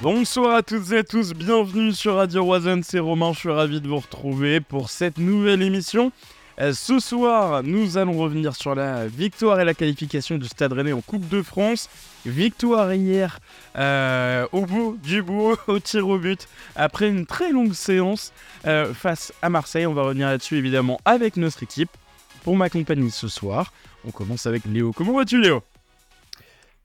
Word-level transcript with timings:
Bonsoir 0.00 0.54
à 0.54 0.62
toutes 0.62 0.92
et 0.92 0.98
à 0.98 1.02
tous, 1.02 1.32
bienvenue 1.32 1.92
sur 1.92 2.14
Radio 2.14 2.44
Roisen, 2.44 2.84
c'est 2.84 3.00
Romain, 3.00 3.32
je 3.32 3.40
suis 3.40 3.50
ravi 3.50 3.80
de 3.80 3.88
vous 3.88 3.98
retrouver 3.98 4.60
pour 4.60 4.90
cette 4.90 5.18
nouvelle 5.18 5.60
émission. 5.60 6.12
Euh, 6.60 6.72
ce 6.72 7.00
soir, 7.00 7.64
nous 7.64 7.98
allons 7.98 8.16
revenir 8.16 8.54
sur 8.54 8.76
la 8.76 9.08
victoire 9.08 9.58
et 9.58 9.64
la 9.64 9.74
qualification 9.74 10.38
du 10.38 10.46
Stade 10.46 10.72
Rennais 10.72 10.92
en 10.92 11.00
Coupe 11.00 11.28
de 11.28 11.42
France. 11.42 11.90
Victoire 12.24 12.94
hier 12.94 13.40
euh, 13.76 14.46
au 14.52 14.66
bout 14.66 14.96
du 15.02 15.20
bout, 15.20 15.56
au 15.66 15.80
tir 15.80 16.06
au 16.06 16.16
but, 16.16 16.46
après 16.76 17.08
une 17.08 17.26
très 17.26 17.50
longue 17.50 17.72
séance 17.72 18.32
euh, 18.68 18.94
face 18.94 19.32
à 19.42 19.50
Marseille. 19.50 19.86
On 19.86 19.94
va 19.94 20.02
revenir 20.02 20.28
là-dessus 20.28 20.58
évidemment 20.58 21.00
avec 21.04 21.36
notre 21.36 21.64
équipe. 21.64 21.90
Pour 22.44 22.54
m'accompagner 22.54 23.10
ce 23.10 23.26
soir, 23.26 23.72
on 24.06 24.12
commence 24.12 24.46
avec 24.46 24.64
Léo. 24.64 24.92
Comment 24.92 25.14
vas-tu 25.14 25.40
Léo? 25.40 25.64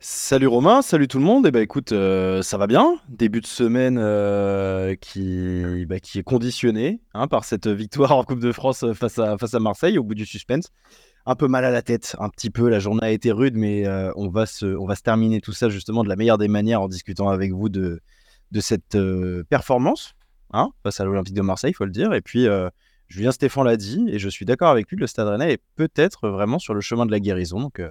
Salut 0.05 0.48
Romain, 0.48 0.81
salut 0.81 1.07
tout 1.07 1.17
le 1.17 1.23
monde. 1.23 1.45
Et 1.45 1.48
eh 1.48 1.52
ben 1.52 1.62
écoute, 1.62 1.93
euh, 1.93 2.41
ça 2.41 2.57
va 2.57 2.67
bien. 2.67 2.98
Début 3.07 3.39
de 3.39 3.48
semaine 3.48 3.98
euh, 3.98 4.95
qui, 4.95 5.85
bah, 5.85 6.02
qui 6.02 6.20
est 6.20 6.23
conditionné 6.23 6.99
hein, 7.13 7.29
par 7.29 7.45
cette 7.45 7.67
victoire 7.67 8.12
en 8.12 8.26
Coupe 8.26 8.41
de 8.41 8.52
France 8.52 8.84
face 8.95 9.17
à, 9.17 9.38
face 9.38 9.53
à 9.53 9.62
Marseille 9.62 9.98
au 9.98 10.03
bout 10.03 10.13
du 10.13 10.26
suspense. 10.26 10.71
Un 11.26 11.35
peu 11.35 11.48
mal 11.48 11.63
à 11.63 11.71
la 11.71 11.81
tête, 11.81 12.17
un 12.20 12.27
petit 12.27 12.49
peu. 12.49 12.67
La 12.67 12.79
journée 12.79 13.05
a 13.05 13.12
été 13.12 13.31
rude, 13.31 13.55
mais 13.55 13.88
euh, 13.88 14.12
on, 14.17 14.27
va 14.27 14.45
se, 14.45 14.76
terminer 15.02 15.39
tout 15.39 15.53
ça 15.53 15.70
justement 15.70 16.04
de 16.04 16.09
la 16.09 16.17
meilleure 16.17 16.38
des 16.38 16.49
manières 16.49 16.81
en 16.81 16.90
discutant 16.90 17.29
avec 17.29 17.54
vous 17.54 17.70
de, 17.70 18.01
de 18.51 18.59
cette 18.59 18.98
performance 19.48 20.15
hein, 20.51 20.71
face 20.84 20.99
à 20.99 21.05
l'Olympique 21.05 21.34
de 21.34 21.41
Marseille, 21.41 21.71
il 21.71 21.76
faut 21.76 21.85
le 21.85 21.91
dire. 21.91 22.13
Et 22.13 22.20
puis, 22.20 22.46
Julien 23.07 23.31
Stéphane 23.31 23.63
l'a 23.63 23.77
dit, 23.77 24.04
et 24.09 24.20
je 24.20 24.27
suis 24.27 24.43
d'accord 24.43 24.70
avec 24.70 24.90
lui, 24.90 24.98
le 24.98 25.07
Stade 25.07 25.29
Rennais 25.29 25.54
est 25.54 25.62
peut-être 25.77 26.27
vraiment 26.27 26.59
sur 26.59 26.74
le 26.74 26.81
chemin 26.81 27.05
de 27.05 27.12
la 27.12 27.21
guérison. 27.21 27.62
Donc, 27.62 27.81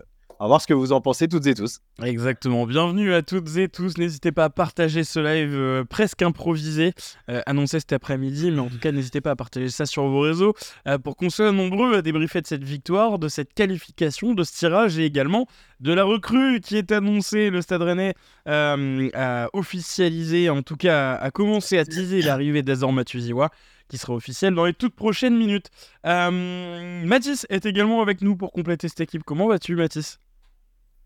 va 0.42 0.48
voir 0.48 0.60
ce 0.60 0.66
que 0.66 0.74
vous 0.74 0.90
en 0.90 1.00
pensez 1.00 1.28
toutes 1.28 1.46
et 1.46 1.54
tous. 1.54 1.78
Exactement. 2.02 2.66
Bienvenue 2.66 3.14
à 3.14 3.22
toutes 3.22 3.56
et 3.56 3.68
tous. 3.68 3.96
N'hésitez 3.96 4.32
pas 4.32 4.46
à 4.46 4.50
partager 4.50 5.04
ce 5.04 5.20
live 5.20 5.54
euh, 5.54 5.84
presque 5.84 6.20
improvisé, 6.20 6.94
euh, 7.30 7.40
annoncé 7.46 7.78
cet 7.78 7.92
après-midi, 7.92 8.50
mais 8.50 8.58
en 8.58 8.68
tout 8.68 8.78
cas, 8.80 8.90
n'hésitez 8.90 9.20
pas 9.20 9.30
à 9.30 9.36
partager 9.36 9.68
ça 9.68 9.86
sur 9.86 10.02
vos 10.08 10.18
réseaux 10.18 10.54
euh, 10.88 10.98
pour 10.98 11.16
qu'on 11.16 11.30
soit 11.30 11.52
nombreux 11.52 11.94
à 11.94 12.02
débriefer 12.02 12.40
de 12.40 12.48
cette 12.48 12.64
victoire, 12.64 13.20
de 13.20 13.28
cette 13.28 13.54
qualification, 13.54 14.34
de 14.34 14.42
ce 14.42 14.52
tirage 14.52 14.98
et 14.98 15.04
également 15.04 15.46
de 15.78 15.92
la 15.92 16.02
recrue 16.02 16.60
qui 16.60 16.76
est 16.76 16.90
annoncée. 16.90 17.50
Le 17.50 17.62
Stade 17.62 17.82
Rennais 17.82 18.14
a 18.46 19.48
officialisé, 19.52 20.50
en 20.50 20.62
tout 20.62 20.76
cas, 20.76 21.14
a 21.14 21.30
commencé 21.30 21.78
à 21.78 21.84
teaser 21.84 22.20
l'arrivée 22.20 22.62
d'Azor 22.62 22.92
Matuziwa 22.92 23.50
qui 23.88 23.98
sera 23.98 24.14
officielle 24.14 24.54
dans 24.54 24.64
les 24.64 24.72
toutes 24.72 24.96
prochaines 24.96 25.36
minutes. 25.36 25.68
Mathis 26.02 27.46
est 27.48 27.64
également 27.66 28.02
avec 28.02 28.22
nous 28.22 28.36
pour 28.36 28.50
compléter 28.50 28.88
cette 28.88 29.02
équipe. 29.02 29.22
Comment 29.22 29.46
vas-tu, 29.46 29.76
Mathis? 29.76 30.18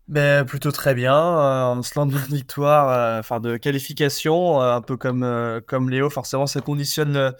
Ben, 0.07 0.45
plutôt 0.45 0.71
très 0.71 0.95
bien. 0.95 1.13
Euh, 1.15 1.63
en 1.63 1.81
se 1.83 1.99
de 1.99 2.17
victoire, 2.33 2.89
euh, 2.89 3.19
enfin 3.19 3.41
de 3.41 3.57
qualification, 3.57 4.61
euh, 4.61 4.75
un 4.75 4.81
peu 4.81 4.95
comme, 4.95 5.61
comme 5.67 5.89
Léo, 5.89 6.09
forcément 6.09 6.47
ça 6.47 6.61
conditionne 6.61 7.33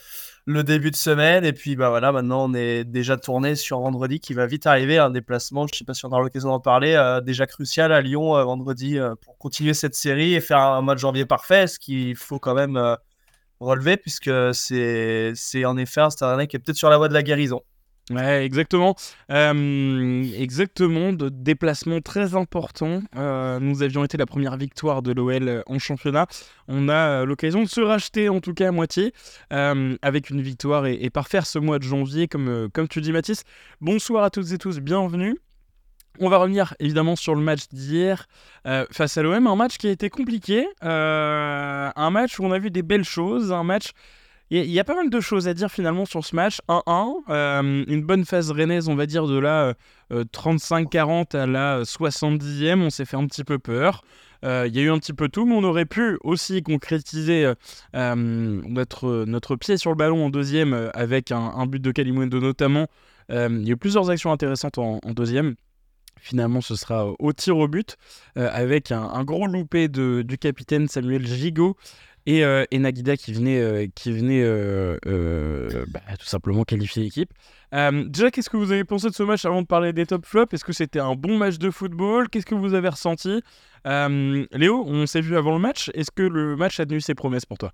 le, 0.46 0.64
début 0.64 0.92
de 0.92 0.98
semaine. 0.98 1.46
Et 1.46 1.54
puis 1.54 1.78
bah 1.78 1.90
voilà, 1.90 2.12
maintenant 2.12 2.50
on 2.50 2.54
est 2.54 2.84
déjà 2.84 3.16
tourné 3.16 3.56
sur 3.56 3.80
vendredi 3.80 4.20
qui 4.20 4.34
va 4.34 4.46
vite 4.48 4.68
arriver. 4.68 4.98
Un 4.98 5.12
déplacement, 5.12 5.66
je 5.66 5.74
ne 5.74 5.78
sais 5.78 5.86
pas 5.86 5.94
si 5.94 6.06
on 6.06 6.10
aura 6.10 6.22
l'occasion 6.22 6.50
d'en 6.50 6.60
parler, 6.60 7.20
déjà 7.24 7.46
crucial 7.48 7.94
à 7.94 8.02
Lyon 8.02 8.34
vendredi 8.44 8.98
pour 9.22 9.38
continuer 9.38 9.74
cette 9.74 9.96
série 9.96 10.34
et 10.34 10.42
faire 10.42 10.60
un 10.60 10.82
mois 10.82 10.96
de 10.96 11.00
janvier 11.00 11.26
parfait, 11.26 11.68
ce 11.68 11.80
qu'il 11.80 12.16
faut 12.18 12.40
quand 12.40 12.54
même 12.54 12.98
relever 13.62 13.96
puisque 13.98 14.32
c'est 14.54 15.66
en 15.66 15.78
effet 15.78 16.02
un 16.02 16.10
Stade 16.10 16.48
qui 16.48 16.58
est 16.58 16.60
peut-être 16.60 16.78
sur 16.78 16.90
la 16.90 16.98
voie 16.98 17.08
de 17.08 17.14
la 17.14 17.24
guérison. 17.24 17.62
Ouais, 18.10 18.46
exactement. 18.46 18.96
exactement, 19.30 21.12
de 21.12 21.28
déplacements 21.28 22.00
très 22.00 22.36
importants. 22.36 23.02
Euh, 23.18 23.60
nous 23.60 23.84
avions 23.84 24.06
été 24.06 24.18
la 24.18 24.26
première 24.26 24.56
victoire 24.56 25.02
de 25.02 25.12
l'OL 25.12 25.50
euh, 25.50 25.62
en 25.68 25.78
championnat. 25.78 26.26
On 26.70 26.88
a 26.88 26.94
euh, 26.94 27.26
l'occasion 27.26 27.64
de 27.64 27.68
se 27.68 27.82
racheter, 27.82 28.30
en 28.30 28.40
tout 28.40 28.54
cas 28.54 28.70
à 28.70 28.72
moitié, 28.72 29.14
avec 29.50 30.30
une 30.30 30.42
victoire 30.42 30.86
et, 30.86 30.98
et, 31.02 31.10
par 31.10 31.28
faire 31.28 31.46
ce 31.46 31.60
mois 31.60 31.80
de 31.80 31.84
janvier, 31.84 32.30
comme, 32.30 32.70
comme 32.74 32.88
tu 32.88 33.02
dis, 33.02 33.12
Mathis. 33.12 33.44
Bonsoir 33.82 34.24
à 34.24 34.30
toutes 34.30 34.54
et 34.54 34.58
tous, 34.58 34.80
bienvenue. 34.80 35.38
On 36.20 36.30
va 36.30 36.38
revenir 36.38 36.74
évidemment 36.80 37.16
sur 37.16 37.36
le 37.36 37.42
match 37.42 37.68
d'hier 37.72 38.28
face 38.92 39.18
à 39.18 39.22
l'OM, 39.22 39.46
un 39.46 39.56
match 39.56 39.78
qui 39.78 39.88
a 39.88 39.92
été 39.92 40.10
compliqué, 40.10 40.66
un 40.82 42.10
match 42.10 42.40
où 42.40 42.46
on 42.46 42.52
a 42.52 42.58
vu 42.58 42.72
des 42.72 42.82
belles 42.82 43.04
choses, 43.04 43.52
un 43.52 43.64
match 43.64 43.92
il 44.50 44.72
y, 44.72 44.80
a 44.80 44.86
pas 44.86 44.96
mal 44.96 45.10
de 45.10 45.20
choses 45.20 45.50
à 45.50 45.54
dire 45.54 45.70
finalement 45.70 46.06
sur 46.06 46.24
ce 46.24 46.34
match. 46.34 46.62
1-1, 46.70 47.24
euh, 47.30 47.84
une 47.86 48.02
bonne 48.02 48.24
phase 48.24 48.50
rennaise, 48.52 48.88
on 48.88 48.96
va 48.96 49.06
dire, 49.06 49.28
de 49.28 49.38
la 49.38 49.74
35-40 50.10 51.36
euh, 51.36 51.44
à 51.44 51.46
la 51.46 51.82
70e. 51.82 52.82
On 52.82 52.90
s'est 52.90 53.04
fait 53.04 53.18
un 53.18 53.28
petit 53.28 53.44
peu 53.44 53.60
peur. 53.60 54.04
Euh, 54.46 54.66
il 54.66 54.74
y 54.74 54.80
a 54.80 54.84
eu 54.84 54.90
un 54.90 55.00
petit 55.00 55.12
peu 55.12 55.28
tout, 55.28 55.46
mais 55.46 55.54
on 55.54 55.66
aurait 55.66 55.86
pu 55.86 56.18
aussi 56.22 56.64
concrétiser 56.64 57.52
notre, 57.94 59.56
pied 59.58 59.76
sur 59.76 59.90
le 59.90 59.98
ballon 59.98 60.26
en 60.26 60.30
deuxième 60.30 60.92
avec 60.94 61.32
un, 61.34 61.66
but 61.66 61.82
de 61.82 61.92
Kalimundo 61.92 62.40
notamment. 62.40 62.88
il 63.30 63.68
y 63.68 63.70
a 63.70 63.74
eu 63.74 63.78
plusieurs 63.78 64.10
actions 64.10 64.32
intéressantes 64.32 64.78
en, 64.78 65.00
deuxième. 65.08 65.56
Finalement, 66.20 66.62
ce 66.62 66.76
sera 66.76 67.12
au 67.20 67.34
tir 67.34 67.58
au 67.58 67.68
but 67.68 67.98
avec 68.36 68.94
un, 68.94 69.24
gros 69.26 69.46
loupé 69.46 69.90
de, 69.90 70.22
du 70.22 70.38
capitaine 70.38 70.88
Samuel 70.88 71.28
Gigot 71.28 71.76
et, 72.28 72.44
euh, 72.44 72.66
Nagida 72.74 73.16
qui 73.16 73.32
venait, 73.32 73.60
euh, 73.60 73.88
qui 73.96 74.12
venait 74.12 74.44
euh, 74.44 74.98
bah, 75.88 76.02
tout 76.20 76.26
simplement 76.26 76.64
qualifier 76.64 77.04
l'équipe. 77.04 77.34
déjà, 77.72 78.30
qu'est-ce 78.30 78.50
que 78.50 78.58
vous 78.58 78.72
avez 78.74 78.84
pensé 78.84 79.10
de 79.10 79.16
ce 79.16 79.24
match 79.24 79.46
avant 79.46 79.62
de 79.62 79.68
parler 79.68 79.94
des 79.94 80.06
top 80.06 80.26
flops? 80.26 80.54
Est-ce 80.54 80.66
que 80.66 80.74
c'était 80.74 81.00
un 81.00 81.16
bon 81.16 81.38
match 81.38 81.58
de 81.58 81.72
football? 81.72 82.30
Qu'est-ce 82.30 82.46
que 82.46 82.56
vous 82.56 82.74
avez 82.74 82.90
ressenti? 82.90 83.42
Léo, 83.86 84.84
on 84.86 85.06
s'est 85.08 85.22
vu 85.22 85.38
avant 85.38 85.54
le 85.54 85.60
match. 85.60 85.90
Est-ce 85.94 86.12
que 86.12 86.24
le 86.24 86.58
match 86.58 86.80
a 86.82 86.86
tenu 86.86 87.00
ses 87.00 87.16
promesses 87.16 87.46
pour 87.46 87.58
toi? 87.58 87.72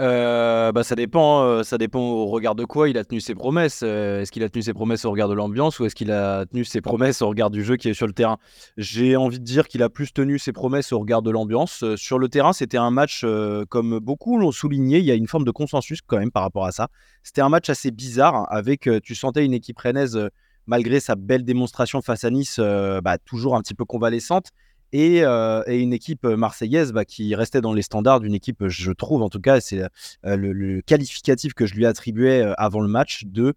Euh, 0.00 0.72
bah, 0.72 0.82
ça 0.82 0.94
dépend, 0.94 1.42
euh, 1.42 1.62
ça 1.62 1.76
dépend 1.76 2.00
au 2.00 2.26
regard 2.26 2.54
de 2.54 2.64
quoi 2.64 2.88
il 2.88 2.96
a 2.96 3.04
tenu 3.04 3.20
ses 3.20 3.34
promesses. 3.34 3.82
Euh, 3.84 4.22
est-ce 4.22 4.32
qu'il 4.32 4.42
a 4.42 4.48
tenu 4.48 4.62
ses 4.62 4.72
promesses 4.72 5.04
au 5.04 5.10
regard 5.10 5.28
de 5.28 5.34
l'ambiance 5.34 5.78
ou 5.78 5.84
est-ce 5.84 5.94
qu'il 5.94 6.10
a 6.10 6.46
tenu 6.46 6.64
ses 6.64 6.80
promesses 6.80 7.20
au 7.20 7.28
regard 7.28 7.50
du 7.50 7.62
jeu 7.62 7.76
qui 7.76 7.90
est 7.90 7.94
sur 7.94 8.06
le 8.06 8.14
terrain? 8.14 8.38
J'ai 8.78 9.16
envie 9.16 9.38
de 9.38 9.44
dire 9.44 9.68
qu'il 9.68 9.82
a 9.82 9.90
plus 9.90 10.12
tenu 10.14 10.38
ses 10.38 10.52
promesses 10.52 10.92
au 10.92 10.98
regard 10.98 11.20
de 11.20 11.30
l'ambiance. 11.30 11.84
sur 11.96 12.18
le 12.18 12.28
terrain, 12.30 12.54
c'était 12.54 12.78
un 12.78 12.90
match, 12.90 13.26
comme 13.68 13.98
beaucoup 13.98 14.38
l'ont 14.38 14.52
souligné, 14.52 14.98
il 14.98 15.04
y 15.04 15.10
a 15.10 15.14
une 15.14 15.28
forme 15.28 15.44
de 15.44 15.50
consensus 15.50 16.00
quand 16.00 16.18
même 16.18 16.30
par 16.30 16.44
rapport 16.44 16.64
à 16.64 16.72
ça. 16.72 16.88
C'était 17.22 17.42
un 17.42 17.50
match 17.50 17.68
assez 17.68 17.90
bizarre 17.90 18.46
avec, 18.50 18.88
tu 19.02 19.14
sentais 19.14 19.44
une 19.44 19.52
équipe 19.52 19.78
rennaise, 19.78 20.18
malgré 20.66 21.00
sa 21.00 21.14
belle 21.14 21.44
démonstration 21.44 22.00
face 22.00 22.24
à 22.24 22.30
Nice, 22.30 22.58
bah, 22.58 23.18
toujours 23.18 23.54
un 23.54 23.60
petit 23.60 23.74
peu 23.74 23.84
convalescente 23.84 24.46
euh, 24.94 25.62
et, 25.66 25.80
une 25.80 25.92
équipe 25.92 26.24
euh, 26.24 26.36
marseillaise 26.36 26.92
bah, 26.92 27.04
qui 27.04 27.34
restait 27.34 27.60
dans 27.60 27.72
les 27.72 27.82
standards 27.82 28.20
d'une 28.20 28.34
équipe, 28.34 28.66
je 28.66 28.92
trouve 28.92 29.22
en 29.22 29.28
tout 29.28 29.40
cas, 29.40 29.60
c'est 29.60 29.82
euh, 29.82 30.36
le, 30.36 30.80
qualificatif 30.82 31.54
que 31.54 31.66
je 31.66 31.74
lui 31.74 31.86
attribuais 31.86 32.42
avant 32.58 32.80
le 32.80 32.88
match 32.88 33.24
de 33.26 33.54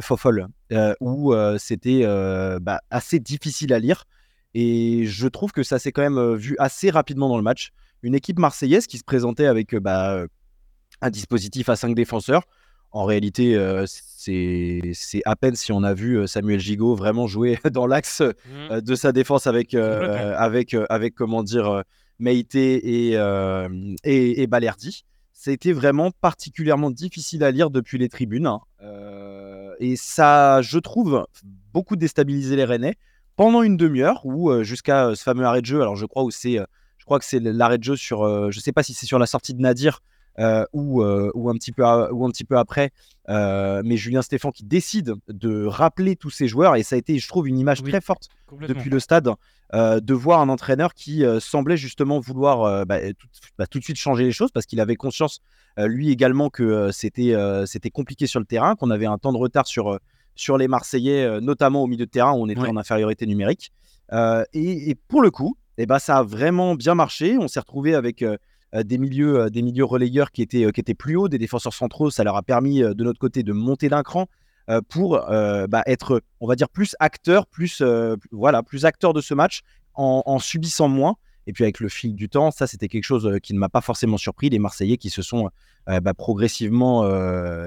Fofol, 0.00 0.48
où 1.00 1.34
c'était 1.58 2.04
bah, 2.60 2.80
assez 2.90 3.18
difficile 3.18 3.72
à 3.72 3.78
lire. 3.78 4.04
Et 4.54 5.04
je 5.06 5.26
trouve 5.26 5.52
que 5.52 5.62
ça 5.62 5.78
s'est 5.78 5.90
quand 5.90 6.02
même 6.02 6.34
vu 6.36 6.54
assez 6.58 6.90
rapidement 6.90 7.28
dans 7.28 7.36
le 7.36 7.42
match. 7.42 7.70
Une 8.02 8.14
équipe 8.14 8.38
marseillaise 8.38 8.86
qui 8.86 8.98
se 8.98 9.04
présentait 9.04 9.46
avec 9.46 9.74
bah, 9.76 10.24
un 11.00 11.10
dispositif 11.10 11.68
à 11.68 11.76
5 11.76 11.94
défenseurs. 11.94 12.44
En 12.94 13.06
réalité, 13.06 13.58
c'est 13.86 15.22
à 15.24 15.34
peine 15.34 15.56
si 15.56 15.72
on 15.72 15.82
a 15.82 15.94
vu 15.94 16.28
Samuel 16.28 16.60
Gigot 16.60 16.94
vraiment 16.94 17.26
jouer 17.26 17.58
dans 17.72 17.88
l'axe 17.88 18.22
mmh. 18.22 18.80
de 18.82 18.94
sa 18.94 19.10
défense 19.10 19.48
avec, 19.48 19.74
avec, 19.74 20.76
avec 20.88 21.16
comment 21.16 21.42
dire, 21.42 21.82
Meite 22.20 22.54
et, 22.54 23.14
et, 24.04 24.46
Balerdi. 24.46 25.04
C'était 25.32 25.72
vraiment 25.72 26.12
particulièrement 26.12 26.92
difficile 26.92 27.42
à 27.42 27.50
lire 27.50 27.70
depuis 27.70 27.98
les 27.98 28.08
tribunes. 28.08 28.46
Hein. 28.46 28.60
et 29.80 29.96
ça, 29.96 30.62
je 30.62 30.78
trouve, 30.78 31.26
beaucoup 31.72 31.96
déstabilisé 31.96 32.54
les 32.54 32.64
Rennais 32.64 32.94
pendant 33.34 33.64
une 33.64 33.76
demi-heure 33.76 34.24
ou 34.24 34.62
jusqu'à 34.62 35.16
ce 35.16 35.22
fameux 35.24 35.44
arrêt 35.44 35.62
de 35.62 35.66
jeu. 35.66 35.82
Alors, 35.82 35.96
je 35.96 36.06
crois, 36.06 36.24
c'est, 36.30 36.60
je 36.98 37.04
crois 37.04 37.18
que 37.18 37.24
c'est 37.24 37.40
l'arrêt 37.40 37.78
de 37.78 37.84
jeu 37.84 37.96
sur. 37.96 38.24
je 38.52 38.56
ne 38.56 38.62
sais 38.62 38.72
pas 38.72 38.84
si 38.84 38.94
c'est 38.94 39.06
sur 39.06 39.18
la 39.18 39.26
sortie 39.26 39.52
de 39.52 39.60
Nadir 39.60 40.00
euh, 40.40 40.64
ou, 40.72 41.02
euh, 41.02 41.30
ou, 41.34 41.48
un 41.48 41.54
petit 41.54 41.70
peu 41.70 41.84
ou 41.84 42.24
un 42.24 42.30
petit 42.30 42.44
peu 42.44 42.58
après. 42.58 42.90
Euh, 43.28 43.82
mais 43.84 43.96
Julien 43.96 44.20
Stéphan 44.20 44.50
qui 44.50 44.64
décide 44.64 45.14
de 45.28 45.64
rappeler 45.64 46.16
tous 46.16 46.30
ses 46.30 46.48
joueurs, 46.48 46.76
et 46.76 46.82
ça 46.82 46.96
a 46.96 46.98
été, 46.98 47.18
je 47.18 47.28
trouve, 47.28 47.48
une 47.48 47.58
image 47.58 47.82
très 47.82 48.00
forte 48.00 48.28
depuis 48.68 48.90
le 48.90 49.00
stade, 49.00 49.28
de 49.72 50.14
voir 50.14 50.40
un 50.40 50.48
entraîneur 50.48 50.94
qui 50.94 51.24
semblait 51.40 51.76
justement 51.76 52.20
vouloir 52.20 52.86
bah, 52.86 52.98
bah, 53.58 53.66
tout, 53.66 53.78
de 53.78 53.84
suite 53.84 53.96
changer 53.96 54.24
les 54.24 54.32
choses 54.32 54.50
parce 54.52 54.66
qu'il 54.66 54.80
avait 54.80 54.96
conscience, 54.96 55.40
lui 55.78 56.10
également, 56.10 56.50
que 56.50 56.90
c'était 56.92 57.34
c'était 57.66 57.90
compliqué 57.90 58.26
sur 58.26 58.40
le 58.40 58.46
terrain, 58.46 58.74
qu'on 58.74 58.90
avait 58.90 59.06
un 59.06 59.18
temps 59.18 59.32
de 59.32 59.38
retard 59.38 59.66
sur, 59.66 59.98
sur 60.34 60.58
les 60.58 60.68
Marseillais, 60.68 61.40
notamment 61.40 61.82
au 61.82 61.86
milieu 61.86 62.06
de 62.06 62.10
terrain 62.10 62.32
où 62.32 62.42
on 62.42 62.48
était 62.48 62.60
en 62.60 62.76
infériorité 62.76 63.26
numérique. 63.26 63.72
Et, 64.52 64.96
pour 65.08 65.22
le 65.22 65.30
coup, 65.30 65.56
et 65.76 65.82
eh 65.82 65.86
ben, 65.86 65.98
ça 65.98 66.18
a 66.18 66.22
vraiment 66.22 66.76
bien 66.76 66.94
marché. 66.94 67.36
On 67.36 67.48
s'est 67.48 67.58
retrouvé 67.58 67.96
avec 67.96 68.22
euh, 68.22 68.36
des 68.82 68.98
milieux, 68.98 69.40
euh, 69.40 69.50
des 69.50 69.62
milieux 69.62 69.84
relayeurs 69.84 70.32
qui 70.32 70.42
étaient, 70.42 70.64
euh, 70.64 70.70
qui 70.70 70.80
étaient 70.80 70.94
plus 70.94 71.16
hauts, 71.16 71.28
des 71.28 71.38
défenseurs 71.38 71.74
centraux. 71.74 72.10
Ça 72.10 72.24
leur 72.24 72.36
a 72.36 72.42
permis 72.42 72.80
de 72.80 73.04
notre 73.04 73.18
côté 73.18 73.42
de 73.42 73.52
monter 73.52 73.88
d'un 73.88 74.02
cran 74.02 74.26
pour 74.88 75.20
bah, 75.20 75.82
être, 75.86 76.22
on 76.40 76.46
va 76.46 76.56
dire, 76.56 76.70
plus 76.70 76.96
acteurs, 76.98 77.46
plus, 77.46 77.82
voilà, 78.32 78.62
plus 78.62 78.86
acteurs 78.86 79.12
de 79.12 79.20
ce 79.20 79.34
match 79.34 79.60
en, 79.94 80.38
subissant 80.38 80.88
moins. 80.88 81.16
Et 81.46 81.52
puis 81.52 81.64
avec 81.64 81.80
le 81.80 81.90
fil 81.90 82.14
du 82.14 82.30
temps, 82.30 82.50
ça 82.50 82.66
c'était 82.66 82.88
quelque 82.88 83.04
chose 83.04 83.38
qui 83.42 83.52
ne 83.52 83.58
m'a 83.58 83.68
pas 83.68 83.82
forcément 83.82 84.16
surpris. 84.16 84.48
Les 84.48 84.58
Marseillais 84.58 84.96
qui 84.96 85.10
se 85.10 85.20
sont 85.20 85.50
bah, 85.86 86.14
progressivement, 86.14 87.06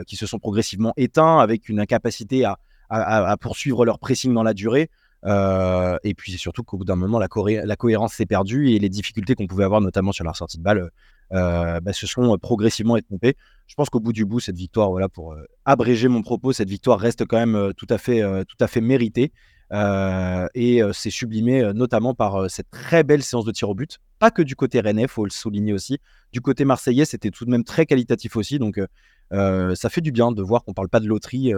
qui 0.07 0.15
se 0.15 0.25
sont 0.25 0.39
progressivement 0.39 0.93
éteints 0.97 1.37
avec 1.37 1.69
une 1.69 1.79
incapacité 1.79 2.45
à, 2.45 2.57
à, 2.89 3.37
poursuivre 3.37 3.85
leur 3.85 3.99
pressing 3.99 4.33
dans 4.33 4.43
la 4.43 4.53
durée. 4.53 4.89
Et 5.25 6.13
puis 6.15 6.31
c'est 6.31 6.37
surtout 6.37 6.63
qu'au 6.63 6.77
bout 6.77 6.85
d'un 6.85 6.95
moment, 6.95 7.19
la, 7.19 7.27
cohérence 7.27 8.13
s'est 8.13 8.25
perdue 8.25 8.69
et 8.69 8.79
les 8.79 8.89
difficultés 8.89 9.35
qu'on 9.35 9.47
pouvait 9.47 9.63
avoir, 9.63 9.81
notamment 9.81 10.11
sur 10.11 10.23
la 10.23 10.33
sortie 10.33 10.57
de 10.57 10.63
balle, 10.63 10.91
euh, 11.33 11.79
bah, 11.81 11.93
se 11.93 12.07
sont 12.07 12.37
progressivement 12.37 12.97
étrompés. 12.97 13.35
Je 13.67 13.75
pense 13.75 13.89
qu'au 13.89 13.99
bout 13.99 14.13
du 14.13 14.25
bout, 14.25 14.39
cette 14.39 14.55
victoire, 14.55 14.91
voilà, 14.91 15.09
pour 15.09 15.35
abréger 15.65 16.07
mon 16.07 16.21
propos, 16.21 16.53
cette 16.53 16.69
victoire 16.69 16.99
reste 16.99 17.25
quand 17.25 17.37
même 17.37 17.73
tout 17.75 17.87
à 17.89 17.97
fait, 17.97 18.21
tout 18.45 18.57
à 18.59 18.67
fait 18.67 18.81
méritée. 18.81 19.31
et 19.71 20.81
c'est 20.93 21.11
sublimé 21.11 21.73
notamment 21.73 22.13
par 22.13 22.49
cette 22.49 22.69
très 22.69 23.03
belle 23.03 23.23
séance 23.23 23.45
de 23.45 23.51
tir 23.51 23.69
au 23.69 23.75
but. 23.75 23.99
Pas 24.19 24.31
que 24.31 24.41
du 24.41 24.55
côté 24.55 24.79
rennais, 24.79 25.07
faut 25.07 25.25
le 25.25 25.31
souligner 25.31 25.73
aussi. 25.73 25.99
Du 26.31 26.41
côté 26.41 26.65
marseillais, 26.65 27.05
c'était 27.05 27.31
tout 27.31 27.45
de 27.45 27.51
même 27.51 27.63
très 27.63 27.85
qualitatif 27.85 28.35
aussi. 28.35 28.59
Donc 28.59 28.79
ça 29.31 29.89
fait 29.89 30.01
du 30.01 30.11
bien 30.11 30.31
de 30.31 30.41
voir 30.41 30.63
qu'on 30.63 30.73
parle 30.73 30.89
pas 30.89 30.99
de 30.99 31.07
loterie 31.07 31.51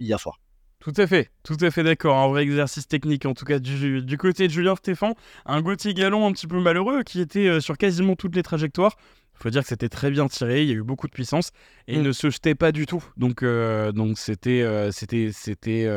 hier 0.00 0.18
soir. 0.18 0.38
Tout 0.82 0.94
à 0.96 1.06
fait, 1.06 1.30
tout 1.44 1.56
à 1.60 1.70
fait 1.70 1.84
d'accord. 1.84 2.16
Un 2.16 2.26
vrai 2.26 2.42
exercice 2.42 2.88
technique, 2.88 3.24
en 3.24 3.34
tout 3.34 3.44
cas 3.44 3.60
du, 3.60 4.18
côté 4.18 4.48
de 4.48 4.52
Julien 4.52 4.74
Stéphane. 4.74 5.14
Un 5.46 5.62
Gauthier 5.62 5.94
Gallon 5.94 6.26
un 6.26 6.32
petit 6.32 6.48
peu 6.48 6.60
malheureux 6.60 7.04
qui 7.04 7.20
était 7.20 7.46
euh, 7.46 7.60
sur 7.60 7.78
quasiment 7.78 8.16
toutes 8.16 8.34
les 8.34 8.42
trajectoires. 8.42 8.96
Il 9.34 9.42
faut 9.42 9.50
dire 9.50 9.62
que 9.62 9.68
c'était 9.68 9.88
très 9.88 10.10
bien 10.10 10.28
tiré, 10.28 10.62
il 10.62 10.68
y 10.68 10.72
a 10.72 10.74
eu 10.74 10.82
beaucoup 10.82 11.08
de 11.08 11.12
puissance 11.12 11.50
et 11.88 11.94
il 11.94 12.00
mm. 12.00 12.04
ne 12.04 12.12
se 12.12 12.30
jetait 12.30 12.54
pas 12.54 12.70
du 12.70 12.86
tout. 12.86 13.02
Donc 13.16 13.42
euh, 13.42 13.90
donc 13.90 14.18
c'était 14.18 14.62
euh, 14.62 14.92
c'était 14.92 15.30
c'était 15.32 15.88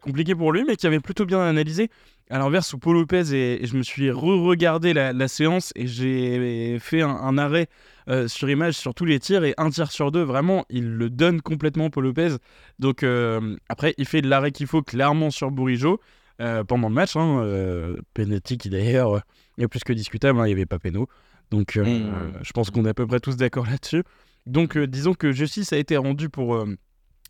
compliqué 0.00 0.34
pour 0.34 0.52
lui, 0.52 0.64
mais 0.66 0.76
qui 0.76 0.86
avait 0.86 1.00
plutôt 1.00 1.26
bien 1.26 1.40
analysé. 1.40 1.90
À 2.30 2.38
l'inverse, 2.38 2.74
Paul 2.78 2.94
Lopez 2.94 3.34
et, 3.34 3.66
je 3.66 3.74
me 3.74 3.82
suis 3.82 4.10
re-regardé 4.10 4.92
la, 4.92 5.28
séance 5.28 5.72
et 5.74 5.86
j'ai 5.86 6.78
fait 6.78 7.00
un 7.00 7.38
arrêt 7.38 7.68
euh, 8.08 8.26
sur 8.26 8.48
image 8.48 8.74
sur 8.74 8.94
tous 8.94 9.04
les 9.04 9.20
tirs 9.20 9.44
et 9.44 9.52
un 9.58 9.68
tir 9.68 9.92
sur 9.92 10.10
deux, 10.10 10.22
vraiment, 10.22 10.64
il 10.70 10.88
le 10.88 11.10
donne 11.10 11.42
complètement 11.42 11.90
Paul 11.90 12.04
Lopez. 12.04 12.36
Donc 12.78 13.02
euh, 13.02 13.56
après, 13.68 13.94
il 13.98 14.06
fait 14.06 14.22
de 14.22 14.28
l'arrêt 14.28 14.50
qu'il 14.50 14.66
faut 14.66 14.82
clairement 14.82 15.30
sur 15.30 15.50
Bourigeau 15.50 16.00
euh, 16.40 16.64
pendant 16.64 16.88
le 16.88 16.94
match. 16.94 17.16
Hein, 17.16 17.96
qui 18.14 18.70
d'ailleurs 18.70 19.20
est 19.58 19.68
plus 19.68 19.84
que 19.84 19.92
discutable, 19.92 20.40
hein, 20.40 20.44
il 20.46 20.48
n'y 20.48 20.54
avait 20.54 20.66
pas 20.66 20.78
péno. 20.78 21.06
Donc 21.50 21.76
mmh. 21.76 22.42
je 22.42 22.52
pense 22.52 22.70
qu'on 22.70 22.84
est 22.84 22.90
à 22.90 22.94
peu 22.94 23.06
près 23.06 23.20
tous 23.20 23.36
d'accord 23.36 23.66
là-dessus. 23.66 24.02
Donc 24.46 24.78
disons 24.78 25.14
que 25.14 25.32
justice 25.32 25.72
a 25.72 25.78
été 25.78 25.96
rendue 25.96 26.28
pour 26.28 26.64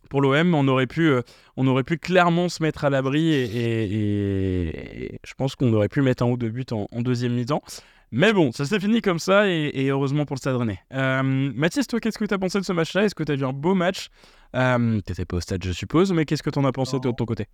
pour 0.08 0.22
l'OM, 0.22 0.54
on 0.54 0.66
aurait 0.68 0.86
pu, 0.86 1.12
on 1.56 1.66
aurait 1.66 1.84
pu 1.84 1.98
clairement 1.98 2.48
se 2.48 2.62
mettre 2.62 2.84
à 2.84 2.90
l'abri 2.90 3.34
et, 3.34 5.18
je 5.22 5.34
pense 5.34 5.54
qu'on 5.54 5.72
aurait 5.74 5.88
pu 5.88 6.00
mettre 6.00 6.22
un 6.22 6.30
ou 6.30 6.38
deux 6.38 6.48
buts 6.48 6.64
en, 6.70 6.86
en 6.90 7.02
deuxième 7.02 7.34
mi-temps. 7.34 7.62
Mais 8.10 8.32
bon, 8.32 8.52
ça 8.52 8.64
s'est 8.64 8.80
fini 8.80 9.02
comme 9.02 9.18
ça 9.18 9.48
et, 9.48 9.88
heureusement 9.88 10.24
pour 10.24 10.34
le 10.34 10.38
Stade 10.38 10.56
Rennais. 10.56 10.80
Euh, 10.94 11.22
Mathis, 11.22 11.86
toi, 11.86 12.00
qu'est-ce 12.00 12.18
que 12.18 12.24
tu 12.24 12.32
as 12.32 12.38
pensé 12.38 12.58
de 12.58 12.64
ce 12.64 12.72
match-là? 12.72 13.04
Est-ce 13.04 13.14
que 13.14 13.22
tu 13.22 13.32
as 13.32 13.36
vu 13.36 13.44
un 13.44 13.52
beau 13.52 13.74
match? 13.74 14.08
Euh, 14.56 15.00
T'étais 15.02 15.26
pas 15.26 15.36
au 15.36 15.40
stade, 15.40 15.62
je 15.62 15.72
suppose, 15.72 16.12
mais 16.12 16.24
qu'est-ce 16.24 16.42
que 16.42 16.50
tu 16.50 16.58
en 16.58 16.64
as 16.64 16.72
pensé 16.72 16.98
de 16.98 17.10
ton 17.10 17.26
côté? 17.26 17.46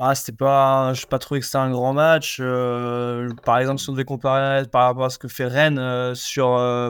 Ah, 0.00 0.14
c'était 0.14 0.36
pas, 0.36 0.92
je 0.94 1.02
n'ai 1.02 1.08
pas 1.08 1.18
trouvé 1.18 1.40
que 1.40 1.46
c'était 1.46 1.58
un 1.58 1.70
grand 1.70 1.92
match. 1.92 2.38
Euh, 2.40 3.28
par 3.44 3.58
exemple, 3.58 3.80
si 3.80 3.88
on 3.90 3.92
devait 3.92 4.04
comparer 4.04 4.66
par 4.66 4.84
rapport 4.84 5.04
à 5.04 5.10
ce 5.10 5.18
que 5.18 5.28
fait 5.28 5.46
Rennes 5.46 5.78
euh, 5.78 6.14
sur, 6.14 6.46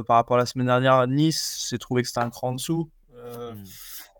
par 0.06 0.16
rapport 0.16 0.36
à 0.36 0.40
la 0.40 0.46
semaine 0.46 0.66
dernière, 0.66 1.06
Nice, 1.06 1.68
j'ai 1.70 1.78
trouvé 1.78 2.02
que 2.02 2.08
c'était 2.08 2.20
un 2.20 2.30
cran 2.30 2.48
en 2.48 2.54
dessous. 2.54 2.90
Hmm. 3.14 3.62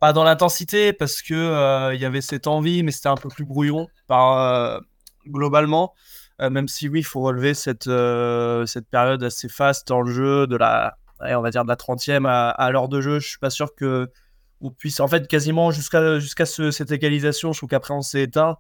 Pas 0.01 0.13
dans 0.13 0.25
l'intensité 0.25 0.93
parce 0.93 1.23
que 1.23 1.95
il 1.95 2.01
y 2.01 2.05
avait 2.05 2.21
cette 2.21 2.47
envie, 2.47 2.83
mais 2.83 2.93
c'était 2.93 3.09
un 3.09 3.17
peu 3.17 3.29
plus 3.29 3.45
brouillon 3.45 3.89
par 4.07 4.81
globalement. 5.27 5.95
Euh, 6.41 6.51
même 6.51 6.69
si 6.69 6.89
oui, 6.89 7.01
il 7.01 7.05
faut 7.05 7.21
relever 7.21 7.55
cette, 7.55 7.89
euh, 7.89 8.65
cette 8.67 8.89
période 8.89 9.23
assez 9.25 9.49
faste 9.49 9.89
dans 9.89 10.03
le 10.03 10.13
jeu, 10.13 10.47
de 10.47 10.57
la, 10.57 10.97
on 11.21 11.41
va 11.41 11.51
dire 11.51 11.65
de 11.65 11.69
la 11.69 11.77
30e 11.77 12.27
à, 12.27 12.71
l'heure 12.71 12.89
de 12.89 13.01
jeu. 13.01 13.19
Je 13.19 13.29
suis 13.29 13.39
pas 13.39 13.51
sûr 13.51 13.75
que 13.75 14.11
on 14.61 14.71
puisse, 14.71 15.01
en 15.01 15.09
fait, 15.09 15.29
quasiment 15.29 15.71
jusqu'à 15.71 16.19
jusqu'à 16.19 16.47
cette 16.47 16.91
égalisation, 16.91 17.53
je 17.53 17.61
trouve 17.61 17.69
qu'après 17.69 17.95
on 17.95 18.03
s'est 18.03 18.23
éteint. 18.23 18.59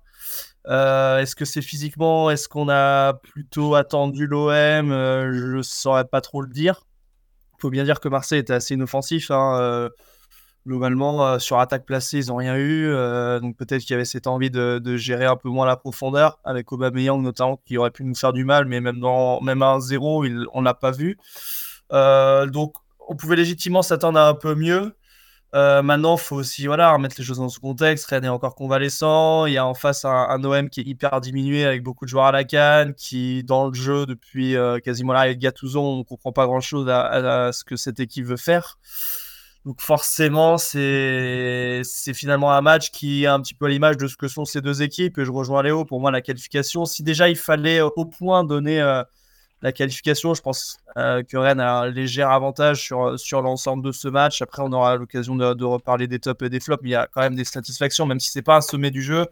Euh, 0.67 1.19
est-ce 1.19 1.35
que 1.35 1.45
c'est 1.45 1.63
physiquement 1.63 2.31
Est-ce 2.31 2.49
qu'on 2.49 2.69
a 2.69 3.15
plutôt 3.15 3.75
attendu 3.75 4.27
l'OM 4.27 4.91
Je 4.91 5.57
ne 5.57 5.63
saurais 5.63 6.05
pas 6.05 6.21
trop 6.21 6.43
le 6.43 6.49
dire. 6.49 6.87
Il 7.59 7.61
faut 7.61 7.71
bien 7.71 7.85
dire 7.85 8.01
que 8.01 8.09
Marseille 8.09 8.39
était 8.39 8.53
assez 8.53 8.75
inoffensif. 8.75 9.31
Hein, 9.31 9.91
globalement, 10.69 11.27
euh, 11.27 11.39
sur 11.39 11.59
attaque 11.59 11.85
placée, 11.85 12.19
ils 12.19 12.29
n'ont 12.29 12.37
rien 12.37 12.57
eu. 12.57 12.87
Euh, 12.87 13.41
donc 13.41 13.57
peut-être 13.57 13.81
qu'il 13.83 13.93
y 13.93 13.95
avait 13.95 14.05
cette 14.05 14.27
envie 14.27 14.51
de, 14.51 14.97
gérer 14.97 15.25
un 15.25 15.37
peu 15.37 15.49
moins 15.49 15.67
la 15.67 15.77
profondeur, 15.77 16.39
avec 16.45 16.71
Aubameyang 16.71 17.21
notamment, 17.23 17.61
qui 17.65 17.79
aurait 17.79 17.91
pu 17.91 18.05
nous 18.05 18.15
faire 18.15 18.33
du 18.33 18.45
mal, 18.45 18.67
mais 18.67 18.81
même, 18.81 19.01
dans, 19.01 19.41
même 19.41 19.63
à 19.63 19.79
1-0, 19.79 20.47
on 20.53 20.61
ne 20.61 20.65
l'a 20.65 20.75
pas 20.75 20.91
vu. 20.91 21.19
Euh, 21.93 22.47
donc 22.47 22.75
on 23.09 23.17
pouvait 23.17 23.37
légitimement 23.37 23.83
s'attendre 23.83 24.19
à 24.19 24.29
un 24.29 24.35
peu 24.35 24.55
mieux. 24.55 24.95
Maintenant, 25.55 26.17
il 26.17 26.21
faut 26.21 26.37
aussi 26.37 26.67
voilà, 26.67 26.93
remettre 26.93 27.17
les 27.19 27.25
choses 27.25 27.39
dans 27.39 27.49
ce 27.49 27.59
contexte. 27.61 28.07
Rennes 28.07 28.25
est 28.25 28.29
encore 28.29 28.55
convalescent. 28.55 29.47
Il 29.47 29.53
y 29.53 29.59
a 29.59 29.67
en 29.67 29.75
face 29.75 30.05
un, 30.05 30.43
OM 30.45 30.69
qui 30.69 30.81
est 30.81 30.85
hyper 30.85 31.21
diminué 31.21 31.65
avec 31.65 31.83
beaucoup 31.83 32.05
de 32.05 32.11
joueurs 32.11 32.27
à 32.27 32.33
la 32.33 32.45
canne, 32.45 32.95
qui, 32.95 33.45
dans 33.45 33.69
le 33.69 33.75
jeu, 33.75 34.07
depuis 34.07 34.57
quasiment 34.85 35.13
là, 35.13 35.21
avec 35.21 35.39
Gattuso, 35.39 35.81
on 35.81 35.99
ne 35.99 36.03
comprend 36.03 36.33
pas 36.33 36.47
grand-chose 36.47 36.89
à, 36.89 37.51
ce 37.53 37.65
que 37.65 37.77
cette 37.77 38.01
équipe 38.01 38.27
veut 38.27 38.37
faire. 38.37 38.79
Donc 39.69 39.83
forcément, 39.83 40.57
c'est 40.57 41.83
finalement 42.15 42.53
un 42.53 42.63
match 42.63 42.91
qui 42.91 43.25
est 43.25 43.27
un 43.27 43.39
petit 43.41 43.53
peu 43.53 43.67
à 43.67 43.69
l'image 43.69 43.99
de 43.99 44.07
ce 44.07 44.17
que 44.17 44.27
sont 44.27 44.47
ces 44.47 44.63
deux 44.63 44.83
équipes. 44.83 45.19
Et 45.19 45.25
je 45.27 45.31
rejoins 45.31 45.63
Léo, 45.63 45.85
pour 45.85 46.01
moi, 46.01 46.11
la 46.11 46.23
qualification. 46.23 46.87
Si 46.87 47.03
déjà 47.03 47.29
il 47.29 47.37
fallait 47.37 47.81
euh, 47.81 47.91
au 47.95 48.07
point 48.07 48.45
donner 48.45 48.81
euh, 48.81 49.03
la 49.63 49.73
qualification, 49.73 50.35
je 50.35 50.43
pense 50.43 50.79
euh, 50.97 51.23
que 51.23 51.37
Rennes 51.37 51.61
a 51.61 51.81
un 51.81 51.91
léger 51.91 52.23
avantage 52.23 52.83
sur, 52.83 53.19
sur 53.19 53.43
l'ensemble 53.43 53.85
de 53.85 53.93
ce 53.93 54.09
match. 54.09 54.41
Après, 54.43 54.63
on 54.63 54.73
aura 54.73 54.97
l'occasion 54.97 55.35
de, 55.37 55.65
reparler 55.65 56.07
des 56.07 56.19
tops 56.19 56.43
et 56.45 56.49
des 56.49 56.61
flops, 56.61 56.83
mais 56.83 56.91
il 56.91 56.93
y 56.93 56.97
a 56.97 57.09
quand 57.11 57.21
même 57.21 57.35
des 57.35 57.45
satisfactions, 57.45 58.07
même 58.07 58.21
si 58.21 58.31
c'est 58.31 58.43
pas 58.43 58.57
un 58.57 58.61
sommet 58.61 58.91
du 58.91 59.03
jeu. 59.03 59.27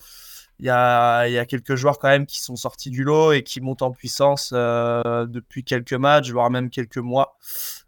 Il 0.59 0.65
y, 0.67 0.71
a, 0.71 1.29
il 1.29 1.35
y 1.35 1.39
a 1.39 1.45
quelques 1.45 1.75
joueurs 1.75 1.99
quand 1.99 2.09
même 2.09 2.25
qui 2.25 2.41
sont 2.41 2.57
sortis 2.57 2.89
du 2.91 3.05
lot 3.05 3.33
et 3.33 3.43
qui 3.43 3.61
montent 3.61 3.83
en 3.83 3.91
puissance 3.91 4.53
depuis 4.55 5.65
quelques 5.65 5.93
matchs, 5.93 6.31
voire 6.31 6.51
même 6.51 6.71
quelques 6.71 6.97
mois. 6.97 7.37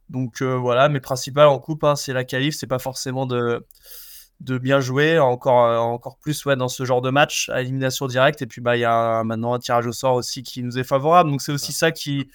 Donc 0.08 0.40
euh, 0.40 0.56
voilà, 0.56 0.88
mais 0.88 1.00
principal 1.00 1.48
en 1.48 1.58
coupe, 1.58 1.84
hein, 1.84 1.96
c'est 1.96 2.12
la 2.12 2.24
qualif, 2.24 2.54
c'est 2.56 2.66
pas 2.66 2.78
forcément 2.78 3.26
de, 3.26 3.66
de 4.40 4.56
bien 4.58 4.80
jouer, 4.80 5.18
encore, 5.18 5.64
euh, 5.64 5.78
encore 5.78 6.16
plus 6.18 6.44
ouais, 6.44 6.56
dans 6.56 6.68
ce 6.68 6.84
genre 6.84 7.00
de 7.00 7.10
match 7.10 7.48
à 7.48 7.60
élimination 7.60 8.06
directe. 8.06 8.42
Et 8.42 8.46
puis 8.46 8.60
bah, 8.60 8.76
il 8.76 8.80
y 8.80 8.84
a 8.84 9.24
maintenant 9.24 9.54
un 9.54 9.58
tirage 9.58 9.86
au 9.86 9.92
sort 9.92 10.14
aussi 10.14 10.42
qui 10.42 10.62
nous 10.62 10.78
est 10.78 10.84
favorable. 10.84 11.30
Donc 11.30 11.42
c'est 11.42 11.52
aussi 11.52 11.72
ça 11.72 11.90
qui, 11.90 12.28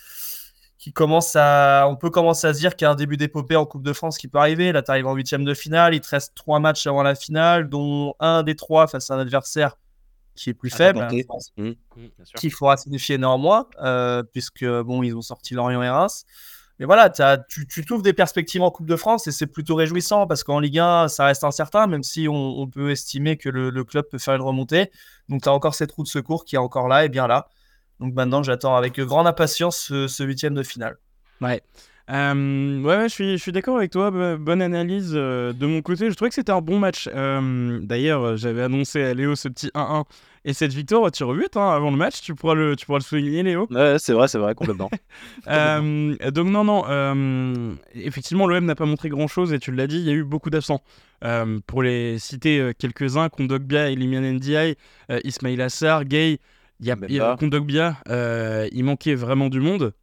qui 0.77 0.91
commence 0.91 1.35
à. 1.35 1.87
On 1.89 1.95
peut 1.95 2.09
commencer 2.09 2.47
à 2.47 2.53
se 2.53 2.59
dire 2.59 2.75
qu'il 2.75 2.85
y 2.85 2.87
a 2.87 2.91
un 2.91 2.95
début 2.95 3.15
d'épopée 3.15 3.55
en 3.55 3.65
Coupe 3.65 3.83
de 3.83 3.93
France 3.93 4.17
qui 4.17 4.27
peut 4.27 4.39
arriver. 4.39 4.71
Là, 4.71 4.81
tu 4.81 4.91
arrives 4.91 5.07
en 5.07 5.13
huitième 5.13 5.45
de 5.45 5.53
finale, 5.53 5.95
il 5.95 6.01
te 6.01 6.09
reste 6.09 6.35
trois 6.35 6.59
matchs 6.59 6.87
avant 6.87 7.03
la 7.03 7.15
finale, 7.15 7.69
dont 7.69 8.15
un 8.19 8.43
des 8.43 8.55
trois 8.55 8.87
face 8.87 9.09
à 9.09 9.15
un 9.15 9.19
adversaire 9.19 9.77
qui 10.35 10.49
est 10.49 10.53
plus 10.53 10.71
faible, 10.71 10.99
hein, 10.99 11.09
mmh. 11.57 11.69
Mmh, 11.69 11.75
qu'il 12.35 12.51
faudra 12.51 12.75
signifier 12.75 13.17
néanmoins, 13.17 13.67
euh, 13.81 14.23
puisque 14.23 14.65
bon, 14.65 15.03
ils 15.03 15.15
ont 15.15 15.21
sorti 15.21 15.53
Lorient 15.53 15.81
et 15.83 15.89
Reims. 15.89 16.25
Mais 16.79 16.85
voilà, 16.85 17.09
tu, 17.47 17.67
tu 17.67 17.85
trouves 17.85 18.01
des 18.01 18.13
perspectives 18.13 18.61
en 18.61 18.71
Coupe 18.71 18.87
de 18.87 18.95
France 18.95 19.27
et 19.27 19.31
c'est 19.31 19.47
plutôt 19.47 19.75
réjouissant 19.75 20.25
parce 20.25 20.43
qu'en 20.43 20.59
Ligue 20.59 20.79
1, 20.79 21.07
ça 21.07 21.25
reste 21.25 21.43
incertain, 21.43 21.85
même 21.85 22.03
si 22.03 22.27
on, 22.27 22.67
peut 22.67 22.89
estimer 22.91 23.37
que 23.37 23.49
le, 23.49 23.83
club 23.83 24.05
peut 24.09 24.17
faire 24.17 24.33
une 24.35 24.41
remontée. 24.41 24.91
Donc 25.29 25.43
tu 25.43 25.49
as 25.49 25.53
encore 25.53 25.75
cette 25.75 25.91
roue 25.91 26.03
de 26.03 26.07
secours 26.07 26.45
qui 26.45 26.55
est 26.55 26.59
encore 26.59 26.87
là 26.87 27.05
et 27.05 27.09
bien 27.09 27.27
là. 27.27 27.47
Donc 27.99 28.13
maintenant, 28.15 28.41
j'attends 28.41 28.75
avec 28.75 28.99
grande 28.99 29.27
impatience 29.27 29.91
ce 30.07 30.23
huitième 30.23 30.55
de 30.55 30.63
finale. 30.63 30.97
Ouais. 31.41 31.61
Euh, 32.09 32.81
ouais, 32.81 33.03
je 33.07 33.13
suis, 33.13 33.37
je 33.37 33.41
suis 33.41 33.51
d'accord 33.51 33.77
avec 33.77 33.91
toi. 33.91 34.11
Bonne 34.37 34.61
analyse 34.61 35.13
euh, 35.15 35.53
de 35.53 35.65
mon 35.65 35.81
côté. 35.81 36.09
Je 36.09 36.15
trouvais 36.15 36.29
que 36.29 36.35
c'était 36.35 36.51
un 36.51 36.61
bon 36.61 36.79
match. 36.79 37.09
Euh, 37.13 37.79
d'ailleurs, 37.81 38.35
j'avais 38.35 38.63
annoncé 38.63 39.01
à 39.01 39.13
Léo 39.13 39.35
ce 39.35 39.47
petit 39.47 39.67
1-1 39.73 40.03
et 40.45 40.51
cette 40.51 40.73
victoire 40.73 41.09
tu 41.09 41.23
tir 41.23 41.61
hein, 41.61 41.73
avant 41.73 41.91
le 41.91 41.97
match. 41.97 42.21
Tu 42.21 42.35
pourras 42.35 42.55
le, 42.55 42.75
tu 42.75 42.85
pourras 42.85 42.99
le 42.99 43.03
souligner, 43.03 43.43
Léo. 43.43 43.67
Ouais, 43.71 43.95
c'est 43.99 44.11
vrai, 44.11 44.27
c'est 44.27 44.37
vrai, 44.37 44.53
complètement. 44.53 44.89
donc, 45.47 46.47
non, 46.47 46.63
non. 46.65 47.77
effectivement, 47.95 48.47
l'OM 48.47 48.65
n'a 48.65 48.75
pas 48.75 48.85
montré 48.85 49.07
grand 49.07 49.27
chose 49.27 49.53
et 49.53 49.59
tu 49.59 49.71
l'as 49.71 49.87
dit, 49.87 49.99
il 49.99 50.05
y 50.05 50.09
a 50.09 50.13
eu 50.13 50.23
beaucoup 50.23 50.49
d'absents. 50.49 50.81
pour 51.67 51.83
les 51.83 52.19
citer 52.19 52.73
quelques-uns, 52.77 53.29
Kondogbia, 53.29 53.89
Elimian 53.89 54.21
Ndiaye, 54.21 54.75
Ismail 55.23 55.61
Assar, 55.61 56.03
Gay. 56.03 56.39
Il 56.81 56.87
y 56.87 57.21
a, 57.21 57.37
Kondogbia, 57.37 57.95
il 58.73 58.83
manquait 58.83 59.15
vraiment 59.15 59.47
du 59.47 59.61
monde. 59.61 59.93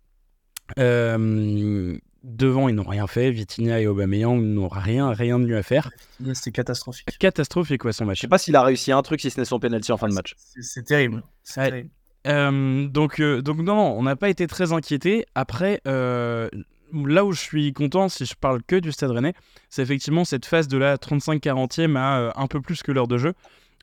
Euh, 0.79 1.99
devant, 2.23 2.69
ils 2.69 2.75
n'ont 2.75 2.83
rien 2.85 3.07
fait. 3.07 3.31
Vitinha 3.31 3.81
et 3.81 3.87
Aubameyang 3.87 4.41
n'ont 4.41 4.69
rien, 4.69 5.11
rien 5.11 5.39
de 5.39 5.47
mieux 5.47 5.57
à 5.57 5.63
faire. 5.63 5.91
C'était 6.35 6.53
catastrophique. 6.53 7.17
Catastrophique, 7.19 7.83
quoi, 7.83 7.93
son 7.93 8.05
match. 8.05 8.19
Je 8.19 8.23
sais 8.23 8.29
pas 8.29 8.39
s'il 8.39 8.57
a 8.57 8.63
réussi 8.63 8.93
un 8.93 9.03
truc 9.03 9.21
si 9.21 9.31
ce 9.31 9.41
n'est 9.41 9.45
son 9.45 9.59
penalty 9.59 9.93
en 9.93 9.97
fin 9.97 10.09
de 10.09 10.15
match. 10.15 10.35
C'est 10.61 10.85
terrible. 10.85 11.23
Euh, 12.27 12.87
donc, 12.89 13.21
euh, 13.21 13.41
donc, 13.41 13.59
non, 13.59 13.97
on 13.97 14.03
n'a 14.03 14.17
pas 14.17 14.29
été 14.29 14.47
très 14.47 14.73
inquiété. 14.73 15.25
Après, 15.35 15.81
là 15.85 17.25
où 17.25 17.33
je 17.33 17.41
suis 17.41 17.73
content, 17.73 18.09
si 18.09 18.27
je 18.27 18.35
parle 18.35 18.63
que 18.63 18.77
du 18.77 18.93
Stade 18.93 19.11
Rennais, 19.11 19.35
c'est 19.69 19.83
effectivement 19.83 20.25
cette 20.25 20.47
phase 20.47 20.69
de 20.69 20.77
la 20.77 20.97
35-40e 20.97 21.97
à 21.97 22.33
un 22.37 22.47
peu 22.47 22.61
plus 22.61 22.83
que 22.83 22.93
l'heure 22.93 23.09
de 23.09 23.17
jeu. 23.17 23.35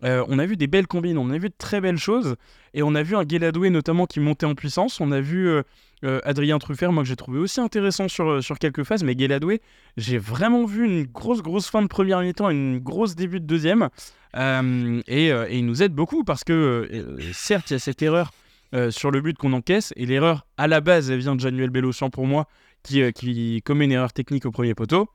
on 0.04 0.38
a 0.40 0.46
vu 0.46 0.58
des 0.58 0.68
belles 0.68 0.88
combines, 0.88 1.18
on 1.18 1.32
a 1.32 1.38
vu 1.38 1.50
de 1.50 1.56
très 1.58 1.82
belles 1.82 1.98
choses, 1.98 2.36
et 2.74 2.84
on 2.84 2.94
a 2.94 3.02
vu 3.02 3.16
un 3.16 3.24
Guéladoué 3.24 3.72
notamment 3.72 4.06
qui 4.06 4.20
montait 4.20 4.46
en 4.46 4.54
puissance. 4.54 5.02
On 5.02 5.12
a 5.12 5.22
vu 5.22 5.64
Adrien 6.04 6.60
Truffert, 6.60 6.92
moi 6.92 7.04
que 7.04 7.10
j'ai 7.10 7.16
trouvé 7.16 7.40
aussi 7.40 7.60
intéressant 7.60 8.08
sur, 8.08 8.44
sur 8.44 8.60
quelques 8.60 8.84
phases, 8.84 9.04
mais 9.04 9.16
Guéladoué, 9.16 9.62
j'ai 9.98 10.18
vraiment 10.18 10.66
vu 10.66 10.86
une 10.86 11.04
grosse 11.04 11.42
grosse 11.42 11.70
fin 11.70 11.82
de 11.82 11.88
première 11.88 12.22
mi-temps, 12.22 12.50
une 12.50 12.78
grosse 12.78 13.16
début 13.16 13.40
de 13.40 13.46
deuxième, 13.46 13.90
et, 14.36 15.28
et, 15.28 15.58
il 15.58 15.66
nous 15.66 15.82
aide 15.82 15.94
beaucoup 15.94 16.24
parce 16.24 16.44
que 16.44 17.18
certes 17.34 17.72
il 17.72 17.74
y 17.74 17.76
a 17.78 17.80
cette 17.80 18.02
erreur 18.04 18.32
euh, 18.76 18.92
sur 18.92 19.12
le 19.12 19.22
but 19.22 19.38
qu'on 19.38 19.54
encaisse. 19.54 19.94
Et 19.96 20.06
l'erreur, 20.06 20.46
à 20.58 20.68
la 20.68 20.82
base, 20.82 21.10
elle 21.10 21.20
vient 21.20 21.36
de 21.36 21.40
Januel 21.40 21.70
Bellocian 21.70 22.10
pour 22.10 22.28
moi, 22.28 22.48
qui, 22.84 23.02
euh, 23.02 23.12
qui 23.12 23.62
commet 23.64 23.86
une 23.86 23.94
erreur 23.94 24.12
technique 24.12 24.46
au 24.46 24.52
premier 24.52 24.76
poteau. 24.76 25.08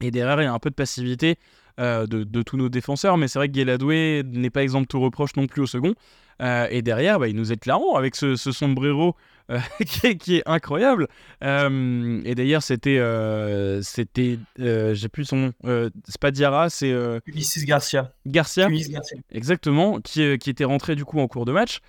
Et 0.00 0.10
derrière, 0.10 0.40
il 0.40 0.44
y 0.44 0.46
a 0.46 0.54
un 0.54 0.58
peu 0.58 0.70
de 0.70 0.74
passivité 0.74 1.36
euh, 1.80 2.06
de, 2.06 2.42
tous 2.42 2.56
nos 2.56 2.70
défenseurs, 2.70 3.18
mais 3.18 3.28
c'est 3.28 3.38
vrai 3.38 3.48
que 3.48 3.52
Guéladoué 3.52 4.22
n'est 4.24 4.48
pas 4.48 4.62
exemple 4.62 4.84
de 4.84 4.88
tout 4.88 5.00
reproche 5.00 5.36
non 5.36 5.46
plus 5.46 5.62
au 5.62 5.66
second. 5.66 5.94
et 6.40 6.80
derrière, 6.80 7.18
bah, 7.18 7.28
il 7.28 7.36
nous 7.36 7.52
est 7.52 7.58
clairement 7.58 7.96
avec 7.96 8.16
ce, 8.16 8.36
ce 8.36 8.52
sombrero 8.52 9.16
euh, 9.50 9.58
qui, 10.18 10.36
est, 10.36 10.42
incroyable. 10.44 11.08
Euh, 11.42 12.20
et 12.24 12.34
d'ailleurs, 12.34 12.62
c'était, 12.62 12.98
euh, 12.98 13.80
c'était, 13.82 14.38
j'ai 14.58 15.08
plus 15.08 15.24
son 15.24 15.36
nom, 15.36 15.52
c'est 16.06 16.20
pas 16.20 16.30
Diarra, 16.30 16.68
c'est 16.68 16.94
Ulysse 17.26 17.64
Garcia. 17.64 18.12
Garcia. 18.26 18.68
Exactement, 19.30 20.00
qui, 20.00 20.36
qui, 20.38 20.50
était 20.50 20.64
rentré 20.64 20.96
du 20.96 21.04
coup 21.06 21.18
en 21.18 21.28
cours 21.28 21.46
de 21.46 21.52
match, 21.52 21.80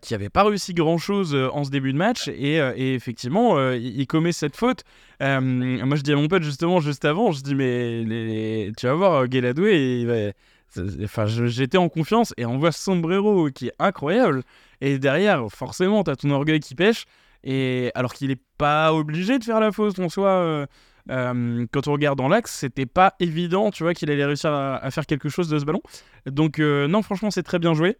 qui 0.00 0.14
avait 0.14 0.30
pas 0.30 0.44
réussi 0.44 0.72
grand 0.72 0.96
chose 0.96 1.34
en 1.34 1.64
ce 1.64 1.70
début 1.70 1.92
de 1.92 1.98
match, 1.98 2.28
et, 2.28 2.56
effectivement, 2.94 3.72
il, 3.72 4.06
commet 4.06 4.32
cette 4.32 4.56
faute. 4.56 4.84
moi, 5.20 5.96
je 5.96 6.02
dis 6.02 6.12
à 6.12 6.16
mon 6.16 6.28
pote 6.28 6.42
justement 6.44 6.80
juste 6.80 7.04
avant, 7.04 7.30
je 7.30 7.42
dis 7.42 7.54
mais 7.54 8.04
les, 8.04 8.72
tu 8.76 8.86
vas 8.86 8.94
voir 8.94 9.28
Guéladoué, 9.28 10.00
il 10.00 10.06
va 10.06 10.32
J'étais 11.46 11.78
en 11.78 11.88
confiance 11.88 12.34
et 12.36 12.46
on 12.46 12.58
voit 12.58 12.72
Sombrero 12.72 13.50
qui 13.50 13.68
est 13.68 13.74
incroyable. 13.78 14.42
Et 14.80 14.98
derrière, 14.98 15.46
forcément, 15.50 16.04
t'as 16.04 16.16
ton 16.16 16.30
orgueil 16.30 16.60
qui 16.60 16.74
pêche. 16.74 17.04
Et 17.44 17.92
alors 17.94 18.12
qu'il 18.12 18.28
n'est 18.28 18.40
pas 18.58 18.92
obligé 18.92 19.38
de 19.38 19.44
faire 19.44 19.60
la 19.60 19.72
faute 19.72 19.98
en 19.98 20.08
soi. 20.08 20.30
Euh, 20.30 20.66
euh, 21.10 21.66
quand 21.72 21.86
on 21.86 21.92
regarde 21.92 22.18
dans 22.18 22.28
l'axe, 22.28 22.52
c'était 22.52 22.86
pas 22.86 23.14
évident, 23.20 23.70
tu 23.70 23.84
vois, 23.84 23.94
qu'il 23.94 24.10
allait 24.10 24.24
réussir 24.24 24.52
à, 24.52 24.90
faire 24.90 25.06
quelque 25.06 25.28
chose 25.28 25.48
de 25.48 25.58
ce 25.58 25.64
ballon. 25.64 25.82
Donc 26.26 26.58
euh, 26.58 26.88
non, 26.88 27.02
franchement, 27.02 27.30
c'est 27.30 27.42
très 27.42 27.58
bien 27.58 27.74
joué. 27.74 27.96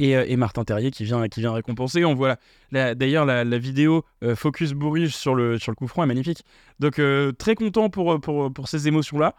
Euh, 0.00 0.24
et, 0.26 0.36
Martin 0.36 0.64
Terrier 0.64 0.90
qui 0.90 1.04
vient, 1.04 1.28
qui 1.28 1.40
vient 1.40 1.52
récompenser. 1.52 2.04
On 2.04 2.14
voit 2.14 2.36
d'ailleurs 2.72 3.24
la, 3.24 3.58
vidéo 3.58 4.04
euh, 4.22 4.34
Focus 4.34 4.72
Bourrige 4.72 5.14
sur 5.14 5.34
le, 5.34 5.58
sur 5.58 5.70
le 5.70 5.76
coup 5.76 5.86
franc 5.86 6.02
est 6.02 6.06
magnifique. 6.06 6.44
Donc 6.80 6.98
euh, 6.98 7.32
très 7.32 7.54
content 7.54 7.88
pour, 7.88 8.20
pour, 8.20 8.52
pour 8.52 8.68
ces 8.68 8.88
émotions-là. 8.88 9.34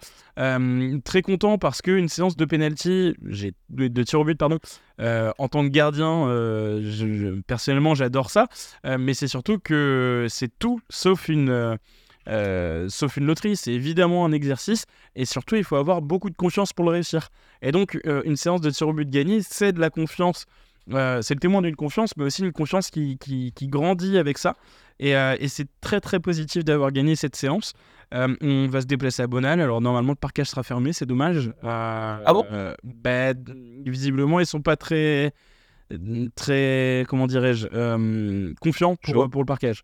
très 1.03 1.21
content 1.21 1.57
parce 1.57 1.81
qu'une 1.81 2.09
séance 2.09 2.35
de 2.37 2.45
penalty, 2.45 3.15
de, 3.21 3.87
de 3.87 4.03
tir 4.03 4.19
au 4.19 4.23
but, 4.23 4.37
pardon, 4.37 4.59
en 4.99 5.47
tant 5.47 5.63
que 5.63 5.69
gardien, 5.69 6.27
personnellement 7.47 7.95
j'adore 7.95 8.29
ça. 8.29 8.47
mais 8.97 9.13
c'est 9.13 9.27
surtout 9.27 9.59
que 9.59 10.27
c'est 10.29 10.51
tout 10.59 10.79
sauf 10.89 11.29
une 11.29 11.77
euh, 12.27 12.87
sauf 12.89 13.17
une 13.17 13.25
loterie, 13.25 13.55
c'est 13.55 13.71
évidemment 13.71 14.25
un 14.25 14.31
exercice 14.31 14.85
et 15.15 15.25
surtout 15.25 15.55
il 15.55 15.63
faut 15.63 15.77
avoir 15.77 16.01
beaucoup 16.01 16.29
de 16.29 16.35
confiance 16.35 16.73
pour 16.73 16.85
le 16.85 16.91
réussir. 16.91 17.29
Et 17.61 17.71
donc 17.71 17.97
euh, 18.05 18.21
une 18.25 18.35
séance 18.35 18.61
de 18.61 18.69
tir 18.69 18.87
au 18.87 18.93
but 18.93 19.09
gagné, 19.09 19.41
c'est 19.41 19.71
de 19.71 19.79
la 19.79 19.89
confiance, 19.89 20.45
euh, 20.93 21.21
c'est 21.21 21.35
le 21.35 21.39
témoin 21.39 21.61
d'une 21.61 21.75
confiance, 21.75 22.15
mais 22.17 22.25
aussi 22.25 22.43
une 22.43 22.51
confiance 22.51 22.89
qui, 22.89 23.17
qui, 23.17 23.67
grandit 23.67 24.17
avec 24.17 24.37
ça. 24.37 24.55
Et, 24.99 25.11
et 25.11 25.47
c'est 25.47 25.67
très 25.79 25.99
très 26.01 26.19
positif 26.19 26.65
d'avoir 26.65 26.91
gagné 26.91 27.15
cette 27.15 27.35
séance. 27.35 27.73
on 28.11 28.67
va 28.67 28.81
se 28.81 28.87
déplacer 28.87 29.21
à 29.21 29.27
Bonal, 29.27 29.61
alors 29.61 29.79
normalement 29.79 30.13
le 30.13 30.17
parcage 30.17 30.47
sera 30.47 30.63
fermé, 30.63 30.91
c'est 30.91 31.05
dommage. 31.05 31.53
ah 31.63 32.33
bon? 32.33 32.45
bah, 32.83 33.33
Visiblement 33.85 34.39
ils 34.39 34.47
sont 34.47 34.61
pas 34.61 34.75
très 34.75 35.33
très 36.35 37.05
comment 37.07 37.27
dirais-je 37.27 37.67
confiants 38.59 38.95
pour, 38.95 39.29
pour 39.29 39.41
le 39.41 39.45
parquage. 39.45 39.83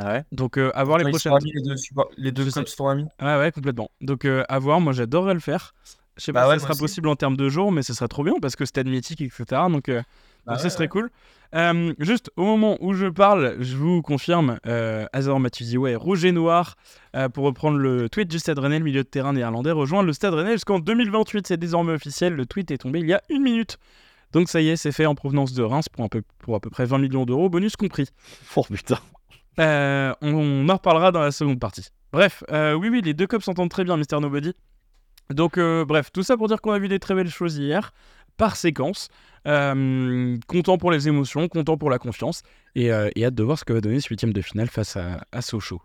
Ah 0.00 0.12
ouais? 0.12 0.24
Donc, 0.30 0.58
euh, 0.58 0.70
avoir 0.74 0.98
les 0.98 1.10
prochaines. 1.10 1.32
les 1.42 1.60
deux, 1.60 1.74
les 2.16 2.30
deux 2.30 2.48
clubs 2.50 2.66
sont 2.66 2.86
amis? 2.86 3.06
Ah 3.18 3.40
ouais, 3.40 3.50
complètement. 3.50 3.90
Donc, 4.00 4.24
euh, 4.24 4.44
à 4.48 4.60
voir, 4.60 4.80
moi 4.80 4.92
j'adorerais 4.92 5.34
le 5.34 5.40
faire. 5.40 5.74
Je 6.16 6.24
sais 6.24 6.32
bah 6.32 6.46
pas 6.46 6.54
si 6.54 6.60
ça 6.60 6.68
sera 6.68 6.78
possible 6.78 7.08
en 7.08 7.16
termes 7.16 7.36
de 7.36 7.48
jours, 7.48 7.72
mais 7.72 7.82
ce 7.82 7.92
serait 7.92 8.08
trop 8.08 8.22
bien 8.22 8.34
parce 8.40 8.54
que 8.54 8.64
stade 8.64 8.86
mythique, 8.86 9.20
etc. 9.20 9.44
Donc, 9.70 9.88
euh, 9.88 10.02
bah 10.46 10.52
donc 10.52 10.60
ça 10.60 10.70
serait 10.70 10.86
cool. 10.86 11.10
juste 11.98 12.30
au 12.36 12.44
moment 12.44 12.76
où 12.80 12.94
je 12.94 13.06
parle, 13.06 13.56
je 13.60 13.76
vous 13.76 14.00
confirme, 14.02 14.60
euh, 14.66 15.06
Azor 15.12 15.40
ouais, 15.78 15.96
rouge 15.96 16.24
et 16.24 16.32
noir, 16.32 16.76
pour 17.34 17.44
reprendre 17.44 17.78
le 17.78 18.08
tweet 18.08 18.28
du 18.28 18.38
Stade 18.38 18.60
Rennais, 18.60 18.78
le 18.78 18.84
milieu 18.84 19.02
de 19.02 19.08
terrain 19.08 19.32
néerlandais, 19.32 19.72
rejoint 19.72 20.04
le 20.04 20.12
Stade 20.12 20.34
Rennais 20.34 20.52
jusqu'en 20.52 20.78
2028. 20.78 21.48
C'est 21.48 21.56
désormais 21.56 21.92
officiel. 21.92 22.34
Le 22.34 22.46
tweet 22.46 22.70
est 22.70 22.78
tombé 22.78 23.00
il 23.00 23.06
y 23.06 23.14
a 23.14 23.22
une 23.30 23.42
minute. 23.42 23.78
Donc 24.32 24.48
ça 24.48 24.60
y 24.60 24.68
est, 24.68 24.76
c'est 24.76 24.92
fait 24.92 25.06
en 25.06 25.14
provenance 25.16 25.54
de 25.54 25.62
Reims 25.62 25.88
pour, 25.88 26.04
un 26.04 26.08
peu, 26.08 26.22
pour 26.38 26.54
à 26.54 26.60
peu 26.60 26.70
près 26.70 26.84
20 26.84 26.98
millions 26.98 27.24
d'euros, 27.24 27.48
bonus 27.48 27.76
compris. 27.76 28.06
Oh 28.54 28.62
putain. 28.62 28.98
Euh, 29.58 30.14
on, 30.22 30.68
en 30.68 30.74
reparlera 30.74 31.10
dans 31.12 31.20
la 31.20 31.32
seconde 31.32 31.58
partie. 31.58 31.88
Bref, 32.12 32.44
euh, 32.50 32.74
oui, 32.74 32.88
oui, 32.88 33.02
les 33.02 33.14
deux 33.14 33.26
cops 33.26 33.44
s'entendent 33.44 33.70
très 33.70 33.84
bien, 33.84 33.96
Mister 33.96 34.18
Nobody. 34.20 34.54
Donc, 35.30 35.58
euh, 35.58 35.84
bref, 35.84 36.10
tout 36.12 36.22
ça 36.22 36.36
pour 36.36 36.48
dire 36.48 36.60
qu'on 36.60 36.72
a 36.72 36.78
vu 36.78 36.88
des 36.88 36.98
très 36.98 37.14
belles 37.14 37.30
choses 37.30 37.58
hier, 37.58 37.92
par 38.36 38.56
séquence. 38.56 39.08
content 39.44 40.78
pour 40.78 40.90
les 40.90 41.08
émotions, 41.08 41.48
content 41.48 41.76
pour 41.76 41.90
la 41.90 41.98
confiance, 41.98 42.42
et, 42.74 42.90
hâte 42.90 43.34
de 43.34 43.42
voir 43.42 43.58
ce 43.58 43.64
que 43.64 43.72
va 43.72 43.80
donner 43.80 44.00
ce 44.00 44.08
huitième 44.08 44.32
de 44.32 44.40
finale 44.40 44.68
face 44.68 44.96
à, 44.96 45.42
Sochaux. 45.42 45.82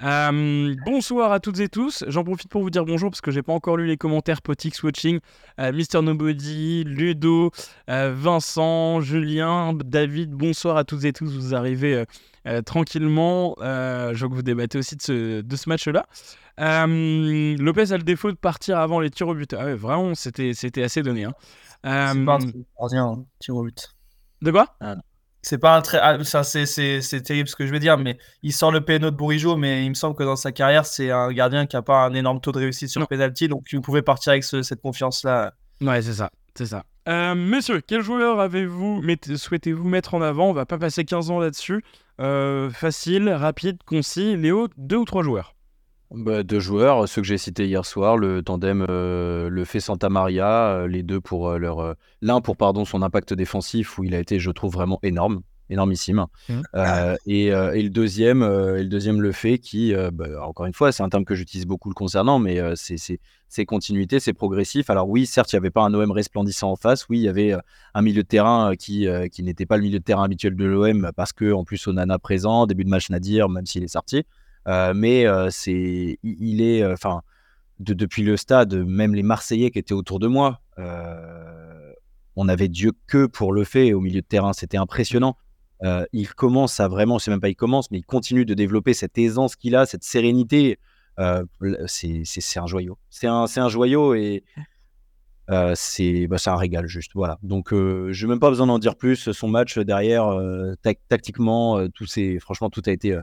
Bonsoir 0.00 1.32
à 1.32 1.40
toutes 1.40 1.60
et 1.60 1.68
tous. 1.68 2.04
J'en 2.06 2.22
profite 2.22 2.48
pour 2.48 2.60
vous 2.60 2.68
dire 2.68 2.84
bonjour 2.84 3.10
parce 3.10 3.22
que 3.22 3.30
j'ai 3.30 3.42
pas 3.42 3.54
encore 3.54 3.78
lu 3.78 3.86
les 3.86 3.96
commentaires 3.96 4.42
Potix 4.42 4.82
Watching, 4.82 5.20
Mister 5.72 6.02
Nobody, 6.02 6.84
Ludo, 6.84 7.50
Vincent, 7.88 9.00
Julien, 9.00 9.72
David. 9.72 10.32
Bonsoir 10.32 10.76
à 10.76 10.84
toutes 10.84 11.04
et 11.04 11.14
tous. 11.14 11.32
Vous 11.32 11.54
arrivez 11.54 12.04
tranquillement. 12.64 13.54
je 13.60 14.18
vois 14.18 14.28
que 14.28 14.34
vous 14.34 14.42
débattez 14.42 14.78
aussi 14.78 14.96
de 14.96 15.02
ce, 15.02 15.40
de 15.40 15.56
ce 15.56 15.68
match-là. 15.68 16.06
Lopez 16.58 17.92
a 17.92 17.96
le 17.96 18.02
défaut 18.02 18.30
de 18.30 18.36
partir 18.36 18.78
avant 18.78 19.00
les 19.00 19.10
tirs 19.10 19.28
au 19.28 19.34
but. 19.34 19.52
Ah 19.54 19.74
vraiment, 19.74 20.14
c'était 20.14 20.82
assez 20.82 21.02
donné. 21.02 21.24
Hein. 21.24 21.34
C'est 21.84 22.24
pas 22.24 22.38
un 22.38 23.24
tir 23.40 23.56
au 23.56 23.62
but. 23.64 23.88
De 24.42 24.50
quoi? 24.50 24.76
Ah, 24.80 24.96
c'est 25.42 25.58
pas 25.58 25.76
un 25.76 25.80
très. 25.80 25.98
Ah, 25.98 26.22
ça, 26.24 26.42
c'est 26.42 27.22
terrible 27.24 27.48
ce 27.48 27.54
que 27.54 27.66
je 27.66 27.72
vais 27.72 27.78
dire, 27.78 27.96
mais 27.98 28.18
il 28.42 28.52
sort 28.52 28.72
le 28.72 28.80
PNO 28.80 29.12
de 29.12 29.16
Bourigeau, 29.16 29.56
mais 29.56 29.84
il 29.84 29.90
me 29.90 29.94
semble 29.94 30.16
que 30.16 30.24
dans 30.24 30.34
sa 30.34 30.50
carrière, 30.50 30.86
c'est 30.86 31.10
un 31.10 31.32
gardien 31.32 31.66
qui 31.66 31.76
a 31.76 31.82
pas 31.82 32.04
un 32.04 32.14
énorme 32.14 32.40
taux 32.40 32.52
de 32.52 32.58
réussite 32.58 32.88
sur 32.88 33.00
le 33.00 33.06
penalty, 33.06 33.46
donc 33.46 33.66
vous 33.72 33.80
pouvez 33.80 34.02
partir 34.02 34.32
avec 34.32 34.42
cette 34.42 34.80
confiance-là. 34.80 35.54
Ouais, 35.80 36.02
c'est 36.02 36.14
ça. 36.14 36.30
C'est 36.56 36.66
ça. 36.66 36.84
Euh, 37.08 37.34
monsieur, 37.36 37.80
quel 37.80 38.00
joueur 38.00 38.40
avez-vous 38.40 39.02
souhaitez-vous 39.36 39.88
mettre 39.88 40.14
en 40.14 40.22
avant? 40.22 40.50
On 40.50 40.52
va 40.52 40.66
pas 40.66 40.78
passer 40.78 41.04
15 41.04 41.30
ans 41.30 41.38
là-dessus. 41.38 41.84
Euh, 42.20 42.70
facile, 42.70 43.28
rapide, 43.28 43.78
concis. 43.84 44.36
Léo, 44.36 44.68
deux 44.76 44.96
ou 44.96 45.04
trois 45.04 45.22
joueurs 45.22 45.54
bah, 46.12 46.44
deux 46.44 46.60
joueurs, 46.60 47.08
ceux 47.08 47.20
que 47.20 47.26
j'ai 47.26 47.36
cités 47.36 47.66
hier 47.66 47.84
soir, 47.84 48.16
le 48.16 48.40
tandem 48.40 48.86
euh, 48.88 49.48
le 49.48 49.64
fait 49.64 49.80
Santa 49.80 50.08
Maria, 50.08 50.86
les 50.86 51.02
deux 51.02 51.20
pour 51.20 51.58
leur 51.58 51.96
l'un 52.22 52.40
pour 52.40 52.56
pardon 52.56 52.84
son 52.84 53.02
impact 53.02 53.34
défensif 53.34 53.98
où 53.98 54.04
il 54.04 54.14
a 54.14 54.20
été 54.20 54.38
je 54.38 54.52
trouve 54.52 54.72
vraiment 54.72 55.00
énorme, 55.02 55.40
énormissime. 55.70 56.26
Mmh. 56.48 56.60
Et, 57.26 57.46
et, 57.46 57.82
le 57.82 57.88
deuxième, 57.88 58.42
et 58.42 58.82
le 58.82 58.88
deuxième 58.88 59.20
le 59.20 59.32
fait 59.32 59.58
qui 59.58 59.94
bah, 60.12 60.26
encore 60.42 60.66
une 60.66 60.72
fois 60.72 60.92
c'est 60.92 61.02
un 61.02 61.08
terme 61.08 61.24
que 61.24 61.34
j'utilise 61.34 61.66
beaucoup 61.66 61.88
le 61.88 61.94
concernant, 61.94 62.38
mais 62.38 62.60
c'est 62.76 63.64
continuité, 63.66 64.20
c'est 64.20 64.32
progressif. 64.32 64.90
Alors 64.90 65.08
oui, 65.08 65.26
certes 65.26 65.52
il 65.52 65.56
n'y 65.56 65.58
avait 65.58 65.70
pas 65.70 65.82
un 65.82 65.94
OM 65.94 66.10
resplendissant 66.10 66.70
en 66.70 66.76
face, 66.76 67.08
oui 67.08 67.18
il 67.18 67.22
y 67.22 67.28
avait 67.28 67.54
un 67.94 68.02
milieu 68.02 68.22
de 68.22 68.28
terrain 68.28 68.74
qui 68.76 69.06
qui 69.32 69.42
n'était 69.42 69.66
pas 69.66 69.76
le 69.76 69.82
milieu 69.82 69.98
de 69.98 70.04
terrain 70.04 70.24
habituel 70.24 70.56
de 70.56 70.64
l'OM 70.64 71.10
parce 71.16 71.32
que 71.32 71.52
en 71.52 71.64
plus 71.64 71.86
Onana 71.86 72.18
présent, 72.18 72.66
début 72.66 72.84
de 72.84 72.90
match 72.90 73.10
Nadir 73.10 73.48
même 73.48 73.66
s'il 73.66 73.82
est 73.82 73.88
sorti. 73.88 74.24
Euh, 74.68 74.94
mais 74.94 75.26
euh, 75.26 75.48
c'est, 75.50 76.18
il 76.22 76.60
est, 76.60 76.82
euh, 76.82 76.92
enfin, 76.92 77.22
depuis 77.78 78.22
le 78.22 78.36
stade, 78.36 78.74
même 78.74 79.14
les 79.14 79.22
Marseillais 79.22 79.70
qui 79.70 79.78
étaient 79.78 79.94
autour 79.94 80.18
de 80.18 80.26
moi, 80.26 80.60
on 82.38 82.48
avait 82.48 82.68
Dieu 82.68 82.92
que 83.06 83.26
pour 83.26 83.52
le 83.52 83.64
fait 83.64 83.94
au 83.94 84.00
milieu 84.00 84.20
de 84.20 84.26
terrain. 84.26 84.52
C'était 84.52 84.76
impressionnant. 84.76 85.36
Il 86.12 86.28
commence 86.34 86.80
à 86.80 86.88
vraiment, 86.88 87.18
c'est 87.18 87.30
même 87.30 87.40
pas 87.40 87.48
il 87.48 87.56
commence, 87.56 87.90
mais 87.90 87.98
il 87.98 88.04
continue 88.04 88.44
de 88.44 88.54
développer 88.54 88.94
cette 88.94 89.18
aisance 89.18 89.56
qu'il 89.56 89.76
a, 89.76 89.86
cette 89.86 90.04
sérénité. 90.04 90.78
c'est 91.86 92.58
un 92.58 92.66
joyau. 92.66 92.98
C'est 93.10 93.26
un, 93.26 93.46
un 93.56 93.68
joyau 93.68 94.14
et 94.14 94.44
c'est 95.74 96.26
bah, 96.26 96.36
un 96.46 96.56
régal 96.56 96.86
juste. 96.86 97.12
Voilà. 97.14 97.38
Donc 97.42 97.68
je 97.72 98.24
n'ai 98.26 98.28
même 98.28 98.40
pas 98.40 98.50
besoin 98.50 98.66
d'en 98.66 98.78
dire 98.78 98.96
plus. 98.96 99.32
Son 99.32 99.48
match 99.48 99.78
derrière, 99.78 100.38
tactiquement, 101.08 101.88
tout 101.88 102.06
franchement, 102.40 102.70
tout 102.70 102.82
a 102.86 102.90
été 102.90 103.12
euh, 103.12 103.20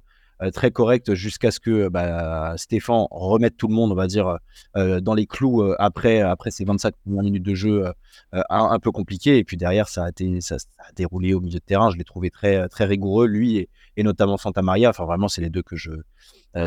très 0.52 0.72
correct 0.72 1.14
jusqu'à 1.14 1.52
ce 1.52 1.60
que 1.60 1.90
bah, 1.90 2.56
Stéphane 2.58 3.06
remette 3.12 3.58
tout 3.58 3.68
le 3.68 3.74
monde, 3.74 3.92
on 3.92 3.96
va 3.96 4.08
dire, 4.08 4.38
euh, 4.76 5.00
dans 5.00 5.14
les 5.14 5.26
clous 5.26 5.62
euh, 5.62 5.76
après, 5.80 6.22
après 6.22 6.52
ces 6.52 6.66
25 6.66 6.94
minutes 7.06 7.44
de 7.44 7.54
jeu 7.54 7.86
un, 8.32 8.80
peu 8.80 8.92
compliqué. 8.92 9.38
Et 9.38 9.44
puis 9.44 9.58
derrière, 9.58 9.88
ça 9.88 10.06
a, 10.06 10.10
été, 10.10 10.42
ça, 10.42 10.56
a 10.80 10.92
déroulé 10.94 11.34
au 11.34 11.40
milieu 11.40 11.60
de 11.60 11.66
terrain. 11.66 11.90
Je 11.92 11.98
l'ai 11.98 12.04
trouvé 12.04 12.30
très, 12.30 12.68
très 12.70 12.86
rigoureux, 12.86 13.28
lui 13.28 13.68
et, 13.98 14.04
notamment 14.04 14.38
Santa 14.38 14.62
Maria. 14.62 14.90
Enfin, 14.90 15.06
vraiment, 15.06 15.28
c'est 15.28 15.42
les 15.42 15.50
deux 15.50 15.64
que 15.64 15.76
je, 15.76 15.92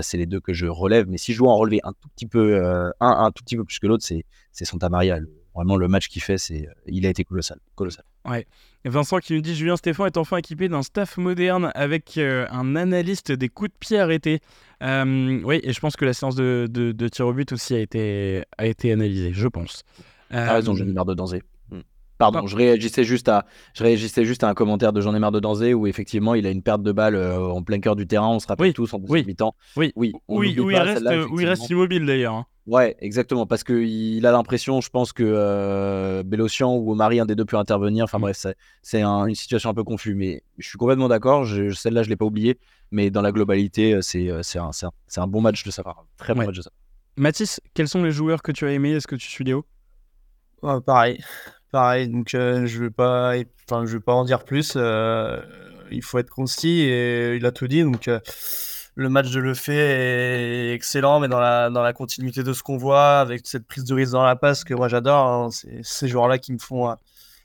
c'est 0.03 0.17
les 0.17 0.27
deux 0.27 0.41
que 0.41 0.53
je 0.53 0.67
relève. 0.67 1.07
Mais 1.09 1.19
si 1.19 1.33
je 1.33 1.39
dois 1.39 1.53
en 1.53 1.57
relever 1.57 1.81
un 1.85 1.93
tout 1.93 2.09
petit 2.15 2.27
peu, 2.27 2.63
un, 2.65 2.93
un 3.01 3.31
tout 3.33 3.43
petit 3.45 3.57
peu 3.57 3.65
plus 3.65 3.79
que 3.79 3.87
l'autre, 3.87 4.05
c'est, 4.05 4.25
Santa 4.53 4.89
Maria. 4.89 5.19
Vraiment 5.57 5.77
le 5.77 5.89
match 5.89 6.09
qu'il 6.09 6.23
fait, 6.23 6.39
c'est, 6.39 6.69
il 6.87 7.07
a 7.07 7.09
été 7.09 7.25
colossal. 7.25 7.59
colossal. 7.75 8.05
Ouais. 8.25 8.47
Vincent 8.85 9.19
qui 9.19 9.35
nous 9.35 9.41
dit 9.41 9.55
Julien 9.55 9.77
Stéphane 9.77 10.07
est 10.07 10.17
enfin 10.17 10.37
équipé 10.37 10.69
d'un 10.69 10.83
staff 10.83 11.17
moderne 11.17 11.73
avec 11.75 12.19
un 12.19 12.77
analyste 12.77 13.33
des 13.33 13.49
coups 13.49 13.71
de 13.71 13.77
pied 13.79 13.99
arrêtés. 13.99 14.41
oui, 14.81 15.61
et 15.63 15.73
je 15.73 15.81
pense 15.81 15.97
que 15.97 16.05
la 16.05 16.13
séance 16.13 16.37
de, 16.37 16.69
de, 16.71 17.09
tir 17.09 17.27
au 17.27 17.33
but 17.33 17.51
aussi 17.53 17.75
a 17.75 17.81
été, 17.81 18.45
a 18.59 18.67
été 18.67 18.93
analysée, 18.93 19.33
je 19.33 19.49
pense. 19.49 19.83
Ah 20.31 20.55
raison, 20.55 20.75
j'en 20.75 20.87
ai 20.87 20.93
marre 20.93 21.07
de 21.07 21.15
danser. 21.15 21.43
Pardon, 22.19 22.47
je 22.47 22.57
réagissais 22.57 23.05
juste 23.05 23.29
à, 23.29 23.45
je 23.75 23.83
réagissais 23.83 24.25
juste 24.25 24.43
à 24.43 24.49
un 24.49 24.55
commentaire 24.55 24.93
de 24.93 25.01
J'en 25.01 25.15
ai 25.15 25.19
marre 25.19 25.33
de 25.33 25.41
danser 25.41 25.75
où 25.75 25.87
effectivement 25.87 26.35
il 26.35 26.47
a 26.47 26.51
une 26.51 26.63
perte 26.63 26.83
de 26.83 26.93
balle 26.93 27.15
euh, 27.15 27.39
en 27.39 27.63
plein 27.63 27.79
cœur 27.79 27.95
du 27.95 28.07
terrain. 28.07 28.29
On 28.29 28.39
se 28.39 28.47
rappelle 28.47 28.73
tous 28.73 28.93
en 28.95 28.99
deuxième 28.99 29.21
oui. 29.21 29.27
mi-temps. 29.27 29.55
Oui, 29.77 29.93
oui, 29.97 30.13
oui, 30.29 30.59
où, 30.59 30.71
il 30.71 30.77
reste, 30.77 31.07
où 31.31 31.41
il 31.41 31.47
reste 31.47 31.69
immobile 31.69 32.07
d'ailleurs. 32.07 32.45
Ouais, 32.67 32.97
exactement, 33.01 33.47
parce 33.47 33.63
qu'il 33.63 34.27
a 34.27 34.33
l'impression, 34.33 34.81
je 34.81 34.91
pense 34.91 35.13
que 35.13 35.23
euh, 35.25 36.23
ou 36.25 36.95
Marie, 36.95 37.21
un 37.21 37.27
des 37.27 37.37
deux, 37.37 37.45
peut 37.45 37.57
intervenir. 37.57 38.05
Enfin 38.05 38.19
mm. 38.19 38.23
bref, 38.23 38.47
c'est 38.83 39.03
une 39.03 39.35
situation 39.35 39.71
un 39.71 39.75
peu 39.75 39.85
confuse, 39.85 40.17
mais 40.17 40.43
je 40.59 40.69
suis 40.69 40.79
complètement 40.79 41.09
d'accord. 41.09 41.47
Celle-là, 41.47 42.03
je 42.03 42.09
l'ai 42.09 42.17
pas 42.17 42.25
oubliée, 42.25 42.59
mais 42.91 43.11
dans 43.11 43.23
la 43.23 43.31
globalité, 43.31 43.95
euh, 43.95 44.03
c'est 44.03 44.29
euh, 44.31 44.43
un, 44.57 44.71
un, 44.83 45.23
un, 45.23 45.27
bon 45.29 45.41
match 45.41 45.63
de 45.63 45.71
sa 45.71 45.85
part, 45.85 46.07
très 46.17 46.35
bon 46.35 46.45
match 46.45 46.57
de 46.57 46.63
sa 46.63 46.71
part. 46.71 46.79
Mathis, 47.19 47.61
quels 47.73 47.89
sont 47.89 48.03
les 48.03 48.11
joueurs 48.11 48.43
que 48.43 48.53
tu 48.53 48.67
as 48.67 48.73
aimés? 48.73 48.93
Est-ce 48.93 49.07
que 49.07 49.17
tu 49.17 49.29
suis 49.29 49.45
Léo? 49.45 49.65
Pareil, 50.61 51.23
pareil. 51.71 52.09
Donc 52.09 52.35
euh, 52.35 52.67
je 52.67 52.83
vais 52.83 52.91
pas, 52.91 53.35
enfin 53.69 53.87
je 53.87 53.95
vais 53.95 54.03
pas 54.03 54.13
en 54.13 54.25
dire 54.25 54.45
plus. 54.45 54.75
Euh, 54.77 55.41
il 55.91 56.03
faut 56.03 56.19
être 56.19 56.31
concis 56.31 56.81
et 56.81 57.37
il 57.37 57.47
a 57.47 57.53
tout 57.53 57.69
dit. 57.69 57.83
Donc 57.83 58.09
euh, 58.09 58.21
le 58.97 59.09
match 59.09 59.31
de 59.31 59.41
Le 59.41 59.53
est 59.71 60.73
excellent, 60.75 61.21
mais 61.21 61.29
dans 61.29 61.39
la, 61.39 61.71
dans 61.71 61.83
la 61.83 61.93
continuité 61.93 62.43
de 62.43 62.53
ce 62.53 62.63
qu'on 62.63 62.77
voit, 62.77 63.21
avec 63.21 63.47
cette 63.47 63.67
prise 63.67 63.85
de 63.85 63.95
risque 63.95 64.13
dans 64.13 64.25
la 64.25 64.37
passe 64.37 64.65
que 64.65 64.75
moi 64.75 64.89
j'adore. 64.89 65.27
Hein, 65.27 65.51
c'est 65.53 65.81
ces 65.83 66.09
joueurs-là 66.09 66.39
qui 66.39 66.53
me 66.53 66.59
font 66.59 66.97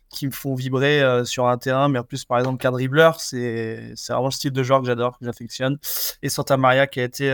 qui 0.10 0.28
me 0.28 0.32
font 0.32 0.56
vibrer 0.56 1.24
sur 1.24 1.48
un 1.48 1.58
terrain, 1.58 1.88
mais 1.88 2.00
en 2.00 2.04
plus, 2.04 2.26
par 2.26 2.38
exemple, 2.40 2.58
qu'un 2.58 2.72
dribbleur, 2.72 3.22
c'est 3.22 3.94
vraiment 4.10 4.26
le 4.26 4.32
style 4.32 4.52
de 4.52 4.62
joueur 4.64 4.82
que 4.82 4.88
j'adore, 4.88 5.18
que 5.18 5.24
j'affectionne. 5.26 5.78
Et 6.22 6.28
Santa 6.28 6.58
Maria 6.58 6.86
qui 6.86 7.00
a 7.00 7.04
été 7.06 7.32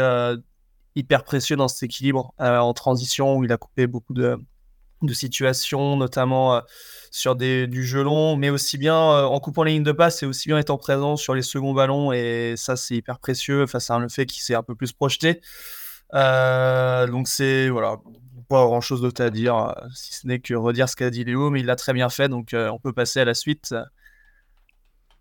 hyper 0.95 1.24
précieux 1.24 1.55
dans 1.55 1.67
cet 1.67 1.83
équilibre 1.83 2.33
en 2.38 2.74
transition 2.74 3.36
où 3.38 3.43
il 3.43 3.51
a 3.51 3.57
coupé 3.57 3.88
beaucoup 3.88 4.13
de, 4.13 4.38
de 5.01 5.13
situations, 5.13 5.96
notamment 5.96 6.56
euh, 6.56 6.62
sur 7.12 7.36
des, 7.36 7.68
du 7.68 7.86
jeu 7.86 8.04
long, 8.04 8.36
mais 8.36 8.50
aussi 8.50 8.77
bien 8.77 8.96
euh, 8.96 9.25
en 9.25 9.39
coupant 9.39 9.63
les 9.63 9.74
lignes 9.74 9.84
de 9.84 9.92
passe 9.92 10.24
et 10.24 10.25
aussi 10.25 10.50
bien 10.50 10.58
étant 10.58 10.77
présent 10.77 11.16
sur 11.16 11.36
les 11.36 11.42
seconds 11.42 11.74
ballons. 11.74 12.12
Et 12.12 12.56
ça, 12.58 12.75
c'est 12.75 12.96
hyper 12.96 13.20
précieux 13.20 13.68
face 13.68 13.89
à 13.92 13.96
un 13.96 14.10
fait 14.10 14.25
qui 14.25 14.42
s'est 14.44 14.56
un 14.56 14.63
peu 14.63 14.75
plus 14.75 14.94
projeté. 14.94 15.42
Euh, 16.13 17.08
donc, 17.08 17.27
c'est 17.27 17.70
voilà, 17.70 17.98
pas 18.50 18.66
grand 18.66 18.82
chose 18.82 19.01
d'autre 19.01 19.24
à 19.24 19.30
dire, 19.30 19.75
si 19.94 20.16
ce 20.16 20.27
n'est 20.27 20.39
que 20.39 20.54
redire 20.54 20.89
ce 20.89 20.96
qu'a 20.96 21.10
dit 21.10 21.24
Léo, 21.24 21.50
mais 21.50 21.60
il 21.60 21.66
l'a 21.66 21.75
très 21.75 21.94
bien 21.94 22.10
fait. 22.10 22.30
Donc, 22.30 22.50
on 22.54 22.80
peut 22.80 22.94
passer 22.94 23.20
à 23.20 23.25
la 23.25 23.34
suite. 23.34 23.75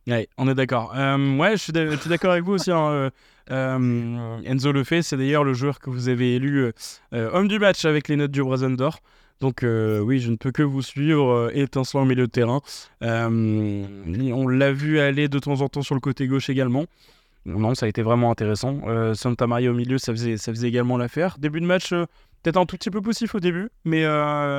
Ouais, 0.06 0.28
on 0.38 0.49
est 0.49 0.54
d'accord. 0.54 0.92
ouais, 0.95 1.56
je 1.56 1.62
suis 1.62 1.73
d'accord 1.73 2.30
avec 2.30 2.45
vous 2.45 2.52
aussi. 2.52 2.71
Hein, 2.71 3.11
Enzo 3.49 4.73
le 4.73 4.85
fait, 4.85 5.02
c'est 5.02 5.16
d'ailleurs 5.16 5.42
le 5.42 5.54
joueur 5.54 5.80
que 5.80 5.90
vous 5.90 6.09
avez 6.09 6.37
élu 6.37 6.73
homme 7.11 7.49
du 7.49 7.59
match 7.59 7.85
avec 7.85 8.06
les 8.06 8.14
notes 8.14 8.30
du 8.30 8.42
Brazen 8.42 8.76
d'Or. 8.76 9.00
Donc 9.40 9.62
euh, 9.62 10.00
oui, 10.00 10.18
je 10.18 10.30
ne 10.30 10.36
peux 10.36 10.50
que 10.50 10.62
vous 10.62 10.82
suivre, 10.82 11.30
euh, 11.30 11.50
étincelant 11.52 12.02
au 12.02 12.06
milieu 12.06 12.26
de 12.26 12.30
terrain. 12.30 12.60
Euh, 13.02 13.86
on 14.32 14.48
l'a 14.48 14.72
vu 14.72 14.98
aller 14.98 15.28
de 15.28 15.38
temps 15.38 15.60
en 15.60 15.68
temps 15.68 15.82
sur 15.82 15.94
le 15.94 16.00
côté 16.00 16.26
gauche 16.26 16.48
également. 16.48 16.86
Non, 17.44 17.75
ça 17.75 17.86
a 17.86 17.88
été 17.88 18.02
vraiment 18.02 18.32
intéressant. 18.32 18.80
Santa 19.14 19.46
Maria 19.46 19.70
au 19.70 19.75
milieu, 19.75 19.99
ça 19.99 20.12
faisait, 20.12 20.36
ça 20.36 20.52
faisait 20.52 20.66
également 20.66 20.96
l'affaire. 20.96 21.36
Début 21.38 21.60
de 21.60 21.66
match, 21.66 21.90
peut-être 21.90 22.56
un 22.56 22.66
tout 22.66 22.76
petit 22.76 22.90
peu 22.90 23.00
poussif 23.00 23.36
au 23.36 23.40
début, 23.40 23.68
mais, 23.84 24.04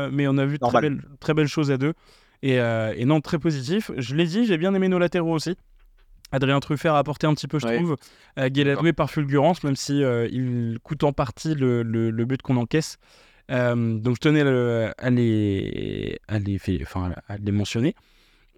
mais 0.09 0.25
on 0.25 0.37
a 0.37 0.45
vu 0.45 0.57
très 0.57 0.79
belles, 0.79 1.01
très 1.19 1.33
belles 1.33 1.49
choses 1.49 1.69
à 1.69 1.77
deux. 1.77 1.93
Et, 2.43 2.53
et, 2.53 3.03
non, 3.03 3.19
très 3.19 3.39
positif. 3.39 3.91
Je 3.97 4.15
l'ai 4.15 4.25
dit, 4.25 4.45
j'ai 4.45 4.57
bien 4.57 4.73
aimé 4.73 4.87
nos 4.87 4.99
latéraux 4.99 5.33
aussi. 5.33 5.57
Adrien 6.31 6.61
Truffert 6.61 6.93
a 6.93 6.99
apporté 6.99 7.27
un 7.27 7.33
petit 7.33 7.49
peu, 7.49 7.59
je 7.59 7.67
trouve. 7.67 7.97
Euh, 8.39 8.93
par 8.93 9.11
fulgurance, 9.11 9.65
même 9.65 9.75
si 9.75 9.99
il 9.99 10.77
coûte 10.81 11.03
en 11.03 11.11
partie 11.11 11.55
le, 11.55 11.83
le 11.83 12.25
but 12.25 12.41
qu'on 12.41 12.55
encaisse. 12.55 12.99
Euh, 13.51 13.97
donc 13.97 14.15
je 14.15 14.19
tenais 14.19 14.41
à, 14.41 15.09
les, 15.09 16.19
à, 16.27 16.39
les, 16.39 16.59
enfin, 16.81 17.13
à 17.27 17.37
les 17.37 17.51
mentionner. 17.51 17.95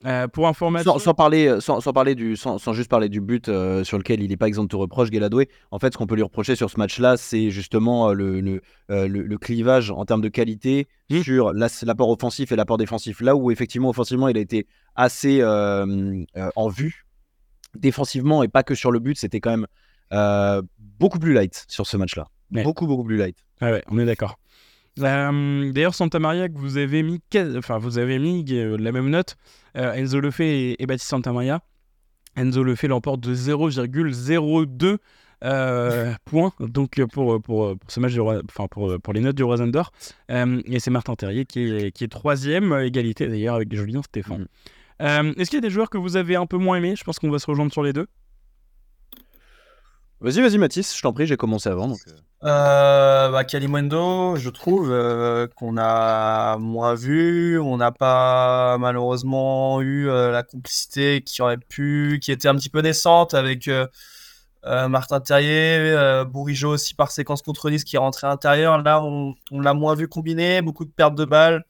Euh, 0.06 0.30
pour 0.30 0.48
information. 0.48 0.98
Sans, 0.98 1.14
parler, 1.14 1.60
sans, 1.60 1.82
parler 1.92 2.16
du, 2.16 2.38
sans, 2.38 2.58
juste 2.72 2.90
parler 2.90 3.10
du 3.10 3.20
but 3.20 3.50
euh, 3.50 3.84
sur 3.84 3.98
lequel 3.98 4.22
il 4.24 4.30
n'est 4.30 4.38
pas 4.38 4.48
exempt 4.48 4.72
de 4.72 4.76
reproche, 4.78 5.10
Guéladoué. 5.10 5.50
En 5.72 5.80
fait, 5.80 5.92
ce 5.92 5.98
qu'on 5.98 6.08
peut 6.08 6.16
lui 6.16 6.24
reprocher 6.24 6.56
sur 6.56 6.70
ce 6.70 6.78
match-là, 6.78 7.18
c'est 7.18 7.52
justement 7.52 8.14
le, 8.14 8.40
le, 8.40 8.62
le, 8.88 9.38
clivage 9.38 9.92
en 9.92 10.06
termes 10.06 10.22
de 10.22 10.30
qualité 10.30 10.88
mmh. 11.10 11.22
sur 11.22 11.52
l'apport 11.54 12.10
offensif 12.10 12.54
et 12.54 12.56
l'apport 12.56 12.78
défensif. 12.78 13.20
Là 13.20 13.36
où, 13.36 13.52
effectivement, 13.52 13.90
offensivement, 13.90 14.30
il 14.30 14.38
a 14.38 14.42
été 14.42 14.68
assez 14.96 15.44
en 15.44 16.70
vue. 16.70 17.06
Défensivement, 17.76 18.42
et 18.42 18.48
pas 18.48 18.64
que 18.64 18.76
sur 18.76 18.92
le 18.92 19.00
but, 19.00 19.18
c'était 19.18 19.42
quand 19.42 19.52
même 19.52 19.68
beaucoup 20.98 21.20
plus 21.20 21.34
light 21.34 21.66
sur 21.68 21.86
ce 21.86 21.98
match-là. 21.98 22.28
Beaucoup, 22.52 22.88
beaucoup 22.88 23.04
plus 23.04 23.18
light. 23.18 23.38
Ah 23.60 23.72
ouais, 23.72 23.84
on 23.90 24.00
est 24.00 24.06
d'accord. 24.06 24.40
Euh, 25.00 25.72
d'ailleurs, 25.72 25.96
Santa 25.96 26.20
Maria, 26.20 26.50
que 26.50 26.58
vous 26.58 26.78
avez 26.78 27.04
mis, 27.04 27.20
enfin, 27.58 27.78
vous 27.78 27.98
avez 27.98 28.20
mis 28.20 28.46
euh, 28.52 28.78
la 28.78 28.92
même 28.92 29.10
note, 29.10 29.38
euh, 29.78 29.94
Enzo 29.94 30.20
Lefebvre 30.20 30.76
et, 30.80 30.86
Baptiste 30.86 31.10
Santa 31.10 31.32
Maria. 31.32 31.62
Enzo 32.36 32.64
Lefebvre 32.64 32.92
l'emporte 32.92 33.22
de 33.22 33.34
0,02 33.36 34.98
points 36.26 36.52
donc 36.60 37.02
pour, 37.14 37.42
pour, 37.42 37.76
ce 37.88 38.00
match, 38.00 38.18
enfin, 38.18 38.68
pour, 38.70 39.00
pour 39.00 39.14
les 39.14 39.22
notes 39.22 39.38
du 39.38 39.44
Rosen 39.44 39.72
d'Or. 39.72 39.92
et 40.30 40.80
c'est 40.80 40.92
Martin 40.92 41.16
Terrier 41.16 41.46
qui 41.46 41.62
est, 41.62 41.92
qui 41.92 42.04
est 42.04 42.10
troisième, 42.10 42.74
égalité 42.74 43.28
d'ailleurs 43.28 43.56
avec 43.56 43.74
Julien 43.74 44.02
Stéphane. 44.02 44.48
Mm. 45.00 45.34
Est-ce 45.38 45.50
qu'il 45.50 45.58
y 45.58 45.58
a 45.58 45.62
des 45.62 45.70
joueurs 45.70 45.90
que 45.90 45.98
vous 45.98 46.18
avez 46.18 46.36
un 46.36 46.46
peu 46.46 46.58
moins 46.58 46.78
aimés? 46.78 46.96
Je 46.98 47.06
pense 47.06 47.20
qu'on 47.20 47.30
va 47.30 47.40
se 47.40 47.48
rejoindre 47.48 47.72
sur 47.72 47.84
les 47.84 47.94
deux. 47.94 48.08
Vas-y, 50.22 50.42
vas-y, 50.42 50.58
Mathis, 50.58 50.96
je 50.96 51.02
t'en 51.02 51.14
prie, 51.14 51.26
j'ai 51.26 51.38
commencé 51.38 51.70
avant. 51.70 51.88
Donc... 51.88 52.00
Euh, 52.44 53.30
bah, 53.32 53.44
je 53.50 54.50
trouve 54.50 54.92
euh, 54.92 55.48
qu'on 55.56 55.78
a 55.78 56.58
moins 56.58 56.94
vu. 56.94 57.60
On 57.60 57.78
n'a 57.78 57.92
pas 57.92 58.78
malheureusement 58.78 59.82
eu 59.82 60.10
euh, 60.10 60.32
la 60.32 60.44
complicité 60.44 61.22
qui 61.22 61.42
aurait 61.42 61.58
pu, 61.58 62.20
qui 62.22 62.32
était 62.32 62.48
un 62.48 62.56
petit 62.56 62.70
peu 62.70 62.82
naissante 62.82 63.34
avec 63.34 63.68
euh, 63.68 63.88
Martin 64.66 65.22
Terrier, 65.22 66.24
Bourigeau 66.28 66.72
aussi 66.72 66.94
par 66.94 67.12
séquence 67.12 67.42
contre 67.42 67.70
Nice 67.70 67.86
qui 67.86 67.98
rentrait 67.98 68.28
à 68.28 68.30
l'intérieur. 68.30 68.82
Là, 68.82 69.02
on, 69.02 69.36
on 69.52 69.62
l'a 69.62 69.74
moins 69.74 69.96
vu 69.96 70.08
combiner, 70.08 70.62
beaucoup 70.62 70.86
de 70.86 70.92
pertes 70.92 71.16
de 71.16 71.26
balles. 71.26 71.64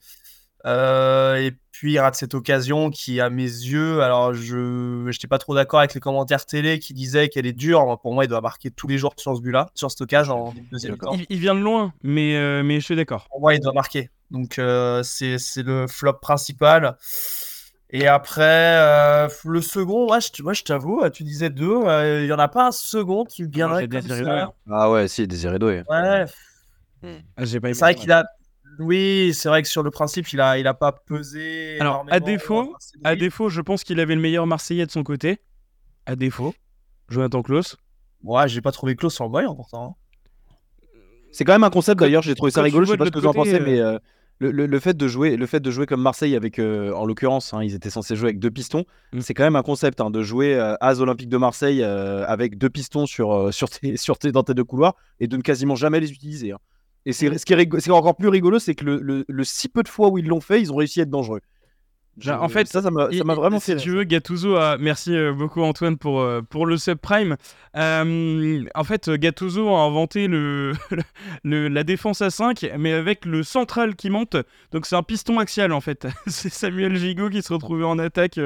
Et 0.64 1.52
puis 1.80 1.94
il 1.94 1.98
rate 1.98 2.14
cette 2.14 2.34
occasion 2.34 2.90
qui, 2.90 3.22
à 3.22 3.30
mes 3.30 3.42
yeux, 3.42 4.02
alors 4.02 4.34
je 4.34 5.06
n'étais 5.06 5.26
pas 5.26 5.38
trop 5.38 5.54
d'accord 5.54 5.78
avec 5.78 5.94
les 5.94 6.00
commentaires 6.00 6.44
télé 6.44 6.78
qui 6.78 6.92
disaient 6.92 7.30
qu'elle 7.30 7.46
est 7.46 7.54
dure. 7.54 7.98
Pour 8.02 8.12
moi, 8.12 8.26
il 8.26 8.28
doit 8.28 8.42
marquer 8.42 8.70
tous 8.70 8.86
les 8.86 8.98
jours 8.98 9.14
sur 9.16 9.34
ce 9.34 9.40
but-là, 9.40 9.70
sur 9.74 9.90
cette 9.90 10.02
occasion 10.02 10.48
en 10.48 10.54
deuxième 10.70 10.98
temps. 10.98 11.16
Il, 11.30 11.38
vient 11.38 11.54
de 11.54 11.60
loin, 11.60 11.94
mais, 12.02 12.36
euh, 12.36 12.62
mais 12.62 12.80
je 12.80 12.84
suis 12.84 12.96
d'accord. 12.96 13.26
Pour 13.30 13.40
moi, 13.40 13.54
il 13.54 13.60
doit 13.60 13.72
marquer. 13.72 14.10
Donc 14.30 14.58
euh, 14.58 15.02
c'est 15.02 15.38
le 15.56 15.86
flop 15.86 16.18
principal. 16.20 16.98
Et 17.88 18.06
après, 18.06 18.76
euh, 18.76 19.28
le 19.46 19.62
second, 19.62 20.06
moi 20.06 20.18
je, 20.20 20.42
moi, 20.42 20.52
je 20.52 20.62
t'avoue, 20.62 21.08
tu 21.08 21.24
disais 21.24 21.48
deux, 21.48 21.80
il 22.20 22.26
n'y 22.26 22.32
en 22.32 22.38
a 22.38 22.48
pas 22.48 22.66
un 22.66 22.72
second 22.72 23.24
qui 23.24 23.44
viendrait 23.44 23.88
ça. 24.06 24.52
Ah 24.70 24.90
ouais, 24.90 25.08
si, 25.08 25.26
Désiré 25.26 25.58
Doué. 25.58 25.82
Ouais. 25.88 26.26
Ah, 27.38 27.46
c'est 27.46 27.58
vrai 27.58 27.94
qu'il 27.94 28.12
a, 28.12 28.26
oui, 28.80 29.32
c'est 29.34 29.48
vrai 29.48 29.62
que 29.62 29.68
sur 29.68 29.82
le 29.82 29.90
principe, 29.90 30.32
il 30.32 30.40
a, 30.40 30.58
il 30.58 30.66
a 30.66 30.74
pas 30.74 30.92
pesé. 30.92 31.78
Alors, 31.80 32.06
à 32.10 32.18
défaut, 32.18 32.74
à 33.04 33.14
défaut, 33.14 33.48
je 33.50 33.60
pense 33.60 33.84
qu'il 33.84 34.00
avait 34.00 34.14
le 34.14 34.20
meilleur 34.20 34.46
Marseillais 34.46 34.86
de 34.86 34.90
son 34.90 35.02
côté. 35.02 35.40
À 36.06 36.16
défaut, 36.16 36.54
Jonathan 37.08 37.42
Klaus. 37.42 37.76
Ouais, 38.24 38.48
j'ai 38.48 38.62
pas 38.62 38.72
trouvé 38.72 38.96
Klaus 38.96 39.20
en 39.20 39.28
voyant 39.28 39.54
pourtant. 39.54 39.96
C'est 41.30 41.44
quand 41.44 41.52
même 41.52 41.64
un 41.64 41.70
concept 41.70 42.00
d'ailleurs, 42.00 42.22
j'ai 42.22 42.34
trouvé 42.34 42.50
ça 42.50 42.62
rigolo, 42.62 42.86
je 42.86 42.92
sais 42.92 42.96
pas 42.96 43.06
ce 43.06 43.10
que 43.10 43.18
vous 43.18 43.26
en 43.26 43.32
pensez, 43.32 43.60
mais 43.60 43.78
euh, 43.78 43.98
euh, 44.42 44.50
le, 44.50 44.80
fait 44.80 44.96
de 44.96 45.06
jouer, 45.06 45.36
le 45.36 45.46
fait 45.46 45.60
de 45.60 45.70
jouer 45.70 45.86
comme 45.86 46.02
Marseille 46.02 46.34
avec, 46.34 46.58
euh, 46.58 46.92
en 46.92 47.04
l'occurrence, 47.04 47.54
hein, 47.54 47.62
ils 47.62 47.74
étaient 47.74 47.90
censés 47.90 48.16
jouer 48.16 48.30
avec 48.30 48.40
deux 48.40 48.50
pistons, 48.50 48.84
mm. 49.12 49.20
c'est 49.20 49.34
quand 49.34 49.44
même 49.44 49.56
un 49.56 49.62
concept 49.62 50.00
hein, 50.00 50.10
de 50.10 50.22
jouer 50.22 50.58
à 50.58 50.76
As 50.80 51.00
Olympique 51.00 51.28
de 51.28 51.36
Marseille 51.36 51.84
avec 51.84 52.58
deux 52.58 52.70
pistons 52.70 53.06
sur, 53.06 53.54
sur, 53.54 53.70
tes, 53.70 53.96
sur 53.96 54.18
tes, 54.18 54.32
dans 54.32 54.42
tes 54.42 54.54
deux 54.54 54.64
couloirs 54.64 54.96
et 55.20 55.28
de 55.28 55.36
ne 55.36 55.42
quasiment 55.42 55.76
jamais 55.76 56.00
les 56.00 56.10
utiliser. 56.10 56.52
Hein. 56.52 56.58
Et 57.06 57.12
c'est, 57.12 57.36
ce 57.38 57.46
qui 57.46 57.54
est, 57.54 57.90
encore 57.90 58.16
plus 58.16 58.28
rigolo, 58.28 58.58
c'est 58.58 58.74
que 58.74 58.84
le, 58.84 59.44
si 59.44 59.68
peu 59.68 59.82
de 59.82 59.88
fois 59.88 60.08
où 60.08 60.18
ils 60.18 60.26
l'ont 60.26 60.40
fait, 60.40 60.60
ils 60.60 60.72
ont 60.72 60.76
réussi 60.76 61.00
à 61.00 61.04
être 61.04 61.10
dangereux. 61.10 61.40
en 62.28 62.48
fait, 62.48 62.68
ça, 62.68 62.82
ça 62.82 62.90
m'a, 62.90 63.06
vraiment 63.34 63.58
fait. 63.58 63.78
Si 63.78 63.84
tu 63.84 63.90
veux, 63.90 64.04
Gattuso 64.04 64.56
a. 64.56 64.76
Merci 64.76 65.16
euh, 65.16 65.32
beaucoup, 65.32 65.62
Antoine, 65.62 65.96
pour, 65.96 66.20
euh, 66.20 66.42
pour 66.42 66.66
le 66.66 66.76
subprime. 66.76 67.36
Euh, 67.74 68.64
en 68.74 68.84
fait, 68.84 69.08
Gattuso 69.08 69.74
a 69.74 69.80
inventé 69.80 70.28
le, 70.28 70.74
la 71.44 71.84
défense 71.84 72.20
à 72.20 72.28
5, 72.28 72.70
mais 72.78 72.92
avec 72.92 73.24
le 73.24 73.44
central 73.44 73.96
qui 73.96 74.10
monte. 74.10 74.36
Donc, 74.72 74.84
c'est 74.84 74.96
un 74.96 75.02
piston 75.02 75.38
axial, 75.38 75.72
en 75.72 75.80
fait. 75.80 76.06
c'est 76.26 76.52
Samuel 76.52 76.96
Gigot 76.96 77.30
qui 77.30 77.40
se 77.40 77.50
retrouvait 77.50 77.84
en 77.84 77.98
attaque 77.98 78.38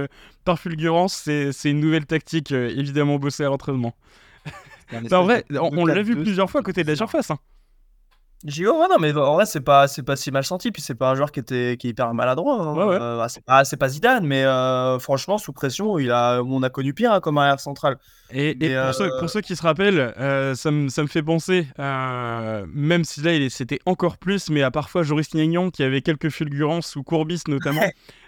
par 0.44 0.60
fulgurance. 0.60 1.22
C'est, 1.24 1.50
une 1.64 1.80
nouvelle 1.80 2.06
tactique, 2.06 2.52
évidemment, 2.52 3.18
bossée 3.18 3.42
à 3.42 3.48
l'entraînement. 3.48 3.96
en 5.10 5.24
vrai, 5.24 5.44
on, 5.50 5.86
l'a 5.86 6.02
vu 6.02 6.14
plusieurs 6.14 6.48
fois 6.48 6.60
à 6.60 6.62
côté 6.62 6.84
de 6.84 6.88
la 6.88 6.94
surface. 6.94 7.32
Hein. 7.32 7.38
Gio, 8.46 8.78
ouais, 8.78 8.88
non, 8.90 8.98
mais 9.00 9.14
en 9.16 9.34
vrai, 9.34 9.46
c'est 9.46 9.62
pas, 9.62 9.88
c'est 9.88 10.02
pas 10.02 10.16
si 10.16 10.30
mal 10.30 10.44
senti. 10.44 10.70
Puis 10.70 10.82
c'est 10.82 10.94
pas 10.94 11.10
un 11.10 11.14
joueur 11.14 11.32
qui 11.32 11.40
était 11.40 11.76
qui 11.78 11.86
est 11.86 11.90
hyper 11.90 12.12
maladroit. 12.12 12.60
hein. 12.60 12.74
Ouais, 12.74 12.84
ouais. 12.84 12.98
Euh, 13.00 13.16
bah, 13.16 13.28
c'est 13.30 13.42
pas, 13.42 13.64
c'est 13.64 13.78
pas 13.78 13.88
Zidane, 13.88 14.26
mais 14.26 14.44
euh, 14.44 14.98
franchement, 14.98 15.38
sous 15.38 15.52
pression, 15.54 15.98
il 15.98 16.10
a, 16.10 16.42
on 16.42 16.62
a 16.62 16.68
connu 16.68 16.92
pire 16.92 17.12
hein, 17.12 17.20
comme 17.20 17.38
arrière 17.38 17.58
central. 17.58 17.96
Et, 18.30 18.54
pour, 18.54 18.94
ceux, 18.94 19.04
euh, 19.04 19.18
pour 19.20 19.30
ceux 19.30 19.40
qui 19.40 19.56
se 19.56 19.62
rappellent, 19.62 20.12
euh, 20.18 20.54
ça, 20.54 20.70
me, 20.70 20.88
ça 20.88 21.02
me 21.02 21.06
fait 21.06 21.22
penser, 21.22 21.66
euh, 21.78 22.66
même 22.68 23.04
si 23.04 23.20
là 23.22 23.30
c'était 23.48 23.78
encore 23.86 24.18
plus, 24.18 24.50
mais 24.50 24.62
à 24.62 24.70
parfois 24.70 25.04
Joris 25.04 25.30
Gnagnon 25.30 25.70
qui 25.70 25.82
avait 25.82 26.02
quelques 26.02 26.30
fulgurances, 26.30 26.96
ou 26.96 27.02
Courbis 27.02 27.42
notamment, 27.48 27.84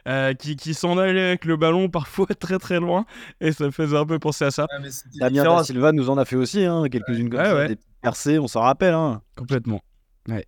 euh, 0.07 0.33
qui, 0.35 0.55
qui 0.57 0.75
s'en 0.75 0.97
allait 0.97 1.29
avec 1.29 1.45
le 1.45 1.57
ballon 1.57 1.89
parfois 1.91 2.27
très 2.39 2.59
très 2.59 2.79
loin, 2.79 3.05
et 3.41 3.53
ça 3.53 3.65
me 3.65 3.71
faisait 3.71 3.97
un 3.97 4.07
peu 4.07 4.19
penser 4.19 4.45
à 4.45 4.51
ça, 4.51 4.67
Ouais, 4.81 4.89
Damien 5.19 5.63
Silva 5.65 5.93
nous 5.93 6.09
en 6.09 6.17
a 6.19 6.25
fait 6.25 6.37
aussi, 6.37 6.65
hein, 6.65 6.85
quelques-unes 6.91 7.29
comme 7.31 7.41
Ouais, 7.41 7.47
ça, 7.47 7.55
ouais. 7.57 7.69
des 7.69 7.79
percées, 8.01 8.39
on 8.39 8.49
s'en 8.49 8.61
rappelle. 8.61 8.95
Hein. 8.95 9.21
complètement. 9.37 9.81
Ouais. 10.29 10.45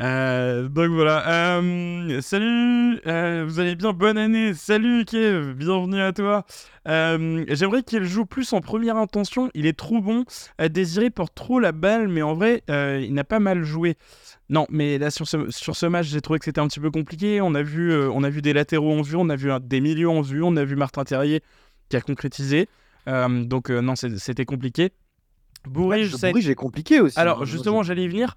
Euh, 0.00 0.68
donc 0.68 0.90
voilà. 0.90 1.58
Euh, 1.58 2.20
salut, 2.20 3.00
euh, 3.06 3.44
vous 3.46 3.58
allez 3.58 3.74
bien? 3.74 3.92
Bonne 3.92 4.16
année. 4.18 4.54
Salut 4.54 5.04
Kev, 5.04 5.54
bienvenue 5.54 6.00
à 6.00 6.12
toi. 6.12 6.44
J'aimerais 6.86 7.82
qu'il 7.82 8.04
joue 8.04 8.24
plus 8.24 8.52
en 8.52 8.60
première 8.60 8.96
intention. 8.96 9.50
Il 9.54 9.66
est 9.66 9.76
trop 9.76 10.00
bon. 10.00 10.24
Désiré 10.70 11.10
porte 11.10 11.34
trop 11.34 11.58
la 11.58 11.72
balle, 11.72 12.08
mais 12.08 12.22
en 12.22 12.34
vrai, 12.34 12.62
il 12.68 13.12
n'a 13.12 13.24
pas 13.24 13.40
mal 13.40 13.64
joué. 13.64 13.96
Non, 14.50 14.66
mais 14.70 14.96
là 14.98 15.10
sur 15.10 15.26
ce, 15.28 15.50
sur 15.50 15.76
ce 15.76 15.84
match, 15.86 16.06
j'ai 16.06 16.20
trouvé 16.22 16.38
que 16.38 16.44
c'était 16.46 16.60
un 16.60 16.68
petit 16.68 16.80
peu 16.80 16.90
compliqué. 16.90 17.40
On 17.40 17.54
a 17.54 17.62
vu, 17.62 17.94
on 17.94 18.22
a 18.22 18.30
vu 18.30 18.40
des 18.40 18.52
latéraux 18.52 18.92
en 18.98 19.02
vue, 19.02 19.16
on 19.16 19.28
a 19.28 19.36
vu 19.36 19.50
un- 19.50 19.60
des 19.60 19.80
milieux 19.80 20.08
en 20.08 20.20
vue, 20.22 20.42
on 20.42 20.56
a 20.56 20.64
vu 20.64 20.76
Martin 20.76 21.04
Terrier 21.04 21.42
qui 21.88 21.96
a 21.96 22.00
concrétisé. 22.00 22.68
Donc 23.06 23.68
non, 23.70 23.96
c'est- 23.96 24.16
c'était 24.18 24.44
compliqué. 24.44 24.92
Bourrige, 25.66 26.14
ça 26.14 26.28
a 26.28 26.30
Bourrige 26.30 26.48
est 26.48 26.54
compliqué 26.54 27.00
aussi. 27.00 27.18
alors 27.18 27.42
hein. 27.42 27.44
justement, 27.44 27.82
j'allais 27.82 28.04
y 28.04 28.08
venir. 28.08 28.36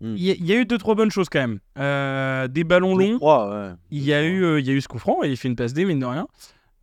Hmm. 0.00 0.14
Il 0.16 0.22
y, 0.22 0.30
a- 0.30 0.34
il 0.34 0.46
y 0.46 0.52
a 0.52 0.56
eu 0.56 0.64
deux 0.64 0.78
trois 0.78 0.94
bonnes 0.94 1.10
choses 1.10 1.28
quand 1.28 1.40
même. 1.40 1.58
Euh, 1.78 2.46
des 2.48 2.62
ballons 2.64 2.96
longs. 2.96 3.18
ouais. 3.20 3.72
Il 3.90 4.02
y 4.04 4.12
a 4.12 4.24
eu, 4.24 4.44
euh, 4.44 4.60
il 4.60 4.66
y 4.66 4.70
a 4.70 4.72
eu 4.72 4.80
ce 4.80 4.86
coup 4.88 4.98
franc 4.98 5.24
et 5.24 5.28
il 5.30 5.36
fait 5.36 5.48
une 5.48 5.56
passe 5.56 5.72
D 5.74 5.84
mine 5.84 5.98
de 5.98 6.06
rien. 6.06 6.26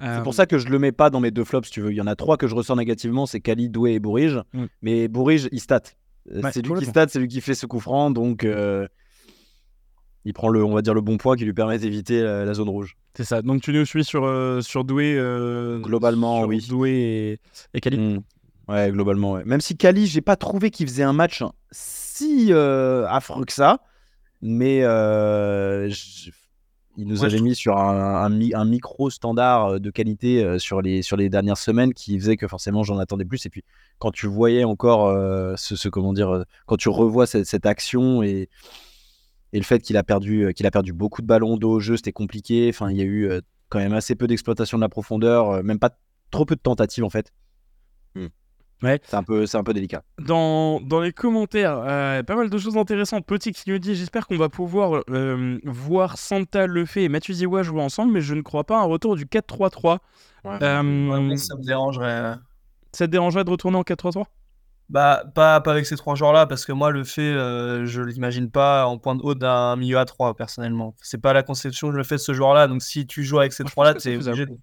Euh, 0.01 0.17
C'est 0.17 0.23
pour 0.23 0.33
ça 0.33 0.45
que 0.45 0.57
je 0.57 0.67
le 0.67 0.77
mets 0.79 0.91
pas 0.91 1.09
dans 1.09 1.21
mes 1.21 1.31
deux 1.31 1.45
flops, 1.45 1.67
si 1.67 1.71
tu 1.71 1.79
veux. 1.81 1.91
Il 1.91 1.95
y 1.95 2.01
en 2.01 2.07
a 2.07 2.15
trois 2.17 2.35
que 2.35 2.47
je 2.47 2.55
ressens 2.55 2.75
négativement, 2.75 3.25
c'est 3.25 3.39
Kali, 3.39 3.69
Doué 3.69 3.93
et 3.93 3.99
Bourrige. 3.99 4.41
Mm. 4.53 4.65
Mais 4.81 5.07
Bourrige, 5.07 5.47
il 5.53 5.61
stat. 5.61 5.81
Euh, 6.33 6.41
Ouais, 6.41 6.51
c'est 6.51 6.61
lui 6.65 6.73
qui 6.79 6.85
stat, 6.85 7.07
c'est 7.07 7.19
lui 7.19 7.29
qui 7.29 7.39
fait 7.39 7.53
ce 7.55 7.65
coup 7.65 7.79
franc, 7.79 8.11
donc 8.11 8.43
euh, 8.43 8.87
il 10.25 10.33
prend 10.33 10.49
le, 10.49 10.63
on 10.65 10.73
va 10.73 10.81
dire 10.81 10.93
le 10.95 11.01
bon 11.01 11.17
poids 11.17 11.35
qui 11.37 11.45
lui 11.45 11.53
permet 11.53 11.77
d'éviter 11.77 12.21
la, 12.23 12.43
la 12.45 12.53
zone 12.53 12.67
rouge. 12.67 12.97
C'est 13.15 13.23
ça. 13.23 13.41
Donc 13.41 13.61
tu 13.61 13.71
nous 13.71 13.85
suis 13.85 14.03
sur 14.03 14.25
euh, 14.25 14.59
sur 14.61 14.83
Doué. 14.83 15.15
euh, 15.17 15.79
Globalement, 15.79 16.39
sur 16.39 16.47
oui. 16.49 16.65
Doué 16.67 16.91
et, 16.91 17.39
et 17.77 17.79
Kali. 17.79 17.97
Mm. 17.97 18.23
Ouais, 18.67 18.91
globalement, 18.91 19.33
ouais. 19.33 19.43
Même 19.45 19.61
si 19.61 19.77
Kali, 19.77 20.07
j'ai 20.07 20.21
pas 20.21 20.35
trouvé 20.35 20.71
qu'il 20.71 20.87
faisait 20.87 21.03
un 21.03 21.13
match 21.13 21.43
si 21.71 22.47
euh, 22.51 23.05
affreux 23.07 23.45
que 23.45 23.53
ça, 23.53 23.79
mais 24.41 24.83
euh, 24.83 25.89
je- 25.89 26.31
il 26.97 27.07
nous 27.07 27.21
Ouais, 27.23 27.29
je 27.29 27.35
avait 27.35 27.43
mis 27.43 27.55
sur 27.55 27.77
un, 27.77 28.23
un 28.23 28.29
mi- 28.29 28.53
un 28.55 28.63
micro 28.65 29.09
standard 29.09 29.65
euh, 29.65 29.79
de 29.79 29.89
qualité 29.91 30.43
euh, 30.43 30.57
sur, 30.57 30.81
les, 30.81 31.01
sur 31.01 31.17
les 31.17 31.29
dernières 31.29 31.57
semaines 31.57 31.93
qui 31.93 32.17
faisait 32.17 32.37
que 32.37 32.47
forcément 32.47 32.83
j'en 32.83 32.97
attendais 32.97 33.25
plus. 33.25 33.45
Et 33.45 33.49
puis 33.49 33.63
quand 33.99 34.11
tu 34.11 34.27
voyais 34.27 34.63
encore 34.63 35.11
ce, 35.57 35.75
ce- 35.75 35.89
comment 35.89 36.13
dire, 36.13 36.43
quand 36.65 36.77
tu 36.77 36.87
revois 36.89 37.27
cette, 37.27 37.45
cette 37.45 37.65
action 37.65 38.23
et, 38.23 38.49
et 39.53 39.57
le 39.57 39.63
fait 39.63 39.79
qu'il 39.79 39.97
a 39.97 40.03
perdu, 40.03 40.53
qu'il 40.55 40.65
a 40.65 40.71
perdu 40.71 40.93
beaucoup 40.93 41.21
de 41.21 41.27
ballons 41.27 41.57
d'eau 41.57 41.71
au 41.73 41.79
jeu, 41.79 41.97
c'était 41.97 42.13
compliqué. 42.13 42.67
Enfin, 42.69 42.89
il 42.89 42.97
y 42.97 43.01
a 43.01 43.05
eu 43.05 43.29
quand 43.69 43.79
même 43.79 43.93
assez 43.93 44.15
peu 44.15 44.25
d'exploitation 44.27 44.77
de 44.77 44.81
la 44.81 44.89
profondeur, 44.89 45.63
même 45.63 45.79
pas 45.79 45.97
trop 46.31 46.45
peu 46.45 46.55
de 46.55 46.61
tentatives 46.61 47.03
en 47.03 47.09
fait. 47.09 47.31
Ouais. 48.83 48.99
C'est 49.05 49.15
un 49.15 49.23
peu, 49.23 49.45
c'est 49.45 49.57
un 49.57 49.63
peu 49.63 49.73
délicat. 49.73 50.03
Dans, 50.19 50.79
dans 50.81 50.99
les 50.99 51.13
commentaires, 51.13 51.77
euh, 51.85 52.21
pas 52.23 52.35
mal 52.35 52.49
de 52.49 52.57
choses 52.57 52.77
intéressantes. 52.77 53.25
Petit 53.25 53.51
qui 53.53 53.69
nous 53.71 53.79
dit 53.79 53.95
J'espère 53.95 54.27
qu'on 54.27 54.37
va 54.37 54.49
pouvoir 54.49 55.01
euh, 55.09 55.59
voir 55.63 56.17
Santa 56.17 56.67
Lefebvre 56.67 57.05
et 57.05 57.09
Mathieu 57.09 57.33
Ziwa 57.33 57.63
jouer 57.63 57.81
ensemble, 57.81 58.11
mais 58.11 58.21
je 58.21 58.35
ne 58.35 58.41
crois 58.41 58.63
pas 58.65 58.77
à 58.77 58.81
un 58.81 58.85
retour 58.85 59.15
du 59.15 59.25
4-3-3. 59.25 59.99
Euh, 60.45 61.27
Ouais, 61.29 61.37
ça 61.37 61.55
me 61.55 61.63
dérangerait. 61.63 62.35
ça 62.91 63.05
te 63.07 63.11
dérangerait 63.11 63.43
de 63.45 63.49
retourner 63.49 63.77
en 63.77 63.81
4-3-3 63.83 64.25
Bah, 64.89 65.23
pas, 65.33 65.59
pas 65.61 65.71
avec 65.71 65.85
ces 65.87 65.95
trois 65.95 66.13
joueurs-là, 66.15 66.45
parce 66.45 66.65
que 66.65 66.71
moi, 66.71 66.91
le 66.91 67.03
fait, 67.03 67.21
euh, 67.21 67.85
je 67.87 68.01
l'imagine 68.03 68.51
pas 68.51 68.85
en 68.85 68.99
point 68.99 69.15
de 69.15 69.21
haut 69.23 69.33
d'un 69.33 69.75
milieu 69.77 69.97
à 69.97 70.05
3, 70.05 70.35
personnellement. 70.35 70.93
C'est 71.01 71.19
pas 71.21 71.33
la 71.33 71.41
conception 71.41 71.87
que 71.87 71.93
je 71.93 71.97
le 71.97 72.03
fais 72.03 72.15
de 72.15 72.19
ce 72.21 72.33
joueur-là, 72.33 72.67
donc 72.67 72.83
si 72.83 73.07
tu 73.07 73.23
joues 73.23 73.39
avec 73.39 73.53
ces 73.53 73.63
trois-là, 73.63 73.95
t'es 73.95 74.15
faisable. 74.17 74.41
obligé 74.41 74.45
de- 74.45 74.59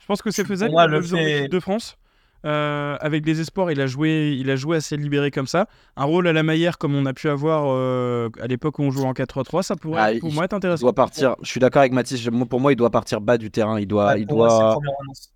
Je 0.00 0.06
pense 0.06 0.22
que 0.22 0.30
c'est 0.30 0.46
faisable. 0.46 0.70
moi, 0.72 0.86
le 0.86 1.02
fait- 1.02 1.48
de 1.48 1.60
France. 1.60 1.98
Euh, 2.46 2.96
avec 3.00 3.26
les 3.26 3.40
espoirs, 3.40 3.70
il 3.70 3.80
a 3.80 3.86
joué, 3.86 4.36
il 4.38 4.50
a 4.50 4.56
joué 4.56 4.76
assez 4.78 4.96
libéré 4.96 5.30
comme 5.30 5.46
ça. 5.46 5.66
Un 5.96 6.04
rôle 6.04 6.26
à 6.26 6.32
la 6.32 6.42
Maillère 6.42 6.78
comme 6.78 6.94
on 6.94 7.04
a 7.06 7.12
pu 7.12 7.28
avoir 7.28 7.64
euh, 7.68 8.28
à 8.40 8.46
l'époque 8.46 8.78
où 8.78 8.82
on 8.82 8.90
jouait 8.90 9.04
en 9.04 9.12
4-3-3, 9.12 9.62
ça 9.62 9.76
pourrait 9.76 10.00
Ah, 10.16 10.18
pour 10.20 10.30
il- 10.30 10.34
moi 10.34 10.44
être 10.44 10.52
Il 10.52 10.56
intéressant. 10.56 10.82
doit 10.82 10.94
partir. 10.94 11.36
Je 11.42 11.48
suis 11.48 11.60
d'accord 11.60 11.80
avec 11.80 11.92
Mathis. 11.92 12.26
moi, 12.30 12.46
Pour 12.46 12.60
moi, 12.60 12.72
il 12.72 12.76
doit 12.76 12.90
partir 12.90 13.20
bas 13.20 13.36
du 13.36 13.50
terrain. 13.50 13.78
Il 13.78 13.86
doit, 13.86 14.06
Ouais, 14.12 14.22
il 14.22 14.26
moi, 14.26 14.48
doit, 14.48 14.72
annonce. 14.72 15.32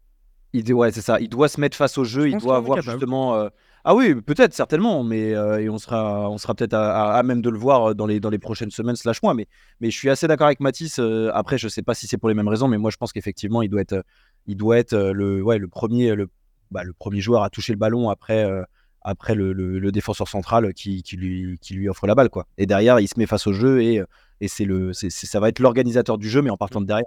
il 0.54 0.64
doit- 0.64 0.78
ouais, 0.86 0.92
c'est 0.92 1.02
ça. 1.02 1.20
Il 1.20 1.28
doit 1.28 1.48
se 1.48 1.60
mettre 1.60 1.76
face 1.76 1.98
au 1.98 2.04
jeu. 2.04 2.22
Je 2.22 2.28
Il 2.28 2.38
doit 2.38 2.56
avoir 2.56 2.78
capable. 2.78 2.98
justement. 2.98 3.34
euh, 3.34 3.48
Ah 3.86 3.94
oui, 3.94 4.14
peut-être, 4.14 4.54
certainement, 4.54 5.04
mais 5.04 5.34
euh, 5.34 5.60
et 5.60 5.68
on 5.68 5.76
sera, 5.76 6.30
on 6.30 6.38
sera 6.38 6.54
peut-être 6.54 6.72
à, 6.72 7.12
à- 7.12 7.18
à 7.18 7.22
même 7.22 7.42
de 7.42 7.50
le 7.50 7.58
voir 7.58 7.94
dans 7.94 8.06
les, 8.06 8.18
dans 8.18 8.30
les 8.30 8.38
prochaines 8.38 8.70
semaines 8.70 8.96
slash 8.96 9.22
mois. 9.22 9.34
Mais, 9.34 9.46
mais 9.80 9.90
je 9.90 9.98
suis 9.98 10.08
assez 10.08 10.26
d'accord 10.26 10.46
avec 10.46 10.60
Mathis. 10.60 10.98
euh, 10.98 11.30
après, 11.34 11.58
je 11.58 11.68
sais 11.68 11.82
pas 11.82 11.92
si 11.92 12.06
c'est 12.06 12.16
pour 12.16 12.30
les 12.30 12.34
mêmes 12.34 12.48
raisons, 12.48 12.66
mais 12.66 12.78
moi, 12.78 12.90
je 12.90 12.96
pense 12.96 13.12
qu'effectivement, 13.12 13.60
il 13.60 13.68
doit 13.68 13.82
être, 13.82 14.02
il 14.46 14.56
doit 14.56 14.78
être 14.78 14.96
le, 14.96 15.42
ouais, 15.42 15.58
le 15.58 15.68
premier, 15.68 16.14
le, 16.14 16.30
bah, 16.70 16.84
le 16.84 16.92
premier 16.92 17.20
joueur 17.20 17.42
à 17.42 17.50
toucher 17.50 17.72
le 17.72 17.78
ballon 17.78 18.10
après. 18.10 18.44
euh, 18.44 18.62
après 19.06 19.34
le, 19.34 19.52
le- 19.52 19.78
le 19.78 19.92
défenseur 19.92 20.28
central 20.28 20.72
qui, 20.72 21.02
qui 21.02 21.18
lui, 21.18 21.58
qui 21.60 21.74
lui 21.74 21.90
offre 21.90 22.06
la 22.06 22.14
balle 22.14 22.30
quoi. 22.30 22.46
Et 22.56 22.64
derrière 22.64 23.00
il 23.00 23.06
se 23.06 23.18
met 23.18 23.26
face 23.26 23.46
au 23.46 23.52
jeu 23.52 23.82
et, 23.82 24.02
et 24.40 24.48
c'est 24.48 24.64
le 24.64 24.94
c'est, 24.94 25.10
ça 25.10 25.40
va 25.40 25.50
être 25.50 25.58
l'organisateur 25.58 26.16
du 26.16 26.26
jeu 26.26 26.40
mais 26.40 26.48
en 26.48 26.56
partant 26.56 26.80
de 26.80 26.86
derrière. 26.86 27.04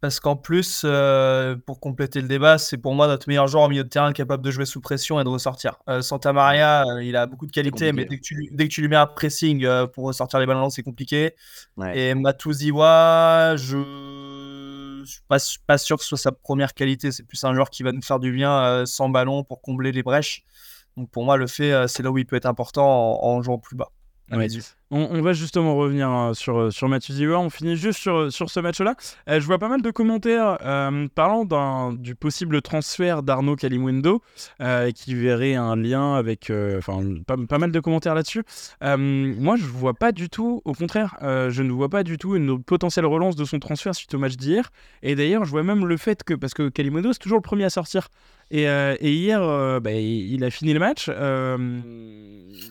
Parce 0.00 0.18
qu'en 0.18 0.34
plus, 0.36 0.82
euh, 0.84 1.54
pour 1.64 1.78
compléter 1.80 2.20
le 2.20 2.26
débat, 2.26 2.58
c'est 2.58 2.76
pour 2.78 2.94
moi 2.94 3.06
notre 3.06 3.28
meilleur 3.28 3.46
joueur 3.46 3.62
au 3.64 3.68
milieu 3.68 3.84
de 3.84 3.88
terrain 3.88 4.12
capable 4.12 4.42
de 4.44 4.50
jouer 4.50 4.66
sous 4.66 4.80
pression 4.80 5.18
et 5.20 5.24
de 5.24 5.28
ressortir. 5.28 5.76
Euh, 5.88 6.02
Santa 6.02 6.32
Maria, 6.34 6.84
euh, 6.86 7.02
il 7.02 7.14
a 7.16 7.26
beaucoup 7.26 7.46
de 7.46 7.52
qualité, 7.52 7.92
mais 7.92 8.04
dès 8.04 8.16
que, 8.18 8.22
tu, 8.22 8.34
lui- 8.34 8.48
dès 8.52 8.66
que 8.68 8.72
tu 8.74 8.80
lui 8.82 8.88
mets 8.88 8.96
un 8.96 9.06
pressing 9.06 9.64
pour 9.94 10.04
ressortir 10.04 10.38
les 10.40 10.46
ballons, 10.46 10.68
c'est 10.68 10.82
compliqué. 10.82 11.32
Ouais. 11.78 11.96
Et 11.98 12.14
Matuziwa, 12.14 13.54
je 13.56 13.76
suis 15.06 15.58
pas, 15.66 15.78
sûr 15.78 15.96
que 15.96 16.02
ce 16.02 16.10
soit 16.10 16.18
sa 16.18 16.32
première 16.32 16.74
qualité. 16.74 17.12
C'est 17.12 17.24
plus 17.24 17.42
un 17.44 17.54
joueur 17.54 17.70
qui 17.70 17.82
va 17.82 17.92
nous 17.92 18.02
faire 18.02 18.18
du 18.20 18.32
bien 18.32 18.52
euh, 18.64 18.86
sans 18.86 19.08
ballon 19.08 19.44
pour 19.44 19.60
combler 19.60 19.92
les 19.92 20.02
brèches. 20.02 20.44
Donc 20.96 21.10
pour 21.10 21.24
moi, 21.24 21.36
le 21.36 21.46
fait, 21.46 21.72
euh, 21.72 21.86
c'est 21.86 22.02
là 22.02 22.10
où 22.10 22.18
il 22.18 22.26
peut 22.26 22.36
être 22.36 22.46
important 22.46 23.24
en 23.24 23.42
jouant 23.42 23.58
plus 23.58 23.76
bas. 23.76 23.90
Ouais. 24.32 24.48
On, 24.90 25.08
on 25.10 25.20
va 25.20 25.32
justement 25.32 25.74
revenir 25.76 26.08
euh, 26.10 26.32
sur, 26.32 26.58
euh, 26.58 26.70
sur 26.70 26.88
Mathieu 26.88 27.12
Ziwa. 27.14 27.38
On 27.40 27.50
finit 27.50 27.76
juste 27.76 27.98
sur, 27.98 28.32
sur 28.32 28.50
ce 28.50 28.60
match-là. 28.60 28.94
Euh, 29.28 29.40
je 29.40 29.46
vois 29.46 29.58
pas 29.58 29.68
mal 29.68 29.82
de 29.82 29.90
commentaires 29.90 30.58
euh, 30.62 31.08
parlant 31.14 31.92
du 31.92 32.14
possible 32.14 32.62
transfert 32.62 33.22
d'Arnaud 33.24 33.56
Calimundo 33.56 34.22
euh, 34.60 34.92
qui 34.92 35.14
verrait 35.14 35.54
un 35.54 35.74
lien 35.76 36.14
avec. 36.14 36.50
euh, 36.50 36.78
Enfin, 36.78 37.02
pas, 37.26 37.36
pas 37.48 37.58
mal 37.58 37.72
de 37.72 37.80
commentaires 37.80 38.14
là-dessus. 38.14 38.44
Euh, 38.84 38.96
moi, 38.96 39.56
je 39.56 39.64
vois 39.64 39.94
pas 39.94 40.12
du 40.12 40.28
tout. 40.28 40.62
Au 40.64 40.72
contraire, 40.72 41.16
euh, 41.22 41.50
je 41.50 41.62
ne 41.64 41.72
vois 41.72 41.88
pas 41.88 42.04
du 42.04 42.16
tout 42.16 42.36
une 42.36 42.62
potentielle 42.62 43.06
relance 43.06 43.34
de 43.34 43.44
son 43.44 43.58
transfert 43.58 43.94
suite 43.94 44.14
au 44.14 44.18
match 44.18 44.36
d'hier. 44.36 44.70
Et 45.02 45.16
d'ailleurs, 45.16 45.44
je 45.44 45.50
vois 45.50 45.64
même 45.64 45.84
le 45.86 45.96
fait 45.96 46.22
que. 46.22 46.34
Parce 46.34 46.54
que 46.54 46.68
Calimundo, 46.68 47.12
c'est 47.12 47.18
toujours 47.18 47.38
le 47.38 47.42
premier 47.42 47.64
à 47.64 47.70
sortir. 47.70 48.08
Et, 48.50 48.68
euh, 48.68 48.94
et 49.00 49.12
hier, 49.12 49.42
euh, 49.42 49.80
bah, 49.80 49.92
il 49.92 50.44
a 50.44 50.50
fini 50.50 50.72
le 50.72 50.78
match. 50.78 51.06
Euh, 51.08 51.80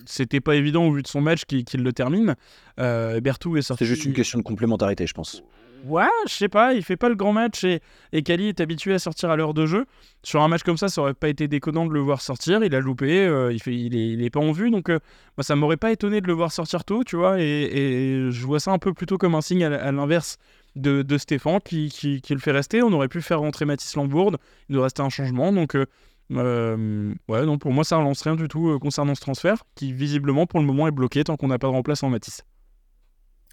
C'était 0.06 0.40
pas 0.40 0.56
évident 0.56 0.86
au 0.86 0.92
vu 0.92 1.02
de 1.02 1.08
son 1.08 1.22
match 1.22 1.44
qu'il 1.46 1.84
le 1.84 1.94
termine. 1.94 2.36
Euh, 2.80 3.20
Bertou 3.20 3.58
est 3.58 3.62
sorti. 3.62 3.84
C'est 3.84 3.90
juste 3.90 4.06
une 4.06 4.14
question 4.14 4.40
de 4.40 4.44
complémentarité 4.44 5.06
je 5.06 5.14
pense. 5.14 5.44
Ouais, 5.86 6.06
je 6.28 6.34
sais 6.34 6.50
pas, 6.50 6.74
il 6.74 6.82
fait 6.82 6.98
pas 6.98 7.10
le 7.10 7.16
grand 7.16 7.32
match 7.32 7.64
et, 7.64 7.80
et 8.12 8.24
Kali 8.24 8.48
est 8.48 8.60
habitué 8.60 8.96
à 8.96 9.00
sortir 9.00 9.30
à 9.30 9.36
l'heure 9.36 9.54
de 9.54 9.68
jeu. 9.68 9.86
Sur 10.24 10.42
un 10.42 10.48
match 10.48 10.64
comme 10.64 10.78
ça, 10.78 10.88
ça 10.88 11.00
aurait 11.02 11.14
pas 11.14 11.30
été 11.30 11.48
déconnant 11.48 11.86
de 11.86 11.94
le 11.94 12.00
voir 12.00 12.22
sortir. 12.22 12.64
Il 12.64 12.74
a 12.74 12.80
loupé, 12.80 13.26
il, 13.52 13.62
fait, 13.62 13.76
il, 13.76 13.96
est, 13.96 14.08
il 14.14 14.24
est 14.24 14.32
pas 14.32 14.40
en 14.40 14.52
vue, 14.52 14.72
donc 14.72 14.90
moi 14.90 15.00
ça 15.42 15.56
m'aurait 15.56 15.78
pas 15.78 15.92
étonné 15.92 16.22
de 16.22 16.28
le 16.28 16.34
voir 16.34 16.52
sortir 16.52 16.86
tôt, 16.86 17.04
tu 17.04 17.18
vois. 17.18 17.40
Et, 17.40 17.44
et 17.46 18.32
je 18.32 18.46
vois 18.48 18.60
ça 18.60 18.72
un 18.72 18.80
peu 18.80 18.94
plutôt 18.94 19.20
comme 19.20 19.36
un 19.36 19.42
signe 19.42 19.64
à, 19.64 19.76
à 19.76 19.92
l'inverse 19.92 20.38
de, 20.76 21.02
de 21.02 21.18
Stéphane 21.18 21.60
qui, 21.60 21.90
qui, 21.90 22.22
qui 22.22 22.34
le 22.34 22.40
fait 22.40 22.52
rester. 22.52 22.84
On 22.84 22.92
aurait 22.94 23.08
pu 23.08 23.22
faire 23.22 23.40
rentrer 23.40 23.66
Mathis 23.66 23.96
Lambourde, 23.96 24.38
il 24.70 24.76
nous 24.76 24.82
restait 24.82 25.02
un 25.02 25.10
changement, 25.10 25.52
donc 25.52 25.76
euh, 25.76 25.86
euh, 26.32 27.14
ouais, 27.28 27.46
non, 27.46 27.58
pour 27.58 27.72
moi 27.72 27.84
ça 27.84 27.98
relance 27.98 28.22
rien 28.22 28.36
du 28.36 28.48
tout 28.48 28.70
euh, 28.70 28.80
concernant 28.80 29.16
ce 29.16 29.22
transfert 29.22 29.64
qui 29.76 29.94
visiblement 29.94 30.46
pour 30.48 30.60
le 30.60 30.66
moment 30.66 30.88
est 30.88 30.92
bloqué 30.92 31.24
tant 31.24 31.38
qu'on 31.38 31.48
n'a 31.48 31.60
pas 31.60 31.68
de 31.68 31.74
remplaçant 31.74 32.10
Mathis. 32.10 32.44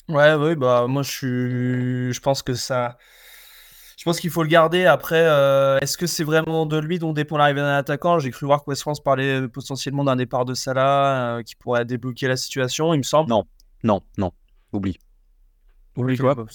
Ouais, 0.09 0.35
oui, 0.35 0.57
bah 0.57 0.87
moi 0.89 1.03
je 1.03 1.11
suis, 1.11 2.13
je 2.13 2.21
pense 2.21 2.43
que 2.43 2.55
ça, 2.55 2.99
je 3.97 4.05
pense 4.05 4.19
qu'il 4.19 4.31
faut 4.31 4.43
le 4.43 4.49
garder. 4.49 4.85
Après, 4.85 5.23
euh, 5.23 5.79
est-ce 5.81 5.97
que 5.97 6.09
c'est 6.09 6.25
vraiment 6.25 6.67
de 6.67 6.77
lui 6.79 6.99
dont 6.99 7.13
dépend 7.13 7.37
l'arrivée 7.37 7.61
d'un 7.61 7.77
attaquant? 7.77 8.19
J'ai 8.19 8.33
cru 8.33 8.47
voir 8.47 8.65
que 8.65 8.71
West 8.71 8.83
France 8.83 9.01
parlait 9.01 9.47
potentiellement 9.49 10.03
d'un 10.03 10.17
départ 10.17 10.45
de 10.45 10.55
Salah 10.55 11.37
euh, 11.37 11.43
qui 11.43 11.55
pourrait 11.55 11.85
débloquer 11.85 12.27
la 12.27 12.37
situation. 12.37 12.93
Il 12.95 12.99
me 12.99 13.03
semble. 13.05 13.31
Non. 13.31 13.45
Non, 13.85 14.01
non, 14.19 14.33
oublie. 14.73 14.99
Oublie 15.97 16.17
quoi? 16.17 16.35
Bah, 16.35 16.47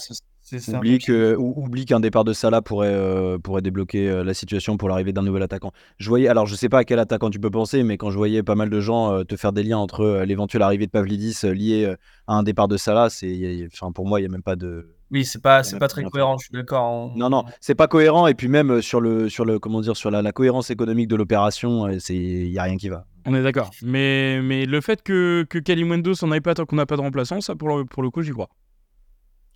Oublie, 0.53 0.99
que, 0.99 1.35
oublie 1.35 1.85
qu'un 1.85 1.99
départ 1.99 2.23
de 2.23 2.31
Salah 2.31 2.61
pourrait, 2.61 2.93
euh, 2.93 3.37
pourrait 3.37 3.61
débloquer 3.61 4.09
euh, 4.09 4.23
la 4.23 4.33
situation 4.33 4.77
pour 4.77 4.87
l'arrivée 4.87 5.11
d'un 5.11 5.21
nouvel 5.21 5.43
attaquant. 5.43 5.71
Je 5.97 6.07
voyais, 6.07 6.27
alors 6.27 6.45
je 6.45 6.55
sais 6.55 6.69
pas 6.69 6.79
à 6.79 6.83
quel 6.85 6.99
attaquant 6.99 7.29
tu 7.29 7.39
peux 7.39 7.49
penser, 7.49 7.83
mais 7.83 7.97
quand 7.97 8.11
je 8.11 8.17
voyais 8.17 8.43
pas 8.43 8.55
mal 8.55 8.69
de 8.69 8.79
gens 8.79 9.11
euh, 9.11 9.23
te 9.23 9.35
faire 9.35 9.51
des 9.51 9.63
liens 9.63 9.77
entre 9.77 10.23
l'éventuelle 10.25 10.61
arrivée 10.61 10.85
de 10.85 10.91
Pavlidis 10.91 11.39
lié 11.43 11.93
à 12.27 12.35
un 12.35 12.43
départ 12.43 12.67
de 12.67 12.77
Salah, 12.77 13.09
c'est, 13.09 13.67
enfin, 13.73 13.91
pour 13.91 14.07
moi, 14.07 14.19
il 14.19 14.23
n'y 14.23 14.27
a 14.27 14.31
même 14.31 14.43
pas 14.43 14.55
de. 14.55 14.93
Oui, 15.11 15.23
c'est 15.23 15.41
pas, 15.41 15.63
c'est 15.63 15.79
pas 15.79 15.87
très 15.87 16.03
cohérent, 16.03 16.37
je 16.37 16.45
suis 16.45 16.53
d'accord. 16.53 17.13
Non, 17.15 17.29
non, 17.29 17.45
c'est 17.61 17.75
pas 17.75 17.87
cohérent, 17.87 18.27
et 18.27 18.33
puis 18.33 18.49
même 18.49 18.81
sur, 18.81 18.99
le, 18.99 19.29
sur, 19.29 19.45
le, 19.45 19.57
comment 19.57 19.79
dire, 19.81 19.95
sur 19.95 20.11
la, 20.11 20.31
cohérence 20.31 20.69
économique 20.69 21.07
de 21.07 21.15
l'opération, 21.15 21.89
il 21.89 22.51
n'y 22.51 22.57
a 22.57 22.63
rien 22.63 22.77
qui 22.77 22.89
va. 22.89 23.05
On 23.25 23.33
est 23.33 23.43
d'accord. 23.43 23.71
Mais, 23.83 24.41
mais 24.41 24.65
le 24.65 24.79
fait 24.79 25.01
que, 25.03 25.45
que 25.49 25.59
Kalimundo 25.59 26.13
s'en 26.13 26.31
aille 26.31 26.41
pas 26.41 26.53
tant 26.53 26.65
qu'on 26.65 26.77
n'a 26.77 26.85
pas 26.85 26.95
de 26.95 27.01
remplaçant, 27.01 27.41
ça, 27.41 27.55
pour 27.55 27.69
le, 27.69 27.85
pour 27.85 28.03
le 28.03 28.09
coup, 28.09 28.21
j'y 28.21 28.31
crois. 28.31 28.49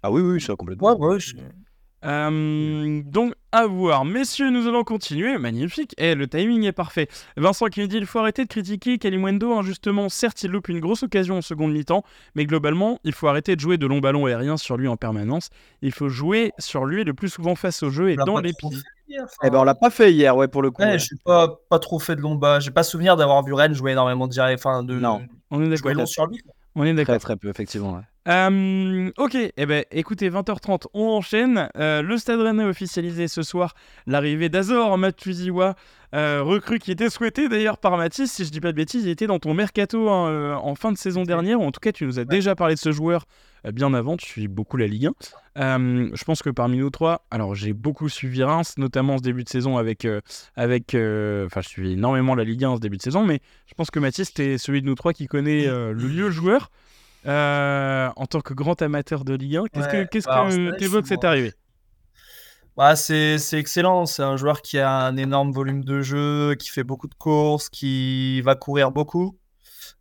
Ah 0.03 0.11
oui, 0.11 0.21
oui, 0.21 0.41
ça 0.41 0.55
complètement. 0.55 0.97
Ouais, 0.97 1.15
ouais, 1.15 1.19
euh, 2.03 3.01
donc, 3.05 3.35
à 3.51 3.67
voir. 3.67 4.05
Messieurs, 4.05 4.49
nous 4.49 4.67
allons 4.67 4.83
continuer. 4.83 5.37
Magnifique. 5.37 5.93
Et 5.97 6.11
eh, 6.11 6.15
le 6.15 6.27
timing 6.27 6.63
est 6.63 6.71
parfait. 6.71 7.07
Vincent 7.37 7.67
qui 7.67 7.79
nous 7.79 7.87
dit 7.87 7.97
il 7.97 8.05
faut 8.05 8.19
arrêter 8.19 8.43
de 8.43 8.49
critiquer 8.49 8.97
Kalimwendo 8.97 9.53
injustement. 9.53 10.09
Certes, 10.09 10.41
il 10.43 10.51
loupe 10.51 10.69
une 10.69 10.79
grosse 10.79 11.03
occasion 11.03 11.37
en 11.37 11.41
seconde 11.41 11.73
mi-temps, 11.73 12.03
mais 12.35 12.45
globalement, 12.45 12.99
il 13.03 13.13
faut 13.13 13.27
arrêter 13.27 13.55
de 13.55 13.61
jouer 13.61 13.77
de 13.77 13.85
longs 13.85 13.99
ballons 13.99 14.25
aériens 14.25 14.57
sur 14.57 14.77
lui 14.77 14.87
en 14.87 14.97
permanence. 14.97 15.49
Il 15.81 15.91
faut 15.91 16.09
jouer 16.09 16.53
sur 16.57 16.85
lui 16.85 17.03
le 17.03 17.13
plus 17.13 17.29
souvent 17.29 17.55
face 17.55 17.83
au 17.83 17.91
jeu 17.91 18.09
et 18.09 18.15
dans 18.15 18.39
les 18.39 18.53
pieds. 18.53 18.69
Eh 19.43 19.49
ben, 19.49 19.59
on 19.59 19.63
l'a 19.63 19.75
pas 19.75 19.89
fait 19.89 20.13
hier, 20.13 20.35
ouais, 20.37 20.47
pour 20.47 20.61
le 20.61 20.71
coup. 20.71 20.81
Ouais, 20.81 20.97
je 20.97 21.13
n'ai 21.13 21.19
pas, 21.23 21.59
pas 21.69 21.79
trop 21.79 21.99
fait 21.99 22.15
de 22.15 22.21
long 22.21 22.35
bas. 22.35 22.61
J'ai 22.61 22.71
pas 22.71 22.83
souvenir 22.83 23.17
d'avoir 23.17 23.43
vu 23.43 23.53
Rennes 23.53 23.73
jouer 23.73 23.91
énormément 23.91 24.27
de. 24.27 24.53
Enfin, 24.53 24.83
de. 24.83 24.97
Non. 24.97 25.21
On 25.51 25.61
est 25.63 25.69
d'accord. 25.69 26.07
sur 26.07 26.25
lui. 26.27 26.41
On 26.75 26.85
est 26.85 26.93
d'accord. 26.93 27.15
Très, 27.15 27.19
très 27.19 27.35
peu, 27.35 27.49
effectivement. 27.49 28.01
Euh, 28.27 29.09
ok, 29.17 29.35
eh 29.35 29.65
ben, 29.65 29.83
écoutez, 29.91 30.29
20h30, 30.29 30.85
on 30.93 31.07
enchaîne. 31.07 31.69
Euh, 31.75 32.03
le 32.03 32.17
Stade 32.17 32.39
Rennais 32.39 32.63
a 32.63 32.67
officialisé 32.67 33.27
ce 33.27 33.41
soir 33.41 33.73
l'arrivée 34.05 34.47
d'Azor 34.47 34.95
Matuziwa, 34.99 35.75
euh, 36.13 36.43
recrue 36.43 36.77
qui 36.77 36.91
était 36.91 37.09
souhaité 37.09 37.49
d'ailleurs 37.49 37.79
par 37.79 37.97
Mathis. 37.97 38.31
Si 38.31 38.45
je 38.45 38.51
dis 38.51 38.61
pas 38.61 38.71
de 38.71 38.77
bêtises, 38.77 39.05
il 39.05 39.09
était 39.09 39.25
dans 39.25 39.39
ton 39.39 39.55
mercato 39.55 40.07
hein, 40.09 40.55
en 40.55 40.75
fin 40.75 40.91
de 40.91 40.97
saison 40.97 41.23
dernière. 41.23 41.59
Ou 41.61 41.63
en 41.63 41.71
tout 41.71 41.79
cas, 41.79 41.91
tu 41.91 42.05
nous 42.05 42.19
as 42.19 42.25
déjà 42.25 42.55
parlé 42.55 42.75
de 42.75 42.79
ce 42.79 42.91
joueur 42.91 43.25
bien 43.73 43.91
avant. 43.95 44.17
Tu 44.17 44.27
suis 44.27 44.47
beaucoup 44.47 44.77
la 44.77 44.85
Ligue 44.85 45.09
1. 45.55 46.11
je 46.13 46.23
pense 46.23 46.43
que 46.43 46.51
parmi 46.51 46.77
nous 46.77 46.91
trois, 46.91 47.25
alors 47.31 47.55
j'ai 47.55 47.73
beaucoup 47.73 48.07
suivi 48.07 48.43
Reims, 48.43 48.75
notamment 48.77 49.17
ce 49.17 49.23
début 49.23 49.43
de 49.43 49.49
saison 49.49 49.77
avec. 49.77 50.07
avec 50.55 50.89
enfin, 50.89 51.61
je 51.61 51.69
suis 51.69 51.93
énormément 51.93 52.35
la 52.35 52.43
Ligue 52.43 52.65
1 52.65 52.75
ce 52.75 52.81
début 52.81 52.97
de 52.97 53.01
saison, 53.01 53.25
mais 53.25 53.39
je 53.65 53.73
pense 53.73 53.89
que 53.89 53.97
Mathis, 53.99 54.27
c'était 54.27 54.59
celui 54.59 54.83
de 54.83 54.85
nous 54.85 54.95
trois 54.95 55.13
qui 55.13 55.25
connaît 55.25 55.65
le 55.65 56.07
mieux 56.07 56.29
joueur. 56.29 56.69
Euh, 57.27 58.09
en 58.15 58.25
tant 58.25 58.41
que 58.41 58.53
grand 58.53 58.81
amateur 58.81 59.23
de 59.23 59.33
Ligue 59.35 59.57
1, 59.57 59.63
qu'est-ce 59.71 59.87
que 59.87 60.03
qu'est-ce 60.05 60.27
que 60.27 60.77
t'évoques 60.77 61.07
cette 61.07 61.23
arrivée? 61.23 61.53
Bah, 62.77 62.95
c'est 62.95 63.37
excellent. 63.53 64.05
C'est 64.05 64.23
un 64.23 64.37
joueur 64.37 64.61
qui 64.61 64.79
a 64.79 64.89
un 64.91 65.17
énorme 65.17 65.51
volume 65.51 65.83
de 65.83 66.01
jeu, 66.01 66.55
qui 66.55 66.69
fait 66.69 66.83
beaucoup 66.83 67.07
de 67.07 67.13
courses, 67.13 67.69
qui 67.69 68.41
va 68.41 68.55
courir 68.55 68.91
beaucoup 68.91 69.37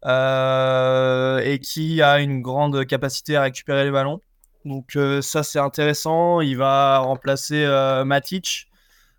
euh, 0.07 1.39
et 1.41 1.59
qui 1.59 2.01
a 2.01 2.21
une 2.21 2.41
grande 2.41 2.87
capacité 2.87 3.37
à 3.37 3.43
récupérer 3.43 3.85
les 3.85 3.91
ballons. 3.91 4.21
Donc 4.65 4.97
euh, 4.97 5.21
ça, 5.21 5.43
c'est 5.43 5.59
intéressant. 5.59 6.41
Il 6.41 6.57
va 6.57 6.99
remplacer 6.99 7.67
Matic. 8.07 8.69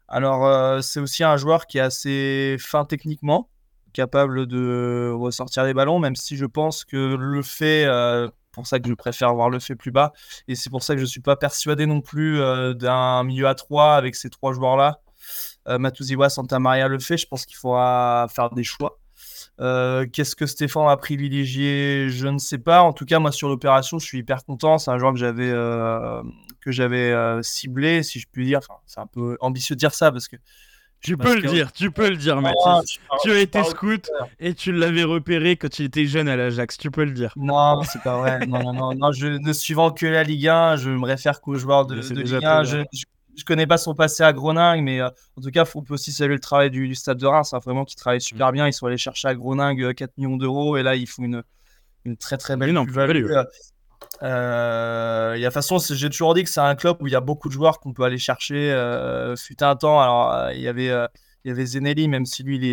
Alors, 0.07 0.83
c'est 0.83 0.99
aussi 0.99 1.23
un 1.23 1.37
joueur 1.37 1.67
qui 1.67 1.77
est 1.77 1.81
assez 1.81 2.57
fin 2.59 2.83
techniquement 2.83 3.47
capable 3.91 4.47
de 4.47 5.11
ressortir 5.13 5.63
les 5.63 5.73
ballons, 5.73 5.99
même 5.99 6.15
si 6.15 6.37
je 6.37 6.45
pense 6.45 6.85
que 6.85 7.15
le 7.15 7.41
fait, 7.41 7.85
euh, 7.85 8.29
pour 8.51 8.67
ça 8.67 8.79
que 8.79 8.87
je 8.87 8.93
préfère 8.93 9.33
voir 9.33 9.49
le 9.49 9.59
fait 9.59 9.75
plus 9.75 9.91
bas, 9.91 10.13
et 10.47 10.55
c'est 10.55 10.69
pour 10.69 10.83
ça 10.83 10.93
que 10.93 10.99
je 10.99 11.05
ne 11.05 11.09
suis 11.09 11.21
pas 11.21 11.35
persuadé 11.35 11.85
non 11.85 12.01
plus 12.01 12.39
euh, 12.39 12.73
d'un 12.73 13.23
milieu 13.23 13.47
à 13.47 13.55
3 13.55 13.95
avec 13.95 14.15
ces 14.15 14.29
trois 14.29 14.53
joueurs-là. 14.53 14.99
Euh, 15.67 15.77
Matuziwa, 15.77 16.29
Santa 16.29 16.59
Maria 16.59 16.87
le 16.87 16.99
fait, 16.99 17.17
je 17.17 17.27
pense 17.27 17.45
qu'il 17.45 17.57
faudra 17.57 18.27
faire 18.33 18.49
des 18.49 18.63
choix. 18.63 18.99
Euh, 19.59 20.07
qu'est-ce 20.11 20.35
que 20.35 20.47
Stéphane 20.47 20.87
a 20.89 20.97
privilégié 20.97 22.09
Je 22.09 22.27
ne 22.27 22.39
sais 22.39 22.57
pas. 22.57 22.81
En 22.81 22.93
tout 22.93 23.05
cas, 23.05 23.19
moi 23.19 23.31
sur 23.31 23.47
l'opération, 23.47 23.99
je 23.99 24.05
suis 24.05 24.19
hyper 24.19 24.43
content. 24.43 24.79
C'est 24.79 24.89
un 24.89 24.97
joueur 24.97 25.13
que 25.13 25.19
j'avais 25.19 25.51
que 26.61 26.71
j'avais 26.71 27.13
ciblé, 27.43 28.01
si 28.01 28.19
je 28.19 28.27
puis 28.31 28.45
dire. 28.45 28.59
Enfin, 28.59 28.79
c'est 28.87 28.99
un 28.99 29.05
peu 29.05 29.37
ambitieux 29.39 29.75
de 29.75 29.79
dire 29.79 29.93
ça 29.93 30.11
parce 30.11 30.27
que 30.27 30.37
tu 31.01 31.17
peux 31.17 31.35
le 31.35 31.47
dire, 31.47 31.71
tu 31.71 31.91
peux 31.91 32.09
le 32.09 32.17
dire, 32.17 32.39
Mathis. 32.41 32.99
tu 33.23 33.31
as 33.31 33.39
été 33.39 33.63
scout 33.63 34.09
et 34.39 34.53
tu 34.53 34.71
l'avais 34.71 35.03
repéré 35.03 35.55
quand 35.57 35.79
il 35.79 35.85
était 35.85 36.05
jeune 36.05 36.27
à 36.27 36.35
l'Ajax, 36.35 36.77
tu 36.77 36.91
peux 36.91 37.03
le 37.03 37.11
dire. 37.11 37.33
Non, 37.35 37.81
c'est 37.83 38.01
pas 38.03 38.17
vrai. 38.17 38.45
non, 38.45 38.61
non, 38.61 38.73
non, 38.73 38.95
non, 38.95 39.11
je 39.11 39.27
ne 39.27 39.53
suivant 39.53 39.91
que 39.91 40.05
la 40.05 40.23
Ligue 40.23 40.47
1, 40.47 40.77
je 40.77 40.89
me 40.91 41.05
réfère 41.05 41.41
qu'aux 41.41 41.55
joueurs 41.55 41.85
de, 41.87 41.95
de 41.95 42.21
Ligue 42.21 42.45
1. 42.45 42.63
Je, 42.63 42.77
je, 43.35 43.45
connais 43.45 43.65
pas 43.65 43.77
son 43.77 43.95
passé 43.95 44.21
à 44.23 44.31
Groningue, 44.31 44.83
mais 44.83 45.01
euh, 45.01 45.09
en 45.37 45.41
tout 45.41 45.49
cas, 45.49 45.65
on 45.73 45.81
peut 45.81 45.95
aussi 45.95 46.11
saluer 46.11 46.35
le 46.35 46.39
travail 46.39 46.69
du, 46.69 46.93
Stade 46.93 47.17
de 47.17 47.25
Reims, 47.25 47.53
hein, 47.53 47.59
vraiment 47.59 47.85
qui 47.85 47.95
travaille 47.95 48.21
super 48.21 48.49
mm. 48.49 48.53
bien. 48.53 48.67
Ils 48.67 48.73
sont 48.73 48.85
allés 48.85 48.97
chercher 48.97 49.27
à 49.27 49.35
Groningue 49.35 49.93
4 49.95 50.09
euh, 50.09 50.13
millions 50.17 50.37
d'euros 50.37 50.77
et 50.77 50.83
là, 50.83 50.95
ils 50.95 51.07
font 51.07 51.23
une, 51.23 51.43
une 52.05 52.17
très 52.17 52.37
très 52.37 52.55
belle 52.57 52.75
plus-value. 52.83 53.27
Euh, 54.23 55.51
façon, 55.51 55.77
j'ai 55.79 56.09
toujours 56.09 56.33
dit 56.33 56.43
que 56.43 56.49
c'est 56.49 56.59
un 56.59 56.75
club 56.75 56.97
où 57.01 57.07
il 57.07 57.13
y 57.13 57.15
a 57.15 57.21
beaucoup 57.21 57.47
de 57.49 57.53
joueurs 57.53 57.79
qu'on 57.79 57.93
peut 57.93 58.03
aller 58.03 58.17
chercher. 58.17 58.71
Euh, 58.71 59.35
fut 59.35 59.61
un 59.63 59.75
temps, 59.75 59.99
alors 59.99 60.31
euh, 60.33 60.53
il 60.53 60.61
y 60.61 60.67
avait 60.67 60.91
il 61.43 61.47
y 61.47 61.51
avait 61.51 61.65
Zenelli, 61.65 62.07
même 62.07 62.25
si 62.25 62.43
lui 62.43 62.57
il 62.57 62.63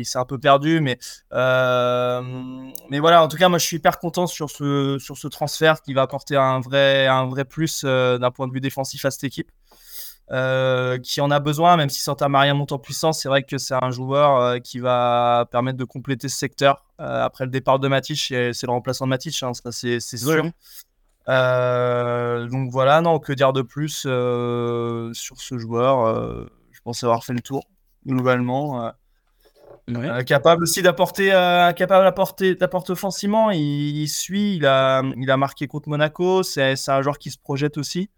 il 0.00 0.04
s'est 0.04 0.18
un 0.18 0.24
peu 0.26 0.38
perdu, 0.38 0.80
mais 0.80 0.98
mais 1.32 2.98
voilà. 3.00 3.22
En 3.22 3.28
tout 3.28 3.36
cas, 3.36 3.48
moi 3.48 3.58
je 3.58 3.66
suis 3.66 3.76
hyper 3.78 3.98
content 3.98 4.26
sur 4.26 4.50
ce 4.50 4.98
sur 4.98 5.16
ce 5.16 5.28
transfert 5.28 5.82
qui 5.82 5.94
va 5.94 6.02
apporter 6.02 6.36
un 6.36 6.60
vrai 6.60 7.06
un 7.06 7.26
vrai 7.26 7.44
plus 7.44 7.84
d'un 7.84 8.30
point 8.30 8.46
de 8.48 8.52
vue 8.52 8.60
défensif 8.60 9.04
à 9.04 9.10
cette 9.10 9.24
équipe. 9.24 9.50
Qui 10.28 11.20
en 11.20 11.30
a 11.30 11.40
besoin, 11.40 11.76
même 11.76 11.90
si 11.90 12.00
Santa 12.00 12.28
Maria 12.28 12.54
monte 12.54 12.72
en 12.72 12.78
puissance, 12.78 13.20
c'est 13.20 13.28
vrai 13.28 13.42
que 13.42 13.58
c'est 13.58 13.74
un 13.74 13.90
joueur 13.90 14.60
qui 14.62 14.78
va 14.78 15.46
permettre 15.50 15.78
de 15.78 15.84
compléter 15.84 16.28
ce 16.28 16.36
secteur. 16.36 16.84
après 16.98 17.44
le 17.44 17.50
départ 17.50 17.78
de 17.78 17.88
Matic, 17.88 18.18
c'est 18.18 18.62
le 18.62 18.70
remplaçant 18.70 19.04
de 19.04 19.10
Matic, 19.10 19.42
hein, 19.42 19.52
ça 19.54 19.72
c'est 19.72 20.00
sûr. 20.00 20.44
Euh, 21.28 22.48
donc 22.48 22.70
voilà, 22.70 23.00
non, 23.00 23.18
que 23.18 23.32
dire 23.32 23.52
de 23.52 23.62
plus 23.62 24.04
euh, 24.06 25.12
sur 25.14 25.40
ce 25.40 25.56
joueur 25.58 26.06
euh, 26.06 26.46
Je 26.72 26.80
pense 26.80 27.02
avoir 27.04 27.24
fait 27.24 27.32
le 27.32 27.40
tour 27.40 27.64
globalement. 28.06 28.92
capable 30.26 30.64
aussi 30.64 30.82
d'apporter, 30.82 31.28
capable 31.76 32.04
d'apporter, 32.04 32.54
d'apporter 32.54 32.92
offensivement. 32.92 33.50
Il, 33.50 34.08
suit, 34.08 34.56
il 34.56 34.66
a, 34.66 35.02
il 35.16 35.30
a 35.30 35.36
marqué 35.36 35.66
contre 35.68 35.88
Monaco. 35.88 36.42
C'est, 36.42 36.88
un 36.88 37.02
joueur 37.02 37.18
qui 37.18 37.30
se 37.30 37.38
projette 37.38 37.78
aussi. 37.78 38.10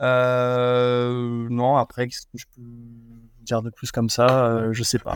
Non, 0.00 1.76
après, 1.76 2.08
qu'est-ce 2.08 2.26
que 2.26 2.38
je 2.38 2.46
peux 2.54 2.62
dire 3.42 3.62
de 3.62 3.70
plus 3.70 3.92
comme 3.92 4.10
ça 4.10 4.72
Je 4.72 4.82
sais 4.82 4.98
pas. 4.98 5.14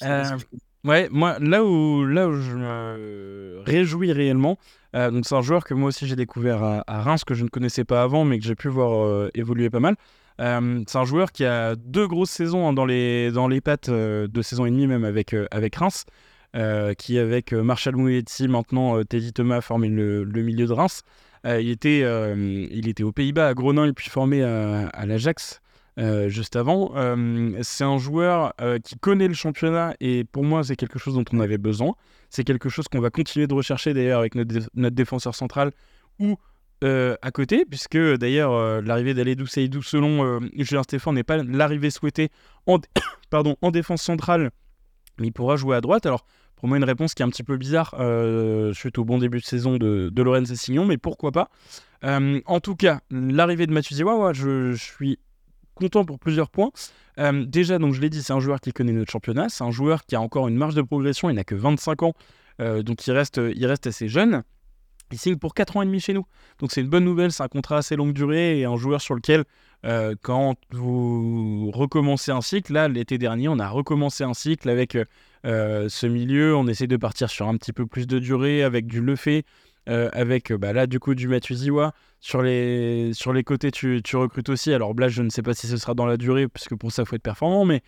Ouais, 0.86 1.08
moi, 1.10 1.36
là 1.40 1.64
où, 1.64 2.04
là 2.04 2.28
où 2.28 2.34
je 2.34 2.54
me 2.54 3.60
réjouis 3.66 4.12
réellement, 4.12 4.56
euh, 4.94 5.10
donc 5.10 5.26
c'est 5.26 5.34
un 5.34 5.42
joueur 5.42 5.64
que 5.64 5.74
moi 5.74 5.88
aussi 5.88 6.06
j'ai 6.06 6.14
découvert 6.14 6.62
à, 6.62 7.02
Reims, 7.02 7.24
que 7.24 7.34
je 7.34 7.42
ne 7.42 7.48
connaissais 7.48 7.84
pas 7.84 8.04
avant, 8.04 8.24
mais 8.24 8.38
que 8.38 8.44
j'ai 8.44 8.54
pu 8.54 8.68
voir 8.68 9.04
euh, 9.04 9.28
évoluer 9.34 9.68
pas 9.68 9.80
mal. 9.80 9.96
Euh, 10.40 10.84
c'est 10.86 10.98
un 10.98 11.04
joueur 11.04 11.32
qui 11.32 11.44
a 11.44 11.74
deux 11.74 12.06
grosses 12.06 12.30
saisons 12.30 12.68
hein, 12.68 12.72
dans, 12.72 12.84
les, 12.84 13.32
dans 13.32 13.48
les 13.48 13.60
pattes, 13.60 13.90
deux 13.90 14.42
saisons 14.42 14.64
et 14.64 14.70
demie 14.70 14.86
même 14.86 15.04
avec, 15.04 15.34
avec 15.50 15.74
Reims, 15.74 16.04
qui 16.98 17.18
avec 17.18 17.52
Marshall 17.52 17.96
Mouetti, 17.96 18.46
maintenant 18.46 19.02
Teddy 19.02 19.32
Thomas, 19.32 19.62
formé 19.62 19.88
le, 19.88 20.22
le 20.22 20.42
milieu 20.42 20.66
de 20.66 20.72
Reims. 20.72 21.02
Il, 21.44 21.70
était, 21.70 22.00
il 22.00 22.88
était 22.88 23.02
aux 23.02 23.12
Pays-Bas, 23.12 23.48
à 23.48 23.54
Groningue, 23.54 23.92
puis 23.94 24.08
formé 24.10 24.42
à, 24.42 24.88
à 24.88 25.06
l'Ajax. 25.06 25.60
Euh, 25.98 26.28
juste 26.28 26.56
avant. 26.56 26.92
Euh, 26.94 27.58
c'est 27.62 27.84
un 27.84 27.96
joueur 27.96 28.52
euh, 28.60 28.78
qui 28.78 28.96
connaît 28.96 29.28
le 29.28 29.34
championnat 29.34 29.94
et 29.98 30.24
pour 30.24 30.44
moi, 30.44 30.62
c'est 30.62 30.76
quelque 30.76 30.98
chose 30.98 31.14
dont 31.14 31.24
on 31.32 31.40
avait 31.40 31.56
besoin. 31.56 31.94
C'est 32.28 32.44
quelque 32.44 32.68
chose 32.68 32.86
qu'on 32.88 33.00
va 33.00 33.08
continuer 33.08 33.46
de 33.46 33.54
rechercher 33.54 33.94
d'ailleurs 33.94 34.20
avec 34.20 34.34
notre, 34.34 34.90
défenseur 34.90 35.34
central 35.34 35.72
ou 36.18 36.36
à 36.82 37.30
côté, 37.32 37.64
puisque 37.64 37.96
d'ailleurs 37.96 38.82
l'arrivée 38.82 39.14
d'Aledou 39.14 39.46
Seydou, 39.46 39.82
selon 39.82 40.40
Julien 40.56 40.82
Stéphane, 40.82 41.14
n'est 41.14 41.24
pas 41.24 41.42
l'arrivée 41.42 41.90
souhaitée 41.90 42.28
en, 42.66 42.78
pardon, 43.30 43.56
en 43.62 43.70
défense 43.70 44.02
centrale, 44.02 44.50
mais 45.18 45.28
il 45.28 45.32
pourra 45.32 45.56
jouer 45.56 45.76
à 45.76 45.80
droite. 45.80 46.04
Alors, 46.04 46.26
pour 46.56 46.68
moi, 46.68 46.78
une 46.78 46.84
réponse 46.84 47.14
qui 47.14 47.22
est 47.22 47.24
un 47.24 47.28
petit 47.28 47.44
peu 47.44 47.56
bizarre 47.56 47.94
suite 48.74 48.98
au 48.98 49.04
bon 49.04 49.18
début 49.18 49.38
de 49.38 49.44
saison 49.44 49.76
de, 49.76 50.10
de 50.12 50.22
Lorenz 50.22 50.54
Signon, 50.54 50.84
mais 50.86 50.96
pourquoi 50.96 51.32
pas 51.32 51.50
En 52.02 52.60
tout 52.60 52.76
cas, 52.76 53.00
l'arrivée 53.10 53.66
de 53.66 53.72
Mathieu 53.72 53.96
je, 53.96 54.74
suis 54.74 55.18
content 55.76 56.04
pour 56.04 56.18
plusieurs 56.18 56.50
points. 56.50 56.70
Euh, 57.18 57.44
déjà, 57.46 57.78
donc 57.78 57.94
je 57.94 58.00
l'ai 58.00 58.10
dit, 58.10 58.22
c'est 58.22 58.32
un 58.32 58.40
joueur 58.40 58.60
qui 58.60 58.72
connaît 58.72 58.92
notre 58.92 59.10
championnat, 59.10 59.48
c'est 59.48 59.64
un 59.64 59.70
joueur 59.70 60.04
qui 60.04 60.16
a 60.16 60.20
encore 60.20 60.48
une 60.48 60.56
marge 60.56 60.74
de 60.74 60.82
progression, 60.82 61.30
il 61.30 61.34
n'a 61.36 61.44
que 61.44 61.54
25 61.54 62.02
ans, 62.02 62.14
euh, 62.60 62.82
donc 62.82 63.06
il 63.06 63.12
reste, 63.12 63.40
il 63.54 63.64
reste 63.66 63.86
assez 63.86 64.08
jeune. 64.08 64.42
Il 65.12 65.18
signe 65.18 65.36
pour 65.36 65.54
4 65.54 65.76
ans 65.76 65.82
et 65.82 65.86
demi 65.86 66.00
chez 66.00 66.12
nous. 66.12 66.26
Donc 66.58 66.72
c'est 66.72 66.80
une 66.80 66.88
bonne 66.88 67.04
nouvelle, 67.04 67.30
c'est 67.30 67.44
un 67.44 67.48
contrat 67.48 67.78
assez 67.78 67.94
longue 67.94 68.12
durée 68.12 68.58
et 68.58 68.64
un 68.64 68.74
joueur 68.74 69.00
sur 69.00 69.14
lequel, 69.14 69.44
euh, 69.84 70.16
quand 70.20 70.56
vous 70.72 71.70
recommencez 71.70 72.32
un 72.32 72.40
cycle, 72.40 72.72
là 72.72 72.88
l'été 72.88 73.16
dernier, 73.16 73.48
on 73.48 73.60
a 73.60 73.68
recommencé 73.68 74.24
un 74.24 74.34
cycle 74.34 74.68
avec 74.68 74.98
ce 75.46 76.06
milieu, 76.06 76.56
on 76.56 76.66
essaie 76.66 76.86
de 76.86 76.96
partir 76.96 77.30
sur 77.30 77.48
un 77.48 77.56
petit 77.56 77.72
peu 77.72 77.86
plus 77.86 78.06
de 78.06 78.18
durée 78.18 78.62
avec 78.62 78.86
du 78.86 79.00
Lefebvre, 79.00 79.42
avec 79.86 80.52
bah, 80.52 80.72
là 80.72 80.86
du 80.86 80.98
coup 80.98 81.14
du 81.14 81.28
Matuziwa. 81.28 81.94
Sur 82.20 82.42
les, 82.42 83.12
sur 83.12 83.32
les 83.32 83.44
côtés, 83.44 83.70
tu, 83.70 84.02
recrutes 84.14 84.48
aussi. 84.48 84.72
Alors 84.72 84.94
Blas, 84.94 85.08
je 85.08 85.22
ne 85.22 85.30
sais 85.30 85.42
pas 85.42 85.54
si 85.54 85.68
ce 85.68 85.76
sera 85.76 85.94
dans 85.94 86.06
la 86.06 86.16
durée, 86.16 86.48
puisque 86.48 86.74
pour 86.74 86.90
ça, 86.90 87.02
il 87.02 87.06
faut 87.06 87.16
être 87.16 87.22
performant, 87.22 87.64
mais 87.64 87.82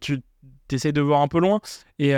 tu 0.00 0.22
essaies 0.70 0.92
de 0.92 1.00
voir 1.00 1.20
un 1.20 1.28
peu 1.28 1.40
loin. 1.40 1.60
Et, 1.98 2.14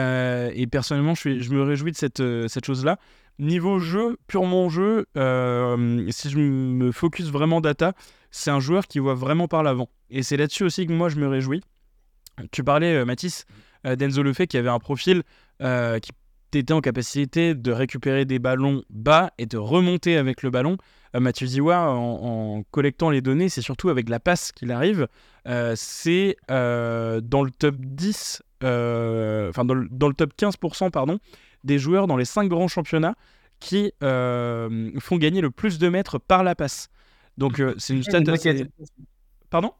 personnellement, 0.70 1.14
je, 1.14 1.40
je, 1.40 1.50
me 1.50 1.62
réjouis 1.62 1.92
de 1.92 1.96
cette, 1.96 2.22
cette 2.48 2.64
chose-là. 2.64 2.98
Niveau 3.40 3.78
jeu, 3.78 4.18
purement 4.26 4.68
jeu, 4.68 5.06
si 5.14 6.30
je 6.30 6.38
me 6.38 6.92
focus 6.92 7.30
vraiment 7.30 7.60
data, 7.60 7.94
c'est 8.30 8.50
un 8.50 8.60
joueur 8.60 8.86
qui 8.86 8.98
voit 9.00 9.14
vraiment 9.14 9.48
par 9.48 9.62
l'avant. 9.62 9.88
Et 10.10 10.22
c'est 10.22 10.36
là-dessus 10.36 10.64
aussi 10.64 10.86
que 10.86 10.92
moi, 10.92 11.08
je 11.08 11.16
me 11.16 11.26
réjouis. 11.26 11.62
Tu 12.52 12.62
parlais, 12.62 13.04
Mathis, 13.04 13.46
d'Enzo 13.84 14.22
Lefebvre 14.22 14.48
qui 14.48 14.56
avait 14.56 14.68
un 14.68 14.78
profil 14.78 15.22
qui 15.60 16.58
était 16.58 16.72
en 16.72 16.80
capacité 16.80 17.54
de 17.54 17.72
récupérer 17.72 18.24
des 18.24 18.38
ballons 18.38 18.82
bas 18.90 19.32
et 19.38 19.46
de 19.46 19.56
remonter 19.56 20.16
avec 20.16 20.42
le 20.42 20.50
ballon. 20.50 20.76
Euh, 21.14 21.20
Mathieu 21.20 21.46
Ziwa, 21.46 21.90
en, 21.90 22.62
collectant 22.70 23.10
les 23.10 23.20
données, 23.20 23.48
c'est 23.48 23.62
surtout 23.62 23.88
avec 23.88 24.08
la 24.08 24.20
passe 24.20 24.52
qu'il 24.52 24.72
arrive. 24.72 25.08
Euh, 25.46 25.74
c'est 25.76 26.36
euh, 26.50 27.20
dans 27.20 27.42
le 27.42 27.50
top 27.50 27.76
10, 27.76 28.42
enfin 28.62 29.64
dans, 29.64 29.76
dans, 29.90 30.08
le 30.08 30.14
top 30.14 30.32
15%, 30.36 30.90
pardon, 30.90 31.18
des 31.64 31.78
joueurs 31.78 32.06
dans 32.06 32.16
les 32.16 32.24
5 32.24 32.48
grands 32.48 32.68
championnats 32.68 33.14
qui 33.60 33.92
font 34.00 35.16
gagner 35.18 35.40
le 35.40 35.50
plus 35.50 35.78
de 35.78 35.88
mètres 35.88 36.18
par 36.18 36.42
la 36.42 36.54
passe. 36.54 36.88
Donc 37.38 37.62
c'est 37.78 37.94
une 37.94 38.02
stat 38.02 38.22
Pardon? 39.50 39.72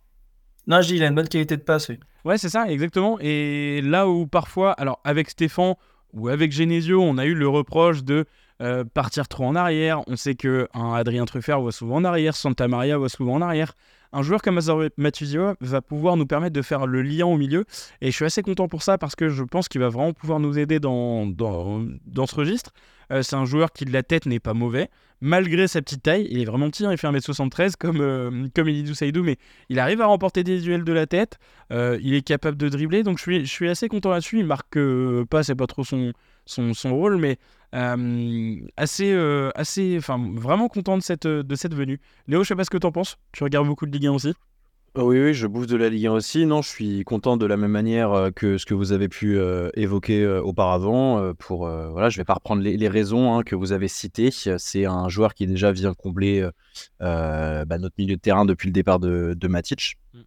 Non, 0.71 0.81
il 0.83 1.03
a 1.03 1.09
une 1.09 1.17
bonne 1.17 1.27
qualité 1.27 1.57
de 1.57 1.63
passe, 1.63 1.89
oui. 1.89 1.99
Ouais, 2.25 2.39
c'est 2.39 2.49
ça, 2.49 2.71
exactement. 2.71 3.19
Et 3.21 3.81
là 3.83 4.07
où 4.07 4.29
parfois, 4.29 4.71
alors 4.75 5.01
avec 5.03 5.29
Stéphane, 5.29 5.75
ou 6.13 6.29
avec 6.29 6.53
Genesio, 6.53 7.03
on 7.03 7.19
a 7.19 7.25
eu 7.27 7.35
le 7.35 7.49
reproche 7.49 8.05
de 8.05 8.25
euh, 8.63 8.85
partir 8.85 9.27
trop 9.27 9.47
en 9.47 9.57
arrière. 9.57 10.01
On 10.07 10.15
sait 10.15 10.37
que 10.37 10.69
un 10.73 10.93
Adrien 10.95 11.25
Truffert 11.25 11.61
va 11.61 11.73
souvent 11.73 11.97
en 11.97 12.05
arrière, 12.05 12.37
Santa 12.37 12.69
Maria 12.69 12.99
va 12.99 13.09
souvent 13.09 13.35
en 13.35 13.43
arrière. 13.43 13.73
Un 14.13 14.23
joueur 14.23 14.43
comme 14.43 14.59
Azar 14.59 14.79
Matuzio 14.97 15.55
va 15.61 15.81
pouvoir 15.81 16.17
nous 16.17 16.27
permettre 16.27 16.55
de 16.55 16.63
faire 16.63 16.87
le 16.87 17.03
lien 17.03 17.27
au 17.27 17.37
milieu. 17.37 17.65
Et 18.01 18.13
je 18.13 18.17
suis 18.17 18.25
assez 18.25 18.43
content 18.43 18.69
pour 18.69 18.85
ça 18.85 18.97
parce 18.97 19.17
que 19.17 19.29
je 19.29 19.43
pense 19.43 19.69
qu'il 19.69 19.81
va 19.81 19.89
vraiment 19.89 20.13
pouvoir 20.13 20.39
nous 20.39 20.57
aider 20.57 20.79
dans, 20.79 21.27
dans, 21.27 21.85
dans 22.07 22.27
ce 22.27 22.35
registre. 22.37 22.73
Euh, 23.11 23.23
c'est 23.23 23.37
un 23.37 23.45
joueur 23.45 23.73
qui 23.73 23.85
de 23.85 23.93
la 23.93 24.05
tête 24.05 24.27
n'est 24.27 24.41
pas 24.41 24.55
mauvais, 24.55 24.89
malgré 25.21 25.69
sa 25.69 25.83
petite 25.83 26.03
taille. 26.03 26.27
Il 26.31 26.41
est 26.41 26.45
vraiment 26.45 26.71
petit, 26.71 26.85
hein, 26.85 26.93
il 26.93 26.99
fait 26.99 27.07
1m73 27.07 27.75
comme, 27.79 28.01
euh, 28.01 28.49
comme 28.55 28.69
Elidou 28.69 28.95
Saïdou, 28.95 29.23
mais 29.23 29.37
il 29.69 29.79
arrive 29.79 30.01
à 30.01 30.07
remporter 30.07 30.45
des 30.45 30.61
duels 30.61 30.85
de 30.85 30.93
la 30.93 31.07
tête. 31.07 31.39
Euh, 31.73 31.99
il 32.03 32.15
est 32.15 32.23
capable 32.23 32.57
de 32.57 32.69
dribbler, 32.69 33.03
donc 33.03 33.19
je 33.19 33.45
suis, 33.45 33.69
assez 33.69 33.89
content 33.89 34.11
là-dessus. 34.11 34.39
Il 34.41 34.47
marque 34.47 34.79
pas, 35.29 35.43
c'est 35.43 35.55
pas 35.55 35.67
trop 35.67 35.85
son, 35.85 36.13
rôle, 36.85 37.17
mais 37.17 37.39
assez, 37.73 39.13
assez, 39.55 39.97
enfin 39.99 40.33
vraiment 40.35 40.69
content 40.69 40.99
de 40.99 41.03
cette, 41.03 41.27
de 41.27 41.55
cette 41.55 41.75
venue. 41.75 42.01
Léo, 42.27 42.43
je 42.43 42.49
sais 42.49 42.57
pas 42.57 42.65
ce 42.65 42.71
que 42.71 42.79
t'en 42.79 42.93
penses. 42.93 43.17
Tu 43.33 43.45
regardes 43.45 43.67
beaucoup 43.67 43.87
de 43.87 43.93
Ligue 43.93 44.07
1 44.07 44.13
aussi? 44.13 44.35
Oui, 44.97 45.21
oui, 45.21 45.35
je 45.35 45.47
bouffe 45.47 45.69
de 45.69 45.77
la 45.77 45.89
Ligue 45.89 46.07
1 46.07 46.13
aussi. 46.13 46.47
Non, 46.47 46.63
je 46.63 46.69
suis 46.69 47.05
content 47.05 47.37
de 47.37 47.47
la 47.47 47.57
même 47.57 47.71
manière 47.71 48.13
euh, 48.13 48.31
que 48.33 48.59
ce 48.59 48.67
que 48.67 48.75
vous 48.75 48.91
avez 48.91 49.09
pu 49.09 49.39
euh, 49.39 49.71
évoquer 49.75 50.25
euh, 50.25 50.43
auparavant. 50.43 51.33
pour 51.39 51.69
voilà, 51.69 52.09
je 52.09 52.17
vais 52.17 52.25
pas 52.25 52.35
reprendre 52.35 52.63
les, 52.63 52.89
raisons 52.89 53.35
hein, 53.35 53.43
que 53.45 53.55
vous 53.55 53.71
avez 53.71 53.87
citées. 53.87 54.31
C'est 54.33 54.87
un 54.87 55.09
joueur 55.09 55.35
qui 55.35 55.47
déjà 55.47 55.71
vient 55.71 55.95
combler 55.95 56.49
bah, 56.99 57.79
notre 57.79 57.95
milieu 57.99 58.17
de 58.17 58.21
terrain 58.21 58.45
depuis 58.45 58.67
le 58.67 58.73
départ 58.73 58.99
de, 58.99 59.35
de 59.37 59.49
Matic. 59.49 59.97
Mm. 60.13 60.21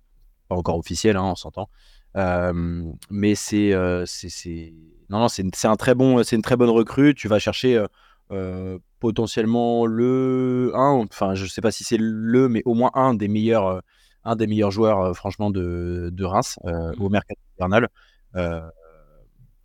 Pas 0.48 0.56
encore 0.56 0.78
officiel, 0.78 1.18
hein, 1.18 1.24
on 1.24 1.36
s'entend. 1.36 1.70
mais 2.16 3.36
c'est, 3.36 3.74
c'est, 4.06 4.74
non, 5.10 5.20
non, 5.20 5.28
c'est, 5.28 5.66
un 5.66 5.76
très 5.76 5.94
bon, 5.94 6.24
c'est 6.24 6.38
une 6.38 6.42
très 6.42 6.56
bonne 6.56 6.70
recrue. 6.70 7.14
Tu 7.16 7.28
vas 7.28 7.40
chercher 7.40 7.84
potentiellement 9.00 9.86
le 9.86 10.72
1, 10.74 11.06
enfin, 11.12 11.36
je 11.36 11.46
sais 11.48 11.62
pas 11.62 11.72
si 11.72 11.84
c'est 11.84 11.98
le, 12.00 12.48
mais 12.48 12.62
au 12.64 12.74
moins 12.76 12.92
un 12.94 13.14
des 13.14 13.28
meilleurs 13.28 13.82
un 14.26 14.36
des 14.36 14.48
meilleurs 14.48 14.72
joueurs, 14.72 15.00
euh, 15.02 15.14
franchement, 15.14 15.50
de, 15.50 16.10
de 16.12 16.24
Reims 16.26 16.60
euh, 16.66 16.94
au 17.00 17.10
mercato 17.10 17.40
hivernal. 17.58 17.90
Euh, 18.36 18.62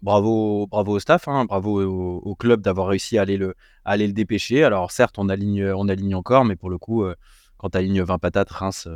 bravo, 0.02 0.66
bravo 0.66 0.92
au 0.92 0.98
staff, 0.98 1.28
hein, 1.28 1.44
bravo 1.44 1.82
au, 1.82 2.34
club 2.34 2.60
d'avoir 2.60 2.88
réussi 2.88 3.18
à 3.18 3.22
aller, 3.22 3.36
le, 3.36 3.54
aller 3.84 4.06
le 4.06 4.12
dépêcher. 4.12 4.64
Alors 4.64 4.90
certes, 4.90 5.18
on 5.18 5.28
aligne, 5.28 5.72
on 5.72 5.88
aligne 5.88 6.14
encore, 6.14 6.44
mais 6.44 6.56
pour 6.56 6.70
le 6.70 6.78
coup, 6.78 7.04
quand 7.56 7.70
tu 7.70 7.78
alignes 7.78 8.02
20 8.02 8.18
patates, 8.18 8.50
Reims, 8.50 8.88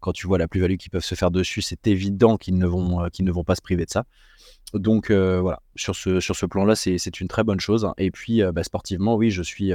quand 0.00 0.12
tu 0.12 0.26
vois 0.26 0.38
la 0.38 0.48
plus-value 0.48 0.76
qu'ils 0.76 0.90
peuvent 0.90 1.04
se 1.04 1.14
faire 1.14 1.30
dessus, 1.30 1.62
c'est 1.62 1.86
évident 1.86 2.36
qu'ils 2.36 2.58
ne, 2.58 2.66
vont, 2.66 3.08
qu'ils 3.10 3.24
ne 3.24 3.32
vont 3.32 3.44
pas 3.44 3.54
se 3.54 3.62
priver 3.62 3.84
de 3.84 3.90
ça. 3.90 4.04
Donc 4.74 5.10
voilà, 5.10 5.60
sur 5.74 5.96
ce, 5.96 6.20
sur 6.20 6.36
ce 6.36 6.46
plan-là, 6.46 6.76
c'est, 6.76 7.20
une 7.20 7.28
très 7.28 7.42
bonne 7.42 7.60
chose. 7.60 7.88
Et 7.98 8.10
puis 8.10 8.42
bah, 8.52 8.62
sportivement, 8.62 9.16
oui, 9.16 9.30
je 9.30 9.42
suis 9.42 9.72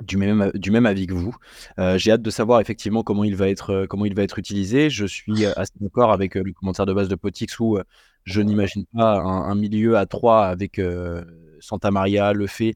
du 0.00 0.16
même, 0.16 0.50
du 0.54 0.70
même 0.70 0.86
avis 0.86 1.06
que 1.06 1.14
vous. 1.14 1.34
Euh, 1.78 1.98
j'ai 1.98 2.12
hâte 2.12 2.22
de 2.22 2.30
savoir 2.30 2.60
effectivement 2.60 3.02
comment 3.02 3.24
il 3.24 3.36
va 3.36 3.48
être, 3.48 3.70
euh, 3.70 3.86
comment 3.86 4.04
il 4.04 4.14
va 4.14 4.22
être 4.22 4.38
utilisé. 4.38 4.90
Je 4.90 5.04
suis 5.04 5.44
euh, 5.44 5.52
assez 5.56 5.72
d'accord 5.80 6.12
avec 6.12 6.34
le 6.34 6.52
commentaire 6.52 6.86
de 6.86 6.92
base 6.92 7.08
de 7.08 7.14
Potix 7.14 7.58
où 7.60 7.78
je 8.24 8.40
n'imagine 8.40 8.84
pas 8.94 9.18
un, 9.20 9.54
milieu 9.54 9.96
à 9.96 10.06
3 10.06 10.46
avec 10.46 10.80
Santa 11.58 11.90
Maria, 11.90 12.32
Le 12.32 12.46
Fait 12.46 12.74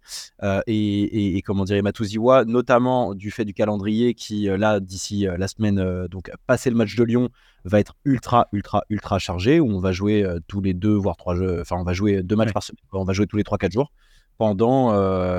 et, 0.66 1.37
et, 1.37 1.42
comment 1.42 1.62
dire 1.62 1.81
Matuziwa, 1.85 2.44
notamment 2.44 3.14
du 3.14 3.31
fait 3.31 3.44
du 3.44 3.55
calendrier 3.55 4.14
qui, 4.14 4.46
là, 4.46 4.81
d'ici 4.81 5.24
la 5.38 5.46
semaine, 5.46 6.09
donc 6.09 6.33
passer 6.48 6.68
le 6.68 6.74
match 6.74 6.96
de 6.96 7.05
Lyon, 7.05 7.29
va 7.64 7.79
être 7.79 7.94
ultra, 8.05 8.48
ultra, 8.52 8.83
ultra 8.90 9.20
chargé 9.20 9.61
où 9.61 9.70
on 9.70 9.79
va 9.79 9.92
jouer 9.92 10.26
tous 10.48 10.61
les 10.61 10.74
deux, 10.74 10.94
voire 10.94 11.16
trois 11.16 11.37
jeux, 11.37 11.61
enfin, 11.61 11.76
on 11.79 11.85
va 11.85 11.92
jouer 11.92 12.24
deux 12.24 12.35
matchs 12.35 12.52
par 12.52 12.64
semaine, 12.64 12.81
on 12.92 13.05
va 13.05 13.12
jouer 13.12 13.29
tous 13.29 13.37
les 13.37 13.44
3-4 13.44 13.70
jours 13.70 13.92
pendant, 14.38 14.90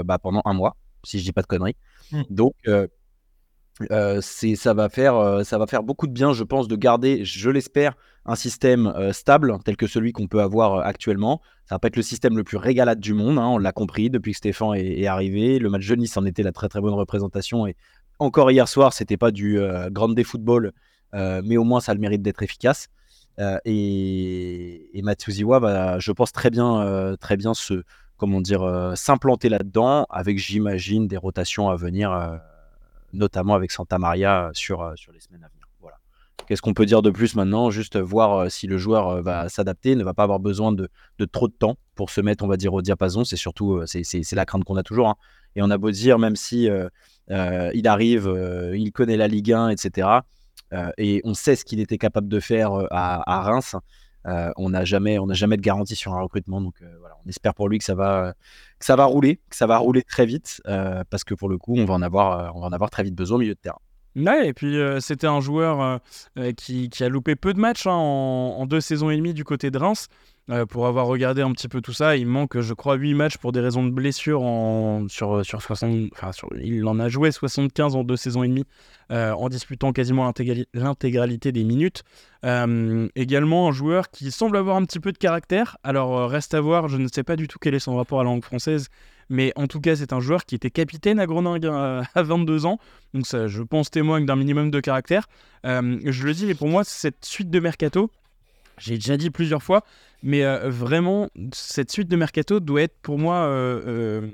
bah, 0.03 0.19
pendant 0.19 0.41
un 0.45 0.53
mois 0.53 0.77
si 1.07 1.19
je 1.19 1.23
dis 1.23 1.31
pas 1.31 1.41
de 1.41 1.47
conneries. 1.47 1.75
Mmh. 2.11 2.21
Donc, 2.29 2.53
euh, 2.67 2.87
euh, 3.91 4.21
ça, 4.21 4.73
va 4.73 4.89
faire, 4.89 5.15
euh, 5.15 5.43
ça 5.43 5.57
va 5.57 5.67
faire 5.67 5.83
beaucoup 5.83 6.07
de 6.07 6.11
bien, 6.11 6.33
je 6.33 6.43
pense, 6.43 6.67
de 6.67 6.75
garder, 6.75 7.23
je 7.23 7.49
l'espère, 7.49 7.95
un 8.25 8.35
système 8.35 8.93
stable 9.13 9.57
tel 9.63 9.77
que 9.77 9.87
celui 9.87 10.11
qu'on 10.11 10.27
peut 10.27 10.41
avoir 10.41 10.85
actuellement. 10.85 11.41
Ça 11.65 11.75
va 11.75 11.79
pas 11.79 11.87
être 11.87 11.95
le 11.95 12.01
système 12.01 12.35
le 12.35 12.43
plus 12.43 12.57
régalade 12.57 12.99
du 12.99 13.13
monde, 13.13 13.37
hein, 13.37 13.47
on 13.47 13.57
l'a 13.57 13.71
compris 13.71 14.09
depuis 14.09 14.31
que 14.31 14.37
Stéphane 14.37 14.75
est, 14.75 15.07
arrivé. 15.07 15.59
Le 15.59 15.69
match 15.69 15.87
de 15.87 15.95
Nice 15.95 16.17
en 16.17 16.25
était 16.25 16.43
la 16.43 16.51
très 16.51 16.67
très 16.67 16.81
bonne 16.81 16.93
représentation. 16.93 17.67
Et 17.67 17.75
encore 18.19 18.51
hier 18.51 18.67
soir, 18.67 18.91
c'était 18.91 19.15
pas 19.15 19.31
du 19.31 19.59
grand 19.91 20.09
des 20.09 20.25
football, 20.25 20.73
mais 21.13 21.55
au 21.55 21.63
moins 21.63 21.79
ça 21.79 21.93
a 21.93 21.95
le 21.95 22.01
mérite 22.01 22.21
d'être 22.21 22.43
efficace. 22.43 22.89
et, 23.63 24.97
et 24.97 25.01
Matsuziwa 25.03 25.59
va, 25.59 25.99
je 25.99 26.11
pense, 26.11 26.33
très 26.33 26.49
bien, 26.49 27.15
très 27.21 27.37
bien 27.37 27.53
se, 27.53 27.83
comment 28.17 28.41
dire, 28.41 28.63
euh, 28.63 28.95
s'implanter 28.95 29.49
là-dedans 29.49 30.05
avec, 30.09 30.37
j'imagine, 30.37 31.07
des 31.07 31.17
rotations 31.17 31.69
à 31.69 31.75
venir, 31.75 32.11
euh, 32.11 32.35
notamment 33.13 33.53
avec 33.53 33.71
Santa 33.71 33.99
Maria 33.99 34.49
sur, 34.53 34.81
euh, 34.81 34.95
sur 34.95 35.13
les 35.13 35.19
semaines 35.19 35.43
à 35.43 35.47
venir. 35.47 35.67
Voilà. 35.79 35.97
Qu'est-ce 36.47 36.61
qu'on 36.61 36.73
peut 36.73 36.85
dire 36.85 37.01
de 37.01 37.11
plus 37.11 37.35
maintenant? 37.35 37.69
Juste 37.69 37.97
voir 37.97 38.51
si 38.51 38.67
le 38.67 38.77
joueur 38.77 39.21
va 39.21 39.49
s'adapter, 39.49 39.95
ne 39.95 40.03
va 40.03 40.13
pas 40.13 40.23
avoir 40.23 40.39
besoin 40.39 40.71
de, 40.71 40.89
de, 41.19 41.25
trop 41.25 41.47
de 41.47 41.53
temps 41.53 41.77
pour 41.95 42.09
se 42.09 42.19
mettre, 42.19 42.43
on 42.43 42.47
va 42.47 42.57
dire, 42.57 42.73
au 42.73 42.81
diapason. 42.81 43.23
C'est 43.23 43.37
surtout, 43.37 43.81
c'est 43.85 44.33
la 44.33 44.45
crainte 44.45 44.63
qu'on 44.63 44.77
a 44.77 44.83
toujours. 44.83 45.09
Hein. 45.09 45.15
Et 45.55 45.61
on 45.61 45.69
a 45.69 45.77
beau 45.77 45.91
dire, 45.91 46.19
même 46.19 46.35
si 46.35 46.69
il 47.29 47.87
arrive, 47.87 48.71
il 48.75 48.91
connaît 48.91 49.17
la 49.17 49.27
Ligue 49.27 49.53
1, 49.53 49.69
etc. 49.69 50.07
et 50.97 51.21
on 51.23 51.33
sait 51.33 51.55
ce 51.55 51.65
qu'il 51.65 51.79
était 51.79 51.97
capable 51.97 52.27
de 52.27 52.39
faire 52.39 52.71
à 52.91 53.41
Reims. 53.41 53.75
Euh, 54.27 54.51
on 54.57 54.69
n'a 54.69 54.83
jamais, 54.83 55.17
jamais 55.31 55.55
de 55.55 55.61
garantie 55.61 55.95
sur 55.95 56.13
un 56.13 56.21
recrutement, 56.21 56.59
donc 56.59 56.75
euh, 56.81 56.85
voilà, 56.99 57.15
on 57.25 57.29
espère 57.29 57.53
pour 57.53 57.69
lui 57.69 57.77
que 57.77 57.83
ça 57.85 57.95
va, 57.95 58.33
que 58.77 58.85
ça 58.85 58.95
va 58.95 59.05
rouler, 59.05 59.39
que 59.49 59.55
ça 59.55 59.67
va 59.67 59.77
rouler 59.77 60.03
très 60.03 60.25
vite, 60.25 60.61
euh, 60.67 61.03
parce 61.09 61.23
que 61.23 61.33
pour 61.33 61.47
le 61.47 61.57
coup, 61.57 61.75
on 61.77 61.85
va 61.85 61.93
en 61.93 62.01
avoir, 62.01 62.55
on 62.55 62.59
va 62.59 62.67
en 62.67 62.73
avoir 62.73 62.89
très 62.89 63.03
vite 63.03 63.15
besoin 63.15 63.37
au 63.37 63.39
milieu 63.39 63.53
de 63.53 63.59
terrain. 63.59 63.79
Ouais, 64.17 64.47
et 64.47 64.53
puis 64.53 64.75
c'était 64.99 65.27
un 65.27 65.41
joueur 65.41 66.01
qui, 66.57 66.89
a 66.99 67.07
loupé 67.07 67.35
peu 67.35 67.53
de 67.53 67.59
matchs 67.59 67.85
hein, 67.85 67.91
en, 67.91 68.65
deux 68.65 68.81
saisons 68.81 69.11
et 69.11 69.15
demie 69.15 69.35
du 69.35 69.43
côté 69.43 69.69
de 69.69 69.77
Reims. 69.77 70.07
Euh, 70.49 70.65
pour 70.65 70.87
avoir 70.87 71.07
regardé 71.07 71.41
un 71.41 71.51
petit 71.51 71.67
peu 71.67 71.81
tout 71.81 71.91
ça, 71.91 72.15
il 72.15 72.25
manque, 72.25 72.59
je 72.61 72.73
crois, 72.73 72.95
8 72.95 73.13
matchs 73.15 73.37
pour 73.37 73.51
des 73.51 73.59
raisons 73.59 73.83
de 73.83 73.91
blessure 73.91 74.41
en, 74.43 75.07
sur, 75.09 75.45
sur 75.45 75.61
60. 75.61 76.09
Enfin, 76.13 76.31
il 76.61 76.85
en 76.85 76.99
a 76.99 77.09
joué 77.09 77.31
75 77.31 77.95
en 77.95 78.03
deux 78.05 78.15
saisons 78.15 78.43
et 78.43 78.47
demie, 78.47 78.65
euh, 79.11 79.33
en 79.33 79.49
disputant 79.49 79.91
quasiment 79.91 80.31
l'intégralité 80.73 81.51
des 81.51 81.65
minutes. 81.65 82.03
Euh, 82.45 83.09
également, 83.15 83.67
un 83.67 83.71
joueur 83.73 84.09
qui 84.09 84.31
semble 84.31 84.55
avoir 84.55 84.77
un 84.77 84.85
petit 84.85 85.01
peu 85.01 85.11
de 85.11 85.17
caractère. 85.17 85.77
Alors, 85.83 86.29
reste 86.29 86.53
à 86.53 86.61
voir, 86.61 86.87
je 86.87 86.97
ne 86.97 87.09
sais 87.09 87.23
pas 87.23 87.35
du 87.35 87.49
tout 87.49 87.59
quel 87.59 87.75
est 87.75 87.79
son 87.79 87.97
rapport 87.97 88.21
à 88.21 88.23
la 88.23 88.29
langue 88.29 88.43
française. 88.43 88.87
Mais 89.29 89.51
en 89.57 89.67
tout 89.67 89.81
cas, 89.81 89.97
c'est 89.97 90.13
un 90.13 90.21
joueur 90.21 90.45
qui 90.45 90.55
était 90.55 90.71
capitaine 90.71 91.19
à 91.19 91.25
Groningue 91.25 91.65
à 92.15 92.23
22 92.23 92.65
ans. 92.65 92.79
Donc 93.13 93.27
ça, 93.27 93.47
je 93.47 93.61
pense, 93.63 93.91
témoigne 93.91 94.25
d'un 94.25 94.37
minimum 94.37 94.71
de 94.71 94.79
caractère. 94.79 95.27
je 95.65 96.25
le 96.25 96.33
dis, 96.33 96.45
mais 96.45 96.55
pour 96.55 96.69
moi, 96.69 96.85
cette 96.85 97.25
suite 97.25 97.49
de 97.49 97.59
mercato, 97.59 98.09
j'ai 98.77 98.95
déjà 98.95 99.17
dit 99.17 99.29
plusieurs 99.29 99.63
fois, 99.63 99.83
mais 100.23 100.43
euh, 100.43 100.69
vraiment, 100.69 101.29
cette 101.53 101.91
suite 101.91 102.07
de 102.07 102.15
mercato 102.15 102.59
doit 102.59 102.83
être 102.83 102.97
pour 103.01 103.17
moi 103.17 103.35
euh, 103.35 104.27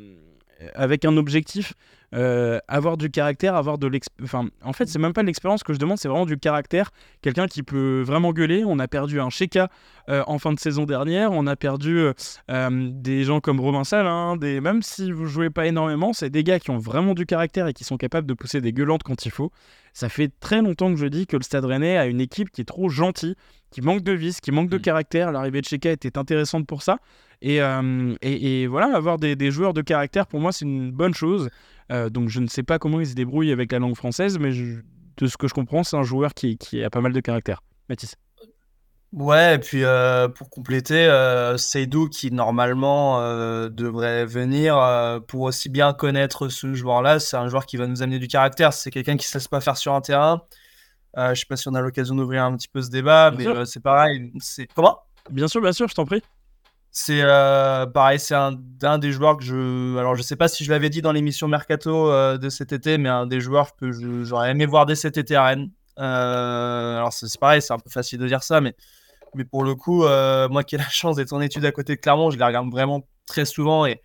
avec 0.75 1.05
un 1.05 1.17
objectif, 1.17 1.73
euh, 2.13 2.59
avoir 2.67 2.97
du 2.97 3.09
caractère, 3.09 3.55
avoir 3.55 3.79
de 3.79 3.87
l'expérience. 3.87 4.23
Enfin, 4.23 4.47
en 4.63 4.73
fait, 4.73 4.85
c'est 4.87 4.99
même 4.99 5.13
pas 5.13 5.23
l'expérience 5.23 5.63
que 5.63 5.73
je 5.73 5.79
demande, 5.79 5.97
c'est 5.97 6.07
vraiment 6.07 6.27
du 6.27 6.37
caractère. 6.37 6.91
Quelqu'un 7.21 7.47
qui 7.47 7.63
peut 7.63 8.03
vraiment 8.05 8.33
gueuler. 8.33 8.63
On 8.65 8.77
a 8.77 8.87
perdu 8.87 9.19
un 9.19 9.29
Sheka 9.29 9.69
euh, 10.09 10.23
en 10.27 10.37
fin 10.37 10.53
de 10.53 10.59
saison 10.59 10.83
dernière. 10.83 11.31
On 11.31 11.47
a 11.47 11.55
perdu 11.55 12.11
euh, 12.51 12.69
des 12.91 13.23
gens 13.23 13.39
comme 13.39 13.59
Robin 13.59 13.83
Salin. 13.83 14.35
Même 14.37 14.83
si 14.83 15.11
vous 15.11 15.25
jouez 15.25 15.49
pas 15.49 15.65
énormément, 15.65 16.13
c'est 16.13 16.29
des 16.29 16.43
gars 16.43 16.59
qui 16.59 16.69
ont 16.69 16.77
vraiment 16.77 17.15
du 17.15 17.25
caractère 17.25 17.67
et 17.67 17.73
qui 17.73 17.83
sont 17.83 17.97
capables 17.97 18.27
de 18.27 18.33
pousser 18.33 18.61
des 18.61 18.73
gueulantes 18.73 19.03
quand 19.03 19.25
il 19.25 19.31
faut. 19.31 19.51
Ça 19.93 20.09
fait 20.09 20.31
très 20.39 20.61
longtemps 20.61 20.91
que 20.91 20.99
je 20.99 21.05
dis 21.05 21.27
que 21.27 21.37
le 21.37 21.43
Stade 21.43 21.65
Rennais 21.65 21.97
a 21.97 22.07
une 22.07 22.19
équipe 22.19 22.49
qui 22.49 22.61
est 22.61 22.65
trop 22.65 22.89
gentille, 22.89 23.35
qui 23.69 23.81
manque 23.81 24.01
de 24.01 24.11
vis, 24.11 24.41
qui 24.41 24.51
manque 24.51 24.69
de 24.69 24.77
mm. 24.77 24.81
caractère. 24.81 25.31
L'arrivée 25.31 25.61
de 25.61 25.67
Sheka 25.67 25.91
était 25.91 26.17
intéressante 26.17 26.65
pour 26.65 26.81
ça. 26.81 26.97
Et, 27.41 27.59
et, 28.21 28.67
voilà, 28.67 28.95
avoir 28.95 29.17
des, 29.17 29.35
des, 29.35 29.51
joueurs 29.51 29.73
de 29.73 29.81
caractère, 29.81 30.27
pour 30.27 30.39
moi, 30.39 30.53
c'est 30.53 30.63
une 30.63 30.91
bonne 30.91 31.13
chose. 31.13 31.49
Euh, 31.91 32.09
donc 32.09 32.29
je 32.29 32.39
ne 32.39 32.47
sais 32.47 32.63
pas 32.63 32.79
comment 32.79 32.99
il 32.99 33.07
se 33.07 33.15
débrouille 33.15 33.51
avec 33.51 33.71
la 33.71 33.79
langue 33.79 33.95
française, 33.95 34.39
mais 34.39 34.51
de 34.51 35.27
ce 35.27 35.37
que 35.37 35.47
je 35.47 35.53
comprends, 35.53 35.83
c'est 35.83 35.97
un 35.97 36.03
joueur 36.03 36.33
qui, 36.33 36.57
a 36.83 36.89
pas 36.89 37.01
mal 37.01 37.13
de 37.13 37.19
caractère. 37.19 37.61
Mathis. 37.89 38.15
Ouais, 39.14 39.55
et 39.55 39.59
puis 39.59 39.84
euh, 39.84 40.28
pour 40.28 40.49
compléter, 40.49 41.05
euh, 41.05 41.55
Seydou 41.55 42.09
qui 42.09 42.32
normalement 42.32 43.22
euh, 43.22 43.70
devrait 43.70 44.26
venir 44.26 44.76
pour 45.28 45.41
aussi 45.41 45.70
bien 45.70 45.93
connaître 45.93 46.49
ce 46.49 46.74
joueur-là, 46.74 47.20
c'est 47.20 47.38
un 47.38 47.47
joueur 47.47 47.66
qui 47.66 47.78
va 47.78 47.88
nous 47.88 48.01
amener 48.01 48.20
du 48.20 48.28
caractère. 48.28 48.74
C'est 48.74 48.89
quelqu'un 48.89 49.16
qui 49.18 49.28
ne 49.28 49.30
se 49.30 49.38
laisse 49.38 49.47
pas 49.47 49.61
faire 49.61 49.78
sur 49.78 49.93
un 49.93 50.01
terrain. 50.01 50.41
je 51.16 51.36
sais 51.36 51.45
pas 51.47 51.55
si 51.55 51.68
on 51.68 51.76
a 51.76 51.82
l'occasion 51.82 52.16
d'ouvrir 52.16 52.43
un 52.43 52.57
petit 52.57 52.68
peu 52.68 52.82
ce 52.82 52.89
débat, 52.89 53.32
mais 53.32 53.66
c'est 53.66 53.82
pareil. 53.82 54.34
C'est 54.39 54.68
comment? 54.74 54.99
Bien 55.30 55.47
sûr, 55.47 55.61
bien 55.61 55.74
sûr, 55.74 55.88
je 55.88 55.95
t'en 55.95 56.05
prie. 56.05 56.24
C'est 56.95 57.22
euh, 57.24 57.88
pareil, 57.88 58.20
c'est 58.20 58.36
un, 58.36 58.51
des 58.99 59.11
joueurs 59.11 59.38
que 59.38 59.43
je. 59.43 59.97
Alors, 59.97 60.16
je 60.16 60.22
sais 60.22 60.36
pas 60.36 60.47
si 60.47 60.64
je 60.64 60.72
l'avais 60.72 60.91
dit 60.91 61.01
dans 61.01 61.11
l'émission 61.11 61.47
Mercato 61.47 62.11
euh, 62.11 62.38
de 62.38 62.49
cet 62.49 62.72
été, 62.72 62.99
mais 62.99 63.09
un 63.09 63.26
des 63.26 63.41
joueurs 63.41 63.76
que 63.76 63.91
j'aurais 64.24 64.51
aimé 64.51 64.68
voir 64.68 64.86
dès 64.86 64.93
cet 64.93 65.18
été 65.18 65.36
à 65.36 65.43
Rennes. 65.43 65.72
Euh, 65.97 66.97
alors, 66.97 67.11
c'est 67.11 67.39
pareil, 67.39 67.64
c'est 67.64 67.74
un 67.74 67.80
peu 67.80 67.89
facile 67.89 68.20
de 68.20 68.28
dire 68.28 68.43
ça, 68.43 68.61
mais, 68.61 68.76
mais 69.36 69.45
pour 69.45 69.63
le 69.63 69.75
coup, 69.75 70.03
moi 70.51 70.63
qui 70.63 70.75
ai 70.75 70.77
la 70.77 70.89
chance 70.89 71.15
d'être 71.15 71.34
en 71.34 71.41
études 71.41 71.65
à 71.65 71.71
côté 71.71 71.95
de 71.95 72.01
Clermont, 72.01 72.31
je 72.31 72.38
les 72.38 72.45
regarde 72.45 72.69
vraiment 72.69 73.07
très 73.25 73.45
souvent 73.45 73.86
et, 73.86 74.01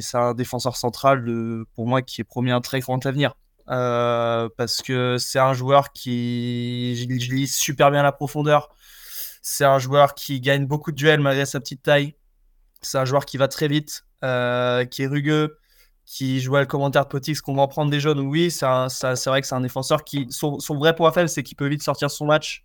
c'est 0.00 0.16
un 0.16 0.34
défenseur 0.34 0.76
central 0.76 1.24
pour 1.76 1.86
moi 1.86 2.02
qui 2.02 2.20
est 2.20 2.24
promis 2.24 2.50
un 2.50 2.60
très 2.60 2.80
grand 2.80 3.06
avenir. 3.06 3.34
parce 3.66 4.82
que 4.82 5.18
c'est 5.18 5.38
un 5.38 5.54
joueur 5.54 5.92
qui 5.92 6.96
je, 6.96 7.32
lis 7.32 7.46
super 7.46 7.92
bien 7.92 8.02
la 8.02 8.10
profondeur. 8.10 8.70
C'est 9.46 9.66
un 9.66 9.78
joueur 9.78 10.14
qui 10.14 10.40
gagne 10.40 10.66
beaucoup 10.66 10.90
de 10.90 10.96
duels 10.96 11.20
malgré 11.20 11.44
sa 11.44 11.60
petite 11.60 11.82
taille. 11.82 12.14
C'est 12.80 12.98
un 12.98 13.04
joueur 13.04 13.26
qui 13.26 13.36
va 13.36 13.46
très 13.46 13.68
vite, 13.68 14.04
euh, 14.24 14.86
qui 14.86 15.02
est 15.02 15.06
rugueux, 15.06 15.58
qui 16.06 16.40
joue 16.40 16.56
à 16.56 16.60
le 16.60 16.66
commentaire 16.66 17.04
de 17.04 17.10
Potix, 17.10 17.40
qu'on 17.42 17.54
va 17.54 17.62
en 17.62 17.68
prendre 17.68 17.90
des 17.90 18.00
jeunes. 18.00 18.20
Oui, 18.20 18.50
c'est 18.50 18.64
vrai 18.64 19.40
que 19.40 19.46
c'est 19.46 19.54
un 19.54 19.60
défenseur 19.60 20.02
qui. 20.02 20.26
Son, 20.30 20.58
vrai 20.70 20.94
point 20.94 21.12
faible, 21.12 21.28
c'est 21.28 21.42
qu'il 21.42 21.56
peut 21.56 21.68
vite 21.68 21.82
sortir 21.82 22.10
son 22.10 22.24
match. 22.24 22.64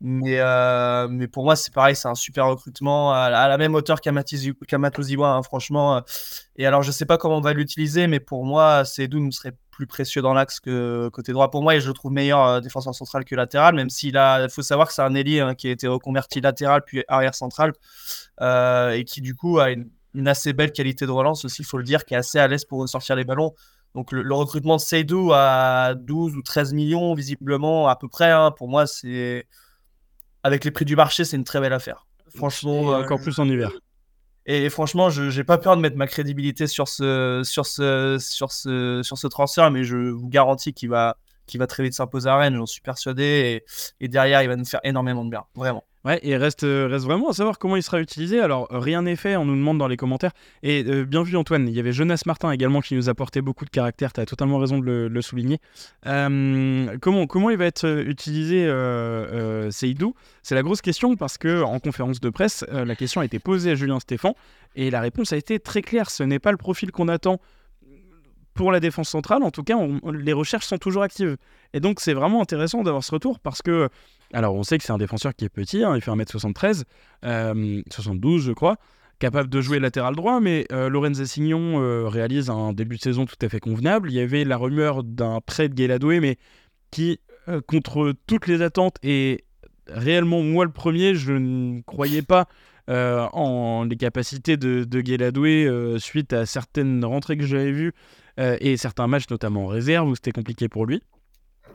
Mais, 0.00 0.38
euh, 0.38 1.08
mais 1.08 1.28
pour 1.28 1.44
moi, 1.44 1.56
c'est 1.56 1.72
pareil, 1.72 1.96
c'est 1.96 2.08
un 2.08 2.14
super 2.14 2.46
recrutement 2.46 3.12
à, 3.12 3.30
la 3.30 3.56
même 3.56 3.74
hauteur 3.74 4.00
qu'Amatoziwa, 4.00 5.28
hein, 5.30 5.42
franchement. 5.42 6.02
Et 6.56 6.66
alors, 6.66 6.82
je 6.82 6.90
sais 6.90 7.06
pas 7.06 7.16
comment 7.16 7.38
on 7.38 7.40
va 7.40 7.52
l'utiliser, 7.52 8.06
mais 8.06 8.20
pour 8.20 8.44
moi, 8.44 8.82
nous 9.10 9.32
serait 9.32 9.56
plus 9.74 9.86
précieux 9.86 10.22
dans 10.22 10.34
l'axe 10.34 10.60
que 10.60 11.08
côté 11.12 11.32
droit 11.32 11.50
pour 11.50 11.62
moi. 11.62 11.74
Et 11.74 11.80
je 11.80 11.88
le 11.88 11.94
trouve 11.94 12.12
meilleur 12.12 12.46
euh, 12.46 12.60
défenseur 12.60 12.94
central 12.94 13.24
que 13.24 13.34
latéral, 13.34 13.74
même 13.74 13.90
s'il 13.90 14.16
a. 14.16 14.48
Faut 14.48 14.62
savoir 14.62 14.88
que 14.88 14.94
c'est 14.94 15.02
un 15.02 15.14
ailier 15.14 15.40
hein, 15.40 15.54
qui 15.54 15.68
a 15.68 15.70
été 15.70 15.88
reconverti 15.88 16.40
latéral 16.40 16.82
puis 16.84 17.04
arrière 17.08 17.34
central. 17.34 17.72
Euh, 18.40 18.90
et 18.92 19.04
qui 19.04 19.20
du 19.20 19.34
coup 19.34 19.58
a 19.58 19.70
une, 19.70 19.88
assez 20.26 20.52
belle 20.52 20.72
qualité 20.72 21.06
de 21.06 21.10
relance 21.10 21.44
aussi, 21.44 21.62
il 21.62 21.64
faut 21.64 21.78
le 21.78 21.84
dire, 21.84 22.04
qui 22.04 22.14
est 22.14 22.16
assez 22.16 22.38
à 22.38 22.46
l'aise 22.46 22.64
pour 22.64 22.88
sortir 22.88 23.16
les 23.16 23.24
ballons. 23.24 23.52
Donc 23.94 24.12
le, 24.12 24.34
recrutement 24.34 24.76
de 24.76 24.80
Seydou 24.80 25.32
à 25.32 25.94
12 25.94 26.36
ou 26.36 26.42
13 26.42 26.72
millions, 26.72 27.14
visiblement, 27.14 27.88
à 27.88 27.96
peu 27.96 28.08
près, 28.08 28.30
hein, 28.30 28.52
pour 28.52 28.68
moi, 28.68 28.86
c'est 28.86 29.46
avec 30.44 30.64
les 30.64 30.70
prix 30.70 30.84
du 30.84 30.94
marché, 30.94 31.24
c'est 31.24 31.36
une 31.36 31.44
très 31.44 31.60
belle 31.60 31.72
affaire. 31.72 32.06
Franchement, 32.36 32.92
euh, 32.92 33.02
encore 33.02 33.20
plus 33.20 33.38
en 33.40 33.48
hiver. 33.48 33.72
Et, 34.46 34.68
franchement, 34.68 35.08
je 35.08 35.34
n'ai 35.36 35.44
pas 35.44 35.56
peur 35.56 35.74
de 35.74 35.80
mettre 35.80 35.96
ma 35.96 36.06
crédibilité 36.06 36.66
sur 36.66 36.86
ce, 36.86 37.40
sur 37.44 37.64
ce, 37.64 38.18
sur 38.20 38.52
ce, 38.52 39.00
sur 39.02 39.16
ce 39.16 39.26
transfert, 39.26 39.70
mais 39.70 39.84
je 39.84 39.96
vous 39.96 40.28
garantis 40.28 40.74
qu'il 40.74 40.90
va, 40.90 41.16
qu'il 41.46 41.58
va 41.58 41.66
très 41.66 41.82
vite 41.82 41.94
s'imposer 41.94 42.28
à 42.28 42.36
Rennes, 42.36 42.56
j'en 42.56 42.66
suis 42.66 42.82
persuadé. 42.82 43.62
Et, 44.00 44.04
et 44.04 44.08
derrière, 44.08 44.42
il 44.42 44.48
va 44.48 44.56
nous 44.56 44.66
faire 44.66 44.80
énormément 44.84 45.24
de 45.24 45.30
bien, 45.30 45.44
vraiment. 45.54 45.82
Ouais, 46.04 46.20
et 46.22 46.36
reste, 46.36 46.64
euh, 46.64 46.86
reste 46.86 47.06
vraiment 47.06 47.30
à 47.30 47.32
savoir 47.32 47.58
comment 47.58 47.76
il 47.76 47.82
sera 47.82 47.98
utilisé. 47.98 48.38
Alors, 48.38 48.68
rien 48.70 49.02
n'est 49.02 49.16
fait, 49.16 49.36
on 49.36 49.46
nous 49.46 49.56
demande 49.56 49.78
dans 49.78 49.88
les 49.88 49.96
commentaires. 49.96 50.32
Et 50.62 50.84
euh, 50.86 51.06
bien 51.06 51.22
vu, 51.22 51.34
Antoine, 51.34 51.66
il 51.66 51.74
y 51.74 51.80
avait 51.80 51.92
Jonas 51.92 52.22
Martin 52.26 52.50
également 52.50 52.82
qui 52.82 52.94
nous 52.94 53.08
apportait 53.08 53.40
beaucoup 53.40 53.64
de 53.64 53.70
caractère, 53.70 54.12
tu 54.12 54.20
as 54.20 54.26
totalement 54.26 54.58
raison 54.58 54.78
de 54.78 55.08
le, 55.10 55.22
souligner. 55.22 55.60
Euh, 56.06 56.98
comment, 57.00 57.26
comment 57.26 57.48
il 57.48 57.56
va 57.56 57.64
être 57.64 57.88
utilisé, 58.06 58.66
euh, 58.66 59.70
Seydou? 59.70 60.14
C'est 60.42 60.54
la 60.54 60.62
grosse 60.62 60.82
question 60.82 61.16
parce 61.16 61.38
que 61.38 61.62
en 61.62 61.78
conférence 61.78 62.20
de 62.20 62.28
presse, 62.28 62.66
la 62.70 62.96
question 62.96 63.22
a 63.22 63.24
été 63.24 63.38
posée 63.38 63.70
à 63.70 63.74
Julien 63.74 63.98
Stéphan 63.98 64.34
et 64.76 64.90
la 64.90 65.00
réponse 65.00 65.32
a 65.32 65.38
été 65.38 65.58
très 65.58 65.80
claire. 65.80 66.10
Ce 66.10 66.22
n'est 66.22 66.38
pas 66.38 66.50
le 66.50 66.58
profil 66.58 66.92
qu'on 66.92 67.08
attend 67.08 67.40
pour 68.54 68.72
la 68.72 68.80
défense 68.80 69.08
centrale, 69.08 69.42
en 69.42 69.50
tout 69.50 69.64
cas, 69.64 69.76
les 70.12 70.32
recherches 70.32 70.66
sont 70.66 70.78
toujours 70.78 71.02
actives. 71.02 71.36
Et 71.72 71.80
donc, 71.80 72.00
c'est 72.00 72.14
vraiment 72.14 72.40
intéressant 72.40 72.82
d'avoir 72.82 73.02
ce 73.02 73.10
retour 73.12 73.40
parce 73.40 73.62
que 73.62 73.88
alors, 74.32 74.54
on 74.54 74.64
sait 74.64 74.78
que 74.78 74.84
c'est 74.84 74.92
un 74.92 74.98
défenseur 74.98 75.34
qui 75.34 75.44
est 75.44 75.48
petit, 75.48 75.84
hein, 75.84 75.94
il 75.94 76.00
fait 76.00 76.10
1m73, 76.10 76.82
72 77.90 78.42
je 78.42 78.52
crois, 78.52 78.76
capable 79.20 79.48
de 79.48 79.60
jouer 79.60 79.78
latéral 79.78 80.16
droit, 80.16 80.40
mais 80.40 80.66
euh, 80.72 80.88
Lorenz 80.88 81.20
Assignon 81.20 81.80
euh, 81.80 82.08
réalise 82.08 82.50
un 82.50 82.72
début 82.72 82.96
de 82.96 83.02
saison 83.02 83.26
tout 83.26 83.36
à 83.42 83.48
fait 83.48 83.60
convenable. 83.60 84.10
Il 84.10 84.14
y 84.14 84.20
avait 84.20 84.44
la 84.44 84.56
rumeur 84.56 85.04
d'un 85.04 85.40
prêt 85.40 85.68
de 85.68 85.74
Guéladoué, 85.74 86.18
mais 86.18 86.36
qui, 86.90 87.20
euh, 87.48 87.60
contre 87.66 88.12
toutes 88.26 88.48
les 88.48 88.60
attentes, 88.60 88.96
et 89.04 89.44
réellement 89.86 90.42
moi 90.42 90.64
le 90.64 90.72
premier, 90.72 91.14
je 91.14 91.32
ne 91.32 91.80
croyais 91.82 92.22
pas 92.22 92.46
en 92.86 93.84
les 93.88 93.96
capacités 93.96 94.58
de, 94.58 94.84
de 94.84 95.98
suite 95.98 96.34
à 96.34 96.44
certaines 96.44 97.02
rentrées 97.02 97.38
que 97.38 97.46
j'avais 97.46 97.72
vues 97.72 97.94
et 98.38 98.76
certains 98.76 99.06
matchs, 99.06 99.30
notamment 99.30 99.64
en 99.64 99.68
réserve, 99.68 100.08
où 100.08 100.14
c'était 100.14 100.32
compliqué 100.32 100.68
pour 100.68 100.86
lui. 100.86 101.02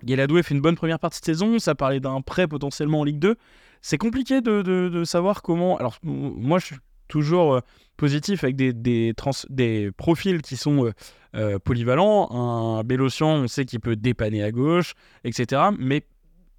Guéladoué 0.03 0.43
fait 0.43 0.55
une 0.55 0.61
bonne 0.61 0.75
première 0.75 0.99
partie 0.99 1.19
de 1.19 1.25
saison, 1.25 1.59
ça 1.59 1.75
parlait 1.75 1.99
d'un 1.99 2.21
prêt 2.21 2.47
potentiellement 2.47 3.01
en 3.01 3.03
Ligue 3.03 3.19
2. 3.19 3.35
C'est 3.81 3.97
compliqué 3.97 4.41
de, 4.41 5.03
savoir 5.05 5.41
comment. 5.41 5.77
Alors, 5.77 5.97
moi, 6.03 6.59
je 6.59 6.65
suis 6.65 6.75
toujours 7.07 7.55
euh, 7.55 7.59
positif 7.97 8.43
avec 8.43 8.55
des, 8.55 8.73
des, 8.73 9.91
profils 9.97 10.41
qui 10.41 10.57
sont 10.57 10.85
euh, 10.85 10.91
euh, 11.35 11.59
polyvalents. 11.59 12.29
Un 12.31 12.83
Bélocian, 12.83 13.43
on 13.43 13.47
sait 13.47 13.65
qu'il 13.65 13.79
peut 13.79 13.95
dépanner 13.95 14.43
à 14.43 14.51
gauche, 14.51 14.93
etc. 15.23 15.61
Mais 15.77 16.05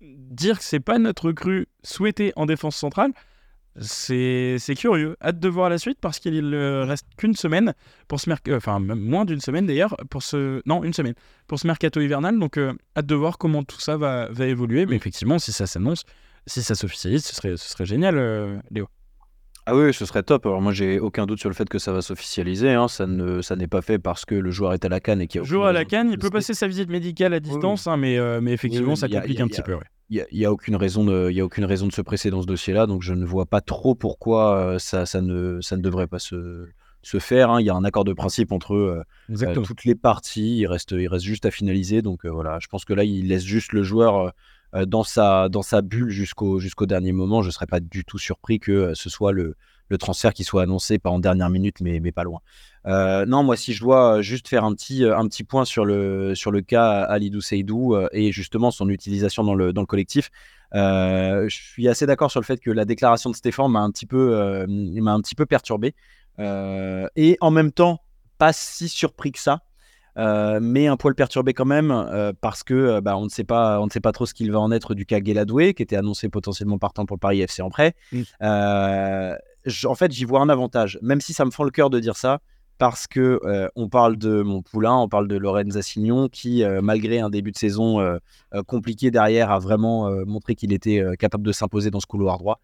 dire 0.00 0.58
que 0.58 0.64
c'est 0.64 0.80
pas 0.80 0.98
notre 0.98 1.32
cru 1.32 1.66
souhaité 1.82 2.32
en 2.36 2.46
défense 2.46 2.76
centrale, 2.76 3.12
c'est 3.80 4.74
curieux. 4.76 5.16
Hâte 5.22 5.38
de 5.38 5.48
voir 5.48 5.70
la 5.70 5.78
suite 5.78 5.98
parce 6.00 6.18
qu'il 6.18 6.54
reste 6.54 7.06
qu'une 7.16 7.34
semaine 7.34 7.74
pour 8.08 8.20
ce 8.20 8.28
mercato, 8.28 8.56
enfin 8.56 8.78
moins 8.78 9.24
d'une 9.24 9.40
semaine 9.40 9.66
d'ailleurs 9.66 9.96
ce 10.20 10.62
non 10.66 10.84
une 10.84 10.92
semaine 10.92 11.14
pour 11.46 11.58
ce 11.58 11.66
mercato 11.66 12.00
hivernal. 12.00 12.38
Donc 12.38 12.56
euh, 12.56 12.72
hâte 12.96 13.06
de 13.06 13.14
voir 13.14 13.38
comment 13.38 13.64
tout 13.64 13.80
ça 13.80 13.96
va, 13.96 14.28
évoluer. 14.40 14.86
Mais 14.86 14.96
effectivement, 14.96 15.38
si 15.38 15.52
ça 15.52 15.66
s'annonce, 15.66 16.04
si 16.46 16.62
ça 16.62 16.74
s'officialise, 16.74 17.24
ce 17.24 17.34
serait, 17.34 17.56
ce 17.56 17.68
serait 17.68 17.86
génial, 17.86 18.16
euh, 18.16 18.58
Léo. 18.70 18.88
Ah 19.70 19.76
oui, 19.76 19.94
ce 19.94 20.04
serait 20.04 20.24
top. 20.24 20.46
Alors 20.46 20.60
moi, 20.60 20.72
j'ai 20.72 20.98
aucun 20.98 21.26
doute 21.26 21.38
sur 21.38 21.48
le 21.48 21.54
fait 21.54 21.68
que 21.68 21.78
ça 21.78 21.92
va 21.92 22.02
s'officialiser. 22.02 22.70
Hein. 22.70 22.88
Ça 22.88 23.06
ne, 23.06 23.40
ça 23.40 23.54
n'est 23.54 23.68
pas 23.68 23.82
fait 23.82 24.00
parce 24.00 24.24
que 24.24 24.34
le 24.34 24.50
joueur 24.50 24.72
est 24.72 24.84
à 24.84 24.88
la 24.88 24.98
canne 24.98 25.20
et 25.20 25.28
qu'il 25.28 25.40
a. 25.40 25.42
Le 25.42 25.48
joueur 25.48 25.66
à 25.66 25.72
la 25.72 25.84
canne, 25.84 26.10
il 26.10 26.18
peut 26.18 26.30
passer 26.30 26.54
sa 26.54 26.66
visite 26.66 26.90
médicale 26.90 27.32
à 27.34 27.40
distance, 27.40 27.86
hein, 27.86 27.96
mais, 27.96 28.18
euh, 28.18 28.40
mais 28.40 28.52
effectivement, 28.52 28.96
ça 28.96 29.08
complique 29.08 29.40
un 29.40 29.46
petit 29.46 29.62
peu. 29.62 29.76
Il 30.08 30.26
n'y 30.32 30.44
a, 30.44 30.50
aucune 30.50 30.74
raison 30.74 31.04
de, 31.04 31.30
y 31.30 31.40
a 31.40 31.44
aucune 31.44 31.64
raison 31.64 31.86
de 31.86 31.92
se 31.92 32.02
presser 32.02 32.30
dans 32.30 32.42
ce 32.42 32.46
dossier-là, 32.48 32.88
donc 32.88 33.00
je 33.00 33.14
ne 33.14 33.24
vois 33.24 33.46
pas 33.46 33.60
trop 33.60 33.94
pourquoi 33.94 34.56
euh, 34.56 34.78
ça, 34.80 35.06
ça, 35.06 35.20
ne, 35.20 35.60
ça 35.60 35.76
ne 35.76 35.82
devrait 35.82 36.08
pas 36.08 36.18
se, 36.18 36.66
se 37.02 37.20
faire. 37.20 37.50
Hein. 37.50 37.60
Il 37.60 37.66
y 37.66 37.70
a 37.70 37.76
un 37.76 37.84
accord 37.84 38.02
de 38.02 38.12
principe 38.12 38.50
entre 38.50 38.74
euh, 38.74 39.04
toutes 39.62 39.84
les 39.84 39.94
parties. 39.94 40.58
Il 40.58 40.66
reste, 40.66 40.96
il 40.98 41.06
reste 41.06 41.24
juste 41.24 41.46
à 41.46 41.52
finaliser. 41.52 42.02
Donc 42.02 42.26
voilà, 42.26 42.58
je 42.60 42.66
pense 42.66 42.84
que 42.84 42.92
là, 42.92 43.04
il 43.04 43.28
laisse 43.28 43.44
juste 43.44 43.72
le 43.72 43.84
joueur 43.84 44.32
dans, 44.86 45.04
sa, 45.04 45.48
dans 45.48 45.62
sa 45.62 45.82
bulle 45.82 46.10
jusqu'au 46.10 46.60
jusqu'au 46.60 46.86
dernier 46.86 47.12
moment. 47.12 47.42
Je 47.42 47.48
ne 47.48 47.52
serais 47.52 47.66
pas 47.66 47.80
du 47.80 48.04
tout 48.04 48.18
surpris 48.18 48.60
que 48.60 48.94
ce 48.94 49.10
soit 49.10 49.32
le, 49.32 49.56
le 49.90 49.98
transfert 49.98 50.32
qui 50.32 50.44
soit 50.44 50.62
annoncé, 50.62 50.98
pas 50.98 51.10
en 51.10 51.18
dernière 51.18 51.50
minute, 51.50 51.80
mais, 51.80 52.00
mais 52.00 52.12
pas 52.12 52.24
loin. 52.24 52.40
Euh, 52.86 53.26
non, 53.26 53.42
moi, 53.42 53.56
si 53.56 53.74
je 53.74 53.80
dois 53.80 54.22
juste 54.22 54.48
faire 54.48 54.64
un 54.64 54.72
petit, 54.72 55.04
un 55.04 55.26
petit 55.26 55.44
point 55.44 55.64
sur 55.64 55.84
le, 55.84 56.34
sur 56.34 56.50
le 56.50 56.62
cas 56.62 57.02
Alidou 57.02 57.40
Seydou 57.40 57.94
euh, 57.94 58.08
et 58.12 58.32
justement 58.32 58.70
son 58.70 58.88
utilisation 58.88 59.44
dans 59.44 59.54
le, 59.54 59.72
dans 59.72 59.82
le 59.82 59.86
collectif, 59.86 60.30
euh, 60.74 61.48
je 61.48 61.56
suis 61.56 61.88
assez 61.88 62.06
d'accord 62.06 62.30
sur 62.30 62.40
le 62.40 62.46
fait 62.46 62.60
que 62.60 62.70
la 62.70 62.84
déclaration 62.84 63.28
de 63.30 63.36
Stéphane 63.36 63.70
m'a 63.70 63.80
un, 63.80 63.90
petit 63.90 64.06
peu, 64.06 64.64
m'a 64.68 65.12
un 65.12 65.20
petit 65.20 65.34
peu 65.34 65.44
perturbé. 65.44 65.94
et 66.38 67.36
en 67.40 67.50
même 67.50 67.72
temps, 67.72 68.00
pas 68.38 68.52
si 68.52 68.88
surpris 68.88 69.32
que 69.32 69.40
ça. 69.40 69.60
Mais 70.60 70.86
un 70.86 70.96
poil 70.96 71.14
perturbé 71.14 71.54
quand 71.54 71.64
même 71.64 72.34
parce 72.40 72.62
que 72.62 73.00
bah, 73.00 73.16
on 73.16 73.24
ne 73.24 73.28
sait 73.28 73.44
pas 73.44 73.80
on 73.80 73.86
ne 73.86 73.90
sait 73.90 74.00
pas 74.00 74.12
trop 74.12 74.26
ce 74.26 74.34
qu'il 74.34 74.52
va 74.52 74.60
en 74.60 74.70
être 74.70 74.94
du 74.94 75.06
cas 75.06 75.20
Guéladoué 75.20 75.74
qui 75.74 75.82
était 75.82 75.96
annoncé 75.96 76.28
potentiellement 76.28 76.78
partant 76.78 77.06
pour 77.06 77.16
le 77.16 77.20
Paris 77.20 77.40
FC 77.40 77.62
en 77.62 77.70
prêt. 77.70 77.94
en 78.40 79.94
fait 79.94 80.12
j'y 80.12 80.24
vois 80.24 80.40
un 80.40 80.48
avantage 80.48 80.98
même 81.02 81.20
si 81.20 81.32
ça 81.32 81.44
me 81.44 81.50
fend 81.50 81.64
le 81.64 81.70
cœur 81.70 81.90
de 81.90 82.00
dire 82.00 82.16
ça 82.16 82.40
parce 82.80 83.06
que 83.06 83.38
on 83.76 83.88
parle 83.88 84.16
de 84.16 84.40
mon 84.40 84.62
poulain, 84.62 84.96
on 84.96 85.08
parle 85.08 85.28
de 85.28 85.36
Lorenz 85.36 85.76
Assignon, 85.76 86.28
qui, 86.28 86.64
malgré 86.82 87.20
un 87.20 87.28
début 87.28 87.52
de 87.52 87.58
saison 87.58 88.18
compliqué 88.66 89.10
derrière, 89.10 89.50
a 89.50 89.58
vraiment 89.58 90.10
montré 90.26 90.54
qu'il 90.54 90.72
était 90.72 91.04
capable 91.18 91.44
de 91.44 91.52
s'imposer 91.52 91.90
dans 91.90 92.00
ce 92.00 92.06
couloir 92.06 92.38
droit. 92.38 92.58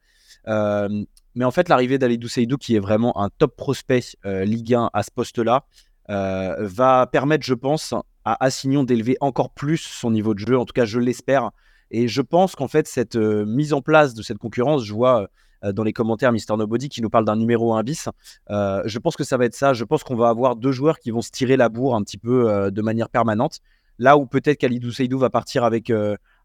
mais 0.46 1.44
en 1.44 1.50
fait, 1.50 1.68
l'arrivée 1.68 1.98
d'Alidou 1.98 2.28
Seydou, 2.28 2.57
qui 2.57 2.76
est 2.76 2.80
vraiment 2.80 3.20
un 3.20 3.28
top 3.28 3.57
prospect 3.57 4.16
Ligue 4.24 4.74
1 4.74 4.88
à 4.94 5.02
ce 5.02 5.11
poste-là, 5.11 5.66
va 6.09 7.07
permettre, 7.11 7.44
je 7.44 7.54
pense, 7.54 7.94
à 8.24 8.44
Assignon 8.44 8.84
d'élever 8.84 9.16
encore 9.20 9.50
plus 9.50 9.78
son 9.78 10.11
niveau 10.11 10.34
de 10.34 10.40
jeu. 10.40 10.59
En 10.59 10.64
tout 10.64 10.72
cas, 10.72 10.84
je 10.84 10.98
l'espère. 10.98 11.50
Et 11.90 12.09
je 12.09 12.20
pense 12.22 12.57
qu'en 12.57 12.68
fait, 12.68 12.88
cette 12.88 13.16
mise 13.16 13.72
en 13.72 13.80
place 13.80 14.14
de 14.14 14.22
cette 14.22 14.38
concurrence, 14.38 14.84
je 14.84 14.92
vois 14.92 15.28
dans 15.62 15.84
les 15.84 15.92
commentaires 15.92 16.32
Mister 16.32 16.54
Nobody 16.57 16.88
qui 16.88 17.00
nous 17.00 17.11
parle 17.11 17.24
d'un 17.24 17.36
numéro 17.36 17.74
1 17.74 17.82
bis. 17.82 18.09
je 18.48 18.98
pense 18.98 19.16
que 19.16 19.24
ça 19.24 19.36
va 19.36 19.44
être 19.44 19.54
ça. 19.54 19.72
Je 19.72 19.84
pense 19.84 20.04
qu'on 20.04 20.16
va 20.16 20.28
avoir 20.28 20.57
deux 20.57 20.72
joueurs 20.72 20.98
qui 20.98 21.11
vont 21.11 21.22
se 21.22 21.30
tirer 21.30 21.57
la 21.57 21.68
bourre 21.68 21.94
un 21.94 22.02
petit 22.02 22.18
peu 22.18 22.70
de 22.70 22.82
manière 22.82 23.09
permanente. 23.09 23.61
Là 23.98 24.16
où 24.16 24.26
peut-être 24.26 24.59
qu'Alidou 24.59 24.90
Seydou 24.90 25.18
va 25.18 25.30
partir 25.30 25.64
avec 25.64 25.90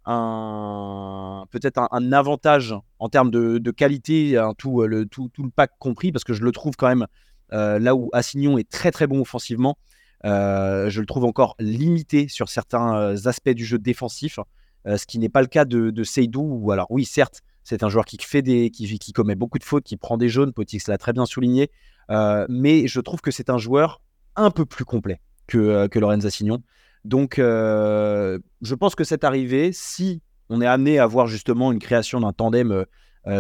un 0.06 1.46
peut-être 1.52 1.88
un, 1.92 2.12
avantage 2.12 2.76
en 3.00 3.10
termes 3.10 3.32
de, 3.32 3.72
qualité, 3.72 4.42
tout, 4.58 4.84
le, 4.84 5.06
tout, 5.06 5.30
le 5.38 5.50
pack 5.50 5.72
compris, 5.80 6.12
parce 6.12 6.24
que 6.24 6.34
je 6.34 6.44
le 6.44 6.52
trouve 6.52 6.76
quand 6.76 6.88
même 6.88 7.08
là 7.52 7.96
où 7.96 8.10
Assignon 8.14 8.58
est 8.58 8.70
très 8.70 8.92
très 8.92 9.08
bon 9.08 9.22
offensivement. 9.22 9.78
je 10.24 11.00
le 11.00 11.06
trouve 11.06 11.26
encore 11.26 11.56
limité 11.60 12.28
sur 12.28 12.50
certains 12.50 13.16
aspects 13.26 13.50
du 13.50 13.66
jeu 13.66 13.78
défensif. 13.78 14.40
Euh, 14.88 14.98
ce 14.98 15.06
qui 15.06 15.20
n'est 15.20 15.30
pas 15.30 15.42
le 15.42 15.48
cas 15.48 15.66
de, 15.66 15.92
de 15.92 16.04
Seydou. 16.04 16.42
Ou 16.42 16.72
alors, 16.72 16.88
oui, 16.90 17.06
certes, 17.06 17.42
c'est 17.64 17.84
un 17.84 17.90
joueur 17.90 18.06
qui 18.06 18.18
fait 18.18 18.42
des, 18.42 18.70
qui, 18.72 19.14
commet 19.14 19.36
beaucoup 19.36 19.60
de 19.60 19.64
fautes, 19.64 19.84
qui 19.84 19.98
prend 19.98 20.18
des 20.18 20.30
jaunes. 20.30 20.54
Potix 20.54 20.88
l'a 20.88 20.98
très 20.98 21.14
bien 21.14 21.26
souligné. 21.26 21.70
Euh, 22.10 22.46
mais 22.50 22.88
je 22.88 23.00
trouve 23.00 23.22
que 23.22 23.32
c'est 23.32 23.50
un 23.50 23.58
joueur 23.58 24.02
un 24.36 24.52
peu 24.52 24.66
plus 24.66 24.86
complet 24.86 25.22
que, 25.48 25.58
euh, 25.58 25.88
que 25.88 26.00
Lorenz 26.00 26.26
Assignon. 26.26 26.62
Donc, 27.06 27.38
je 27.38 28.76
pense 28.76 28.94
que 28.94 29.04
cette 29.04 29.24
arrivée, 29.24 29.72
si 29.74 30.22
on 30.50 30.62
est 30.62 30.68
amené 30.68 31.00
à 31.00 31.08
voir 31.08 31.26
justement 31.26 31.72
une 31.72 31.80
création 31.80 32.20
d'un 32.20 32.32
tandem 32.32 32.86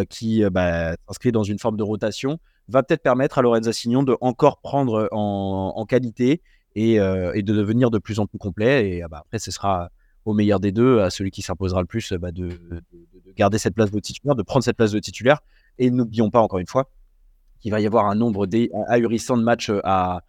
qui 0.09 0.43
bah, 0.49 0.95
s'inscrit 1.07 1.31
dans 1.31 1.43
une 1.43 1.59
forme 1.59 1.77
de 1.77 1.83
rotation, 1.83 2.39
va 2.67 2.83
peut-être 2.83 3.03
permettre 3.03 3.37
à 3.37 3.41
Lorenz 3.41 3.67
Assignon 3.67 4.03
de 4.03 4.17
encore 4.21 4.61
prendre 4.61 5.09
en, 5.11 5.85
qualité 5.87 6.41
et, 6.75 6.95
et, 6.95 7.43
de 7.43 7.53
devenir 7.53 7.91
de 7.91 7.99
plus 7.99 8.19
en 8.19 8.27
plus 8.27 8.37
complet. 8.37 8.89
Et 8.89 9.03
bah, 9.09 9.19
après, 9.25 9.39
ce 9.39 9.51
sera 9.51 9.89
au 10.25 10.33
meilleur 10.33 10.59
des 10.59 10.71
deux, 10.71 10.99
à 10.99 11.09
celui 11.09 11.31
qui 11.31 11.41
s'imposera 11.41 11.81
le 11.81 11.87
plus, 11.87 12.13
bah, 12.13 12.31
de, 12.31 12.49
garder 13.35 13.57
cette 13.57 13.75
place 13.75 13.91
de 13.91 13.99
titulaire, 13.99 14.35
de 14.35 14.43
prendre 14.43 14.63
cette 14.63 14.77
place 14.77 14.91
de 14.91 14.99
titulaire. 14.99 15.39
Et 15.79 15.89
n'oublions 15.89 16.29
pas, 16.29 16.39
encore 16.39 16.59
une 16.59 16.67
fois, 16.67 16.89
qu'il 17.59 17.71
va 17.71 17.79
y 17.79 17.85
avoir 17.85 18.05
un 18.07 18.15
nombre 18.15 18.47
ahurissant 18.87 19.37
de 19.37 19.43
matchs 19.43 19.71
à, 19.83 20.21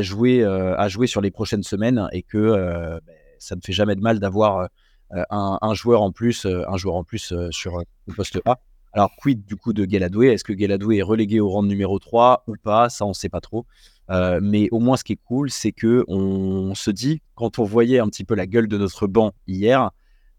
jouer, 0.00 0.44
à 0.44 0.88
jouer 0.88 1.06
sur 1.06 1.20
les 1.20 1.30
prochaines 1.30 1.62
semaines 1.62 2.08
et 2.12 2.22
que 2.22 3.00
bah, 3.04 3.12
ça 3.38 3.56
ne 3.56 3.60
fait 3.60 3.72
jamais 3.72 3.96
de 3.96 4.00
mal 4.00 4.20
d'avoir 4.20 4.68
un, 5.10 5.74
joueur 5.74 6.02
en 6.02 6.12
plus, 6.12 6.46
un 6.46 6.76
joueur 6.76 6.96
en 6.96 7.04
plus 7.04 7.34
sur 7.50 7.78
le 8.06 8.14
poste 8.14 8.40
A. 8.44 8.58
Alors, 8.92 9.10
quid 9.16 9.44
du 9.44 9.56
coup 9.56 9.72
de 9.72 9.84
Galadoué 9.84 10.28
Est-ce 10.28 10.44
que 10.44 10.52
Galadoué 10.52 10.98
est 10.98 11.02
relégué 11.02 11.40
au 11.40 11.48
rang 11.48 11.62
de 11.62 11.68
numéro 11.68 11.98
3 11.98 12.44
ou 12.48 12.54
pas? 12.62 12.88
Ça, 12.88 13.04
on 13.04 13.10
ne 13.10 13.14
sait 13.14 13.28
pas 13.28 13.40
trop. 13.40 13.66
Euh, 14.10 14.40
mais 14.42 14.68
au 14.72 14.80
moins, 14.80 14.96
ce 14.96 15.04
qui 15.04 15.12
est 15.12 15.20
cool, 15.24 15.50
c'est 15.50 15.72
que 15.72 16.04
on 16.08 16.74
se 16.74 16.90
dit, 16.90 17.22
quand 17.36 17.58
on 17.58 17.64
voyait 17.64 18.00
un 18.00 18.08
petit 18.08 18.24
peu 18.24 18.34
la 18.34 18.46
gueule 18.46 18.66
de 18.66 18.76
notre 18.76 19.06
banc 19.06 19.32
hier, 19.46 19.90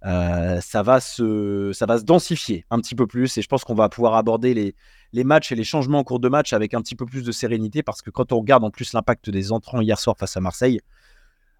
euh, 0.03 0.59
ça, 0.61 0.83
va 0.83 0.99
se, 0.99 1.71
ça 1.73 1.85
va 1.85 1.99
se 1.99 2.03
densifier 2.03 2.65
un 2.69 2.79
petit 2.79 2.95
peu 2.95 3.07
plus. 3.07 3.37
Et 3.37 3.41
je 3.41 3.47
pense 3.47 3.63
qu'on 3.63 3.75
va 3.75 3.87
pouvoir 3.87 4.15
aborder 4.15 4.53
les, 4.53 4.75
les 5.13 5.23
matchs 5.23 5.53
et 5.53 5.55
les 5.55 5.63
changements 5.63 5.99
en 5.99 6.03
cours 6.03 6.19
de 6.19 6.27
match 6.27 6.51
avec 6.51 6.73
un 6.73 6.81
petit 6.81 6.95
peu 6.95 7.05
plus 7.05 7.23
de 7.23 7.31
sérénité. 7.31 7.83
Parce 7.83 8.01
que 8.01 8.09
quand 8.09 8.33
on 8.33 8.39
regarde 8.39 8.63
en 8.65 8.71
plus 8.71 8.91
l'impact 8.91 9.29
des 9.29 9.53
entrants 9.53 9.79
hier 9.79 9.99
soir 9.99 10.17
face 10.17 10.35
à 10.35 10.41
Marseille, 10.41 10.81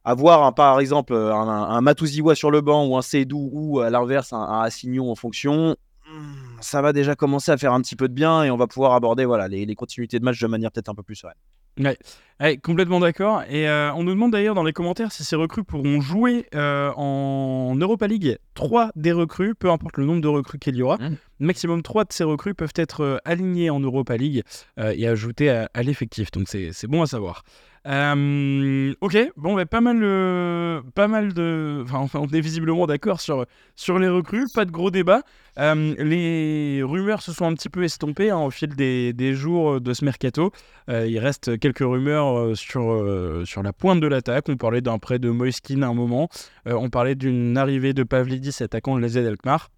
avoir 0.03 0.53
par 0.55 0.79
exemple 0.79 1.13
un, 1.13 1.47
un, 1.47 1.81
Matouziwa 1.81 2.35
sur 2.35 2.51
le 2.51 2.61
banc 2.61 2.87
ou 2.87 2.97
un 2.97 3.01
Seydou 3.01 3.49
ou 3.53 3.79
à 3.79 3.89
l'inverse 3.89 4.33
un, 4.33 4.39
un 4.39 4.61
Assignon 4.61 5.11
en 5.11 5.15
fonction, 5.15 5.77
hmm, 6.09 6.50
ça 6.61 6.81
va 6.81 6.93
déjà 6.93 7.15
commencer 7.15 7.51
à 7.51 7.57
faire 7.57 7.73
un 7.73 7.81
petit 7.81 7.95
peu 7.95 8.07
de 8.07 8.13
bien 8.13 8.43
et 8.43 8.51
on 8.51 8.57
va 8.57 8.67
pouvoir 8.67 8.93
aborder 8.93 9.25
voilà, 9.25 9.47
les, 9.47 9.65
les 9.65 9.75
continuités 9.75 10.19
de 10.19 10.23
match 10.23 10.39
de 10.39 10.47
manière 10.47 10.71
peut-être 10.71 10.89
un 10.89 10.95
peu 10.95 11.03
plus 11.03 11.15
sereine. 11.15 11.35
Ouais, 11.79 12.57
complètement 12.57 12.99
d'accord. 12.99 13.43
Et 13.49 13.67
euh, 13.69 13.93
on 13.93 14.03
nous 14.03 14.11
demande 14.11 14.31
d'ailleurs 14.31 14.55
dans 14.55 14.63
les 14.63 14.73
commentaires 14.73 15.11
si 15.11 15.23
ces 15.23 15.35
recrues 15.35 15.63
pourront 15.63 16.01
jouer 16.01 16.47
euh, 16.53 16.91
en 16.95 17.75
Europa 17.75 18.07
League. 18.07 18.37
Trois 18.55 18.91
des 18.95 19.13
recrues, 19.13 19.55
peu 19.55 19.71
importe 19.71 19.97
le 19.97 20.05
nombre 20.05 20.21
de 20.21 20.27
recrues 20.27 20.59
qu'il 20.59 20.75
y 20.75 20.81
aura, 20.81 20.97
mmh. 20.97 21.15
maximum 21.39 21.81
trois 21.81 22.03
de 22.03 22.11
ces 22.11 22.25
recrues 22.25 22.53
peuvent 22.53 22.73
être 22.75 23.01
euh, 23.01 23.17
alignées 23.25 23.69
en 23.69 23.79
Europa 23.79 24.17
League 24.17 24.43
et 24.77 25.07
ajoutées 25.07 25.49
à, 25.49 25.69
à 25.73 25.83
l'effectif. 25.83 26.29
Donc 26.31 26.47
c'est 26.49 26.87
bon 26.87 27.01
à 27.01 27.07
savoir. 27.07 27.43
Euh, 27.87 28.93
ok, 29.01 29.17
bon, 29.37 29.55
bah, 29.55 29.65
pas 29.65 29.81
mal, 29.81 29.99
euh, 30.03 30.81
pas 30.93 31.07
mal 31.07 31.33
de. 31.33 31.83
Enfin, 31.83 32.19
on 32.19 32.27
est 32.27 32.41
visiblement 32.41 32.85
d'accord 32.85 33.19
sur, 33.21 33.45
sur 33.75 33.97
les 33.97 34.07
recrues, 34.07 34.45
pas 34.53 34.65
de 34.65 34.71
gros 34.71 34.91
débats. 34.91 35.23
Euh, 35.57 35.95
les 35.97 36.83
rumeurs 36.83 37.21
se 37.21 37.33
sont 37.33 37.45
un 37.45 37.53
petit 37.55 37.69
peu 37.69 37.83
estompées 37.83 38.29
hein, 38.29 38.37
au 38.37 38.51
fil 38.51 38.75
des, 38.75 39.13
des, 39.13 39.33
jours 39.33 39.81
de 39.81 39.93
ce 39.93 40.05
mercato. 40.05 40.51
il 40.87 41.19
reste 41.19 41.59
quelques 41.59 41.79
rumeurs 41.79 42.55
sur, 42.55 43.43
sur 43.45 43.63
la 43.63 43.73
pointe 43.73 43.99
de 43.99 44.07
l'attaque. 44.07 44.45
On 44.49 44.57
parlait 44.57 44.81
d'un 44.81 44.99
prêt 44.99 45.19
de 45.19 45.29
Moiskin 45.29 45.81
à 45.81 45.87
un 45.87 45.93
moment. 45.93 46.29
on 46.65 46.89
parlait 46.89 47.15
d'une 47.15 47.57
arrivée 47.57 47.93
de 47.93 48.03
Pavlidis, 48.03 48.61
attaquant 48.61 48.95
de 48.95 49.01
l'AZ 49.01 49.17
Alkmaar. 49.17 49.69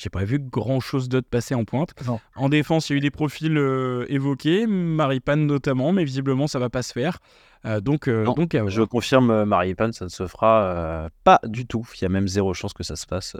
J'ai 0.00 0.08
pas 0.08 0.24
vu 0.24 0.38
grand 0.38 0.80
chose 0.80 1.10
d'autre 1.10 1.28
passer 1.28 1.54
en 1.54 1.66
pointe. 1.66 1.90
En 2.34 2.48
défense, 2.48 2.88
il 2.88 2.94
y 2.94 2.94
a 2.94 2.96
eu 2.96 3.00
des 3.00 3.10
profils 3.10 3.54
euh, 3.58 4.06
évoqués, 4.08 4.66
Maripane 4.66 5.44
notamment, 5.44 5.92
mais 5.92 6.04
visiblement 6.04 6.46
ça 6.46 6.58
va 6.58 6.70
pas 6.70 6.82
se 6.82 6.94
faire. 6.94 7.18
Euh, 7.66 7.82
donc, 7.82 8.08
euh, 8.08 8.24
donc 8.24 8.56
je 8.68 8.80
confirme, 8.80 9.44
Maripane, 9.44 9.92
ça 9.92 10.06
ne 10.06 10.10
se 10.10 10.26
fera 10.26 11.10
pas 11.22 11.38
du 11.44 11.66
tout. 11.66 11.86
Il 11.96 12.02
y 12.02 12.04
a 12.06 12.08
même 12.08 12.28
zéro 12.28 12.54
chance 12.54 12.72
que 12.72 12.82
ça 12.82 12.96
se 12.96 13.06
passe. 13.06 13.36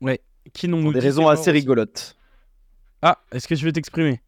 Ouais. 0.00 0.20
Qui 0.52 0.68
n'ont 0.68 0.92
des 0.92 1.00
raisons 1.00 1.26
assez 1.26 1.50
rigolotes. 1.50 2.16
Ah, 3.02 3.18
est-ce 3.32 3.48
que 3.48 3.56
tu 3.56 3.64
veux 3.64 3.72
t'exprimer? 3.72 4.20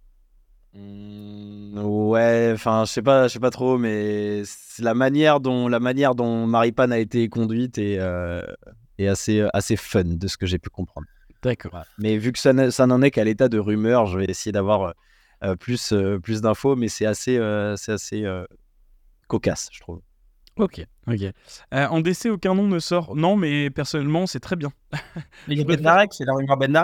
Mmh, 0.74 1.78
Ouais, 1.78 2.50
enfin, 2.54 2.86
je 2.86 2.92
sais 2.92 3.02
pas, 3.02 3.28
je 3.28 3.34
sais 3.34 3.38
pas 3.38 3.50
trop, 3.50 3.78
mais 3.78 4.42
la 4.80 4.94
manière 4.94 5.38
dont 5.38 5.68
la 5.68 5.78
manière 5.78 6.16
dont 6.16 6.44
Maripane 6.48 6.90
a 6.90 6.98
été 6.98 7.28
conduite 7.28 7.78
est, 7.78 8.00
est 8.98 9.06
assez 9.06 9.46
assez 9.52 9.76
fun 9.76 10.02
de 10.04 10.26
ce 10.26 10.36
que 10.36 10.46
j'ai 10.46 10.58
pu 10.58 10.70
comprendre. 10.70 11.06
D'accord. 11.42 11.84
Mais 11.98 12.16
vu 12.18 12.32
que 12.32 12.38
ça, 12.38 12.52
n'en 12.52 13.02
est 13.02 13.10
qu'à 13.10 13.24
l'état 13.24 13.48
de 13.48 13.58
rumeur, 13.58 14.06
je 14.06 14.18
vais 14.18 14.24
essayer 14.24 14.52
d'avoir 14.52 14.94
euh, 15.44 15.54
plus, 15.54 15.92
euh, 15.92 16.18
plus 16.18 16.40
d'infos, 16.40 16.74
mais 16.74 16.88
c'est 16.88 17.06
assez, 17.06 17.38
euh, 17.38 17.76
c'est 17.76 17.92
assez 17.92 18.24
cocasse, 19.28 19.68
je 19.72 19.80
trouve. 19.80 20.00
Ok, 20.56 20.84
ok. 21.06 21.20
en 21.70 22.00
DC, 22.00 22.26
aucun 22.26 22.54
nom 22.54 22.66
ne 22.66 22.80
sort. 22.80 23.14
Non, 23.14 23.36
mais 23.36 23.70
personnellement, 23.70 24.26
c'est 24.26 24.40
très 24.40 24.56
bien. 24.56 24.72
Il 25.48 25.56
y 25.56 25.60
a 25.60 25.64
Ben 25.64 26.06
c'est 26.10 26.24
la 26.24 26.34
rumeur 26.34 26.56
Ben 26.56 26.74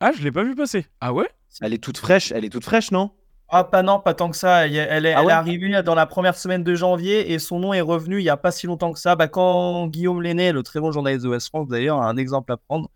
Ah, 0.00 0.12
je 0.16 0.22
l'ai 0.22 0.30
pas 0.30 0.44
vu 0.44 0.54
passer. 0.54 0.86
Ah 1.00 1.12
ouais? 1.12 1.28
Elle 1.60 1.74
est 1.74 1.82
toute 1.82 1.98
fraîche, 1.98 2.30
elle 2.30 2.44
est 2.44 2.50
toute 2.50 2.64
fraîche, 2.64 2.92
non? 2.92 3.10
Ah, 3.50 3.64
pas 3.64 3.82
non, 3.82 3.98
pas 3.98 4.12
tant 4.12 4.30
que 4.30 4.36
ça. 4.36 4.66
Elle 4.66 5.06
est, 5.06 5.14
ah 5.14 5.38
arrivée 5.38 5.82
dans 5.82 5.94
la 5.94 6.04
première 6.04 6.36
semaine 6.36 6.62
de 6.62 6.74
janvier 6.74 7.32
et 7.32 7.38
son 7.38 7.58
nom 7.58 7.72
est 7.72 7.80
revenu 7.80 8.18
il 8.18 8.22
n'y 8.22 8.28
a 8.28 8.36
pas 8.36 8.50
si 8.50 8.66
longtemps 8.66 8.92
que 8.92 8.98
ça. 8.98 9.16
Bah, 9.16 9.26
quand 9.26 9.86
Guillaume 9.86 10.20
Lenné, 10.20 10.52
le 10.52 10.62
très 10.62 10.80
bon 10.80 10.92
journaliste 10.92 11.24
de 11.24 11.30
West 11.30 11.48
France 11.48 11.66
d'ailleurs, 11.68 12.02
a 12.02 12.08
un 12.08 12.16
exemple 12.18 12.52
à 12.52 12.58
prendre, 12.58 12.90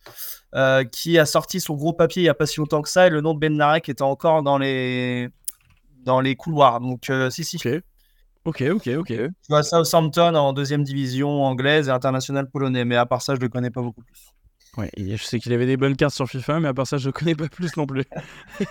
euh, 0.55 0.85
qui 0.85 1.19
a 1.19 1.25
sorti 1.25 1.59
son 1.59 1.75
gros 1.75 1.95
papier 1.95 2.23
il 2.23 2.27
n'y 2.27 2.29
a 2.29 2.35
pas 2.35 2.45
si 2.45 2.61
longtemps 2.61 2.83
que 2.83 2.91
ça 2.91 3.07
et 3.07 3.11
le 3.11 3.23
nom 3.23 3.33
de 3.33 3.39
Ben 3.39 3.57
Narek 3.57 3.89
était 3.89 4.03
encore 4.03 4.43
dans 4.43 4.59
les, 4.59 5.31
dans 6.05 6.21
les 6.21 6.37
couloirs. 6.37 6.81
Donc, 6.81 7.09
euh, 7.09 7.31
si, 7.31 7.45
si. 7.45 7.57
Ok, 8.45 8.63
ok, 8.63 8.89
ok. 8.99 9.07
Tu 9.07 9.31
vois 9.49 9.63
Southampton 9.63 10.35
en 10.35 10.53
deuxième 10.53 10.83
division 10.83 11.45
anglaise 11.45 11.89
et 11.89 11.93
internationale 11.93 12.51
polonais, 12.51 12.85
mais 12.85 12.97
à 12.97 13.07
part 13.07 13.23
ça, 13.23 13.35
je 13.35 13.39
ne 13.39 13.45
le 13.45 13.49
connais 13.49 13.71
pas 13.71 13.81
beaucoup 13.81 14.03
plus. 14.03 14.33
Ouais, 14.77 14.91
je 14.97 15.23
sais 15.23 15.39
qu'il 15.39 15.53
avait 15.53 15.67
des 15.67 15.77
bonnes 15.77 15.97
cartes 15.97 16.15
sur 16.15 16.29
FIFA, 16.29 16.61
mais 16.61 16.69
à 16.69 16.75
part 16.75 16.87
ça, 16.87 16.97
je 16.97 17.09
ne 17.09 17.13
connais 17.13 17.35
pas 17.35 17.49
plus 17.49 17.75
non 17.77 17.87
plus. 17.87 18.05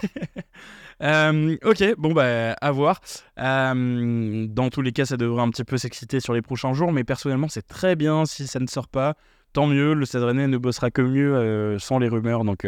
Euh, 1.01 1.57
ok, 1.63 1.95
bon, 1.97 2.13
bah, 2.13 2.53
à 2.53 2.71
voir. 2.71 3.01
Euh, 3.39 4.45
dans 4.47 4.69
tous 4.69 4.81
les 4.81 4.91
cas, 4.91 5.05
ça 5.05 5.17
devrait 5.17 5.41
un 5.41 5.49
petit 5.49 5.63
peu 5.63 5.77
s'exciter 5.77 6.19
sur 6.19 6.33
les 6.33 6.41
prochains 6.41 6.73
jours, 6.73 6.91
mais 6.91 7.03
personnellement, 7.03 7.47
c'est 7.49 7.67
très 7.67 7.95
bien 7.95 8.25
si 8.25 8.47
ça 8.47 8.59
ne 8.59 8.67
sort 8.67 8.87
pas. 8.87 9.15
Tant 9.53 9.67
mieux, 9.67 9.93
le 9.93 10.05
Stade 10.05 10.23
Rennais 10.23 10.47
ne 10.47 10.57
bossera 10.57 10.91
que 10.91 11.01
mieux 11.01 11.35
euh, 11.35 11.79
sans 11.79 11.99
les 11.99 12.07
rumeurs, 12.07 12.45
donc, 12.45 12.67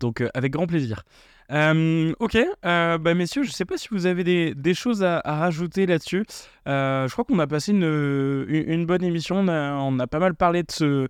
donc 0.00 0.24
avec 0.34 0.52
grand 0.52 0.66
plaisir. 0.66 1.04
ok, 1.50 2.38
bah 2.62 3.14
messieurs, 3.14 3.42
je 3.42 3.50
ne 3.50 3.52
sais 3.52 3.64
pas 3.64 3.76
si 3.76 3.88
vous 3.90 4.06
avez 4.06 4.54
des, 4.54 4.74
choses 4.74 5.04
à, 5.04 5.20
rajouter 5.24 5.86
là-dessus. 5.86 6.24
je 6.66 7.12
crois 7.12 7.24
qu'on 7.24 7.38
a 7.38 7.46
passé 7.46 7.72
une, 7.72 8.86
bonne 8.86 9.04
émission. 9.04 9.36
On 9.46 9.98
a, 9.98 10.06
pas 10.06 10.18
mal 10.18 10.34
parlé 10.34 10.62
de 10.62 11.08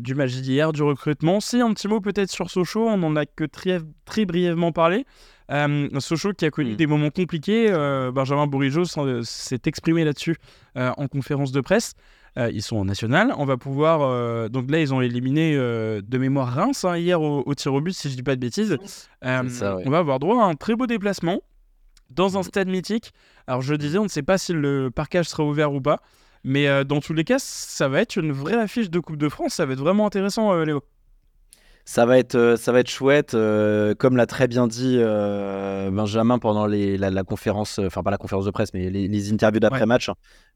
du 0.00 0.14
match 0.16 0.32
d'hier, 0.32 0.72
du 0.72 0.82
recrutement. 0.82 1.38
Si, 1.38 1.60
un 1.60 1.72
petit 1.74 1.86
mot 1.86 2.00
peut-être 2.00 2.30
sur 2.30 2.50
Sochaux, 2.50 2.88
on 2.88 2.96
n'en 2.96 3.14
a 3.14 3.24
que 3.24 3.44
très 3.44 4.24
brièvement 4.24 4.72
parlé. 4.72 5.04
Euh, 5.52 5.88
Sochaux 6.00 6.32
qui 6.32 6.44
a 6.44 6.50
connu 6.50 6.72
mm. 6.72 6.76
des 6.76 6.86
moments 6.86 7.10
compliqués, 7.10 7.66
euh, 7.70 8.10
Benjamin 8.10 8.46
Bourigeau 8.46 8.84
s'est 8.84 9.60
exprimé 9.66 10.04
là-dessus 10.04 10.36
en 10.76 11.06
conférence 11.08 11.52
de 11.52 11.60
presse. 11.60 11.94
ils 12.36 12.62
sont 12.62 12.76
en 12.76 12.84
national. 12.84 13.34
On 13.36 13.44
va 13.44 13.56
pouvoir. 13.56 14.48
donc 14.48 14.70
là, 14.70 14.80
ils 14.80 14.94
ont 14.94 15.00
éliminé 15.00 15.54
de 15.56 16.18
mémoire 16.18 16.48
Reims 16.48 16.84
hein, 16.84 16.96
hier 16.96 17.20
au, 17.20 17.54
tir 17.54 17.74
au 17.74 17.80
but, 17.80 17.92
si 17.92 18.10
je 18.10 18.16
dis 18.16 18.22
pas 18.22 18.36
de 18.36 18.40
bêtises. 18.40 18.78
On 19.22 19.90
va 19.90 19.98
avoir 19.98 20.18
droit 20.18 20.42
à 20.42 20.46
un 20.46 20.54
très 20.54 20.74
beau 20.74 20.86
déplacement 20.86 21.42
dans 22.10 22.38
un 22.38 22.42
stade 22.42 22.68
mythique. 22.68 23.12
Alors 23.46 23.62
je 23.62 23.74
disais, 23.74 23.98
on 23.98 24.04
ne 24.04 24.08
sait 24.08 24.22
pas 24.22 24.38
si 24.38 24.52
le 24.52 24.90
parcage 24.90 25.28
sera 25.28 25.44
ouvert 25.44 25.72
ou 25.72 25.80
pas, 25.80 26.00
mais 26.44 26.66
euh, 26.68 26.84
dans 26.84 27.00
tous 27.00 27.14
les 27.14 27.24
cas, 27.24 27.38
ça 27.38 27.88
va 27.88 28.00
être 28.00 28.16
une 28.16 28.32
vraie 28.32 28.58
affiche 28.58 28.90
de 28.90 28.98
Coupe 29.00 29.16
de 29.16 29.28
France. 29.28 29.54
Ça 29.54 29.66
va 29.66 29.72
être 29.72 29.80
vraiment 29.80 30.06
intéressant, 30.06 30.52
euh, 30.52 30.64
Léo. 30.64 30.82
Ça 31.84 32.06
va 32.06 32.16
être, 32.18 32.36
euh, 32.36 32.56
ça 32.56 32.70
va 32.70 32.78
être 32.80 32.88
chouette, 32.90 33.34
euh, 33.34 33.92
comme 33.96 34.16
l'a 34.16 34.26
très 34.26 34.46
bien 34.46 34.68
dit 34.68 34.98
euh, 34.98 35.90
Benjamin 35.90 36.38
pendant 36.38 36.66
les, 36.66 36.96
la, 36.96 37.10
la 37.10 37.24
conférence, 37.24 37.80
enfin 37.80 38.04
pas 38.04 38.12
la 38.12 38.18
conférence 38.18 38.44
de 38.44 38.52
presse, 38.52 38.72
mais 38.72 38.88
les, 38.88 39.08
les 39.08 39.32
interviews 39.32 39.58
d'après-match. 39.58 40.08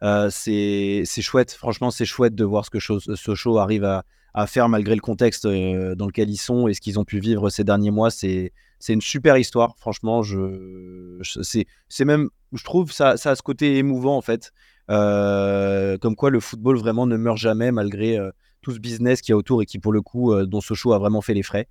Euh, 0.04 0.28
c'est 0.30 1.02
c'est 1.04 1.22
chouette, 1.22 1.50
franchement, 1.52 1.90
c'est 1.90 2.04
chouette 2.04 2.36
de 2.36 2.44
voir 2.44 2.64
ce 2.64 2.70
que 2.70 2.78
Sochaux 2.78 3.58
arrive 3.58 3.82
à, 3.84 4.04
à 4.34 4.46
faire 4.46 4.68
malgré 4.68 4.94
le 4.94 5.00
contexte 5.00 5.46
dans 5.46 6.06
lequel 6.06 6.30
ils 6.30 6.36
sont 6.36 6.68
et 6.68 6.74
ce 6.74 6.80
qu'ils 6.80 6.98
ont 7.00 7.04
pu 7.04 7.18
vivre 7.18 7.50
ces 7.50 7.64
derniers 7.64 7.90
mois. 7.90 8.10
C'est 8.10 8.52
une 8.88 9.00
super 9.00 9.36
histoire, 9.36 9.74
franchement. 9.78 10.22
Je, 10.22 11.18
je- 11.22 11.42
c'est 11.42 11.66
c'est 11.88 12.04
même, 12.04 12.28
je 12.52 12.62
trouve, 12.62 12.92
ça, 12.92 13.16
ça 13.16 13.32
a 13.32 13.34
ce 13.34 13.42
côté 13.42 13.78
émouvant 13.78 14.16
en 14.16 14.22
fait. 14.22 14.52
Comme 14.88 16.14
quoi 16.14 16.30
le 16.30 16.38
football 16.38 16.76
vraiment 16.76 17.06
ne 17.06 17.16
meurt 17.16 17.36
jamais 17.38 17.72
malgré 17.72 18.16
tout 18.66 18.72
ce 18.74 18.80
business 18.80 19.20
qu'il 19.20 19.32
y 19.32 19.34
a 19.34 19.36
autour 19.36 19.62
et 19.62 19.66
qui 19.66 19.78
pour 19.78 19.92
le 19.92 20.02
coup 20.02 20.32
euh, 20.32 20.44
dont 20.44 20.60
Sochaux 20.60 20.92
a 20.92 20.98
vraiment 20.98 21.20
fait 21.20 21.34
les 21.34 21.44
frais. 21.44 21.68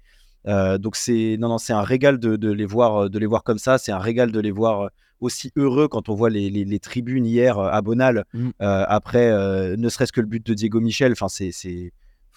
Euh, 0.47 0.77
donc 0.77 0.95
c'est 0.95 1.35
non 1.41 1.49
non 1.49 1.57
c'est 1.57 1.73
un 1.73 1.81
régal 1.81 2.19
de, 2.19 2.37
de 2.37 2.49
les 2.51 2.65
voir 2.65 3.09
de 3.09 3.19
les 3.19 3.25
voir 3.25 3.43
comme 3.43 3.57
ça. 3.57 3.77
C'est 3.77 3.91
un 3.91 3.97
régal 3.99 4.31
de 4.31 4.39
les 4.39 4.51
voir 4.51 4.75
euh, 4.83 4.87
aussi 5.19 5.51
heureux 5.57 5.87
quand 5.89 6.07
on 6.07 6.15
voit 6.15 6.29
les, 6.29 6.49
les- 6.49 6.63
les 6.73 6.79
tribunes 6.79 7.25
hier 7.25 7.57
euh, 7.59 7.69
à 7.69 7.81
Bonal 7.81 8.23
Mm. 8.33 8.49
euh, 8.61 8.85
après 8.87 9.27
euh, 9.29 9.75
ne 9.77 9.89
serait-ce 9.89 10.13
que 10.13 10.21
le 10.21 10.27
but 10.27 10.45
de 10.45 10.53
Diego 10.53 10.79
Michel. 10.79 11.11
Enfin 11.11 11.27
c'est 11.27 11.51
c'est 11.51 11.91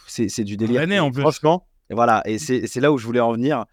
c'est 0.09 0.28
c'est 0.28 0.42
du 0.44 0.56
délire. 0.56 0.80
En 1.06 1.11
plus. 1.12 1.20
Franchement 1.22 1.66
et 1.90 1.94
voilà 1.94 2.22
et 2.26 2.38
c'est 2.38 2.66
c'est 2.66 2.80
là 2.80 2.90
où 2.92 2.98
je 2.98 3.06
voulais 3.06 3.20
en 3.20 3.32
venir. 3.32 3.64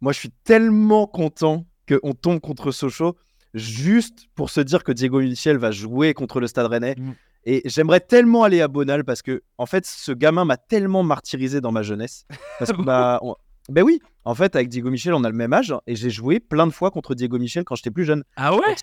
Moi 0.00 0.12
je 0.12 0.18
suis 0.18 0.32
tellement 0.42 1.06
content 1.06 1.64
qu'on 1.88 2.12
tombe 2.14 2.40
contre 2.40 2.72
Sochaux 2.72 3.14
juste 3.54 4.26
pour 4.34 4.50
se 4.50 4.60
dire 4.60 4.82
que 4.82 4.90
Diego 4.90 5.20
Michel 5.20 5.58
va 5.58 5.70
jouer 5.70 6.12
contre 6.14 6.40
le 6.40 6.48
Stade 6.48 6.66
Rennais. 6.66 6.96
Mm. 6.98 7.12
Et 7.46 7.62
j'aimerais 7.66 8.00
tellement 8.00 8.42
aller 8.44 8.60
à 8.60 8.68
Bonal 8.68 9.04
parce 9.04 9.22
que, 9.22 9.42
en 9.58 9.66
fait, 9.66 9.84
ce 9.86 10.12
gamin 10.12 10.44
m'a 10.44 10.56
tellement 10.56 11.02
martyrisé 11.02 11.60
dans 11.60 11.72
ma 11.72 11.82
jeunesse. 11.82 12.24
Parce 12.58 12.72
que, 12.72 12.82
bah, 12.82 13.18
on- 13.22 13.36
ben 13.70 13.82
oui, 13.82 14.00
en 14.24 14.34
fait, 14.34 14.56
avec 14.56 14.68
Diego 14.68 14.90
Michel, 14.90 15.14
on 15.14 15.24
a 15.24 15.28
le 15.30 15.34
même 15.36 15.52
âge 15.54 15.74
et 15.86 15.96
j'ai 15.96 16.10
joué 16.10 16.38
plein 16.38 16.66
de 16.66 16.72
fois 16.72 16.90
contre 16.90 17.14
Diego 17.14 17.38
Michel 17.38 17.64
quand 17.64 17.74
j'étais 17.76 17.90
plus 17.90 18.04
jeune. 18.04 18.22
Ah 18.36 18.54
ouais 18.54 18.74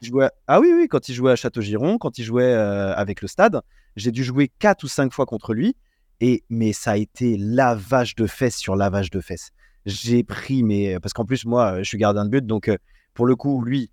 Ah 0.47 0.59
oui, 0.59 0.71
oui, 0.75 0.87
quand 0.87 1.07
il 1.07 1.13
jouait 1.13 1.31
à 1.31 1.35
Château-Giron, 1.35 1.97
quand 1.99 2.17
il 2.17 2.23
jouait 2.23 2.53
euh, 2.53 2.93
avec 2.95 3.21
le 3.21 3.27
stade, 3.27 3.61
j'ai 3.95 4.11
dû 4.11 4.23
jouer 4.23 4.51
4 4.59 4.83
ou 4.83 4.87
5 4.87 5.13
fois 5.13 5.25
contre 5.27 5.53
lui. 5.53 5.75
Et, 6.19 6.43
mais 6.49 6.73
ça 6.73 6.91
a 6.91 6.97
été 6.97 7.37
lavage 7.37 8.15
de 8.15 8.27
fesses 8.27 8.57
sur 8.57 8.75
lavage 8.75 9.09
de 9.11 9.19
fesses. 9.21 9.49
J'ai 9.87 10.23
pris, 10.23 10.61
mais 10.63 10.99
parce 10.99 11.13
qu'en 11.13 11.25
plus, 11.25 11.45
moi, 11.45 11.79
je 11.79 11.87
suis 11.87 11.97
gardien 11.97 12.25
de 12.25 12.29
but, 12.29 12.45
donc 12.45 12.67
euh, 12.67 12.77
pour 13.15 13.25
le 13.25 13.35
coup, 13.35 13.63
lui, 13.63 13.91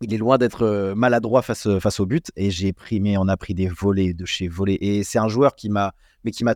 il 0.00 0.12
est 0.12 0.18
loin 0.18 0.38
d'être 0.38 0.62
euh, 0.62 0.94
maladroit 0.94 1.42
face, 1.42 1.68
face 1.78 2.00
au 2.00 2.06
but. 2.06 2.30
Et 2.36 2.50
j'ai 2.50 2.72
pris, 2.72 3.00
mais 3.00 3.16
on 3.16 3.28
a 3.28 3.36
pris 3.36 3.54
des 3.54 3.68
volets 3.68 4.12
de 4.12 4.24
chez 4.24 4.48
volets. 4.48 4.78
Et 4.80 5.04
c'est 5.04 5.18
un 5.18 5.28
joueur 5.28 5.54
qui 5.54 5.68
m'a, 5.68 5.94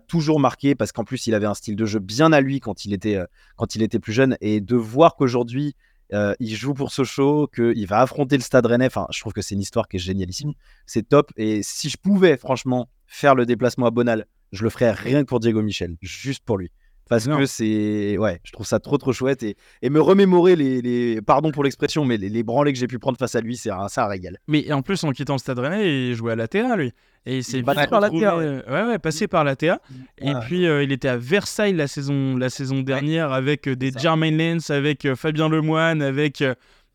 toujours 0.06 0.40
marqué 0.40 0.74
parce 0.74 0.92
qu'en 0.92 1.04
plus, 1.04 1.26
il 1.26 1.34
avait 1.34 1.46
un 1.46 1.54
style 1.54 1.76
de 1.76 1.86
jeu 1.86 1.98
bien 1.98 2.32
à 2.32 2.40
lui 2.40 2.60
quand 2.60 2.84
il 2.84 2.92
était, 2.92 3.16
euh, 3.16 3.98
plus 4.00 4.12
jeune. 4.12 4.36
Et 4.40 4.60
de 4.60 4.76
voir 4.76 5.16
qu'aujourd'hui, 5.16 5.74
euh, 6.12 6.34
il 6.40 6.54
joue 6.54 6.74
pour 6.74 6.90
Sochaux, 6.90 7.48
qu'il 7.48 7.86
va 7.86 8.00
affronter 8.00 8.36
le 8.36 8.42
Stade 8.42 8.66
Rennais. 8.66 8.86
Enfin, 8.86 9.06
je 9.10 9.20
trouve 9.20 9.32
que 9.32 9.42
c'est 9.42 9.54
une 9.54 9.60
histoire 9.60 9.88
qui 9.88 9.96
est 9.96 10.00
génialissime. 10.00 10.52
C'est 10.86 11.08
top. 11.08 11.32
Et 11.36 11.62
si 11.62 11.88
je 11.90 11.96
pouvais, 11.96 12.36
franchement, 12.36 12.88
faire 13.06 13.34
le 13.34 13.46
déplacement 13.46 13.86
à 13.86 13.90
Bonal, 13.90 14.26
je 14.52 14.64
le 14.64 14.70
ferais 14.70 14.90
rien 14.92 15.22
que 15.22 15.28
pour 15.28 15.40
Diego 15.40 15.62
Michel, 15.62 15.96
juste 16.00 16.44
pour 16.44 16.58
lui. 16.58 16.70
Parce 17.08 17.26
Non. 17.26 17.38
que 17.38 17.46
c'est. 17.46 18.16
Ouais, 18.18 18.40
je 18.44 18.52
trouve 18.52 18.66
ça 18.66 18.78
trop, 18.80 18.98
trop 18.98 19.12
chouette. 19.12 19.42
Et, 19.42 19.56
et 19.82 19.90
me 19.90 20.00
remémorer 20.00 20.56
les, 20.56 20.80
les- 20.82 21.20
Pardon 21.22 21.50
pour 21.50 21.64
l'expression, 21.64 22.04
mais 22.04 22.16
les, 22.16 22.28
les 22.28 22.42
branlées 22.42 22.72
que 22.72 22.78
j'ai 22.78 22.86
pu 22.86 22.98
prendre 22.98 23.18
face 23.18 23.34
à 23.34 23.40
lui, 23.40 23.56
c'est 23.56 23.70
un, 23.70 23.86
un 23.96 24.06
régal. 24.06 24.38
Mais 24.46 24.70
en 24.72 24.82
plus, 24.82 25.02
en 25.04 25.10
quittant 25.12 25.34
le 25.34 25.38
Stade 25.38 25.58
Rennais, 25.58 26.08
il 26.10 26.14
jouait 26.14 26.32
à 26.32 26.36
l'ATA, 26.36 26.76
lui. 26.76 26.92
Et 27.26 27.38
il 27.38 27.44
s'est 27.44 27.62
Passé 27.62 27.86
par 27.88 28.00
l'ATA, 28.00 28.36
euh, 28.38 28.62
ouais, 28.68 28.90
ouais, 28.92 28.98
passé 28.98 29.26
par 29.26 29.44
l'ATA. 29.44 29.80
Et 30.18 30.32
Ouais. 30.32 30.40
puis, 30.46 30.66
euh, 30.66 30.82
il 30.82 30.92
était 30.92 31.08
à 31.08 31.16
Versailles 31.18 31.74
la 31.74 31.86
saison, 31.86 32.36
la 32.36 32.48
saison 32.48 32.80
dernière 32.80 33.32
avec 33.32 33.68
euh, 33.68 33.76
des. 33.76 33.90
Jermaine 33.98 34.38
Lens, 34.38 34.70
avec 34.70 35.04
euh, 35.04 35.14
Fabien 35.16 35.48
Lemoine, 35.48 36.00
avec. 36.00 36.42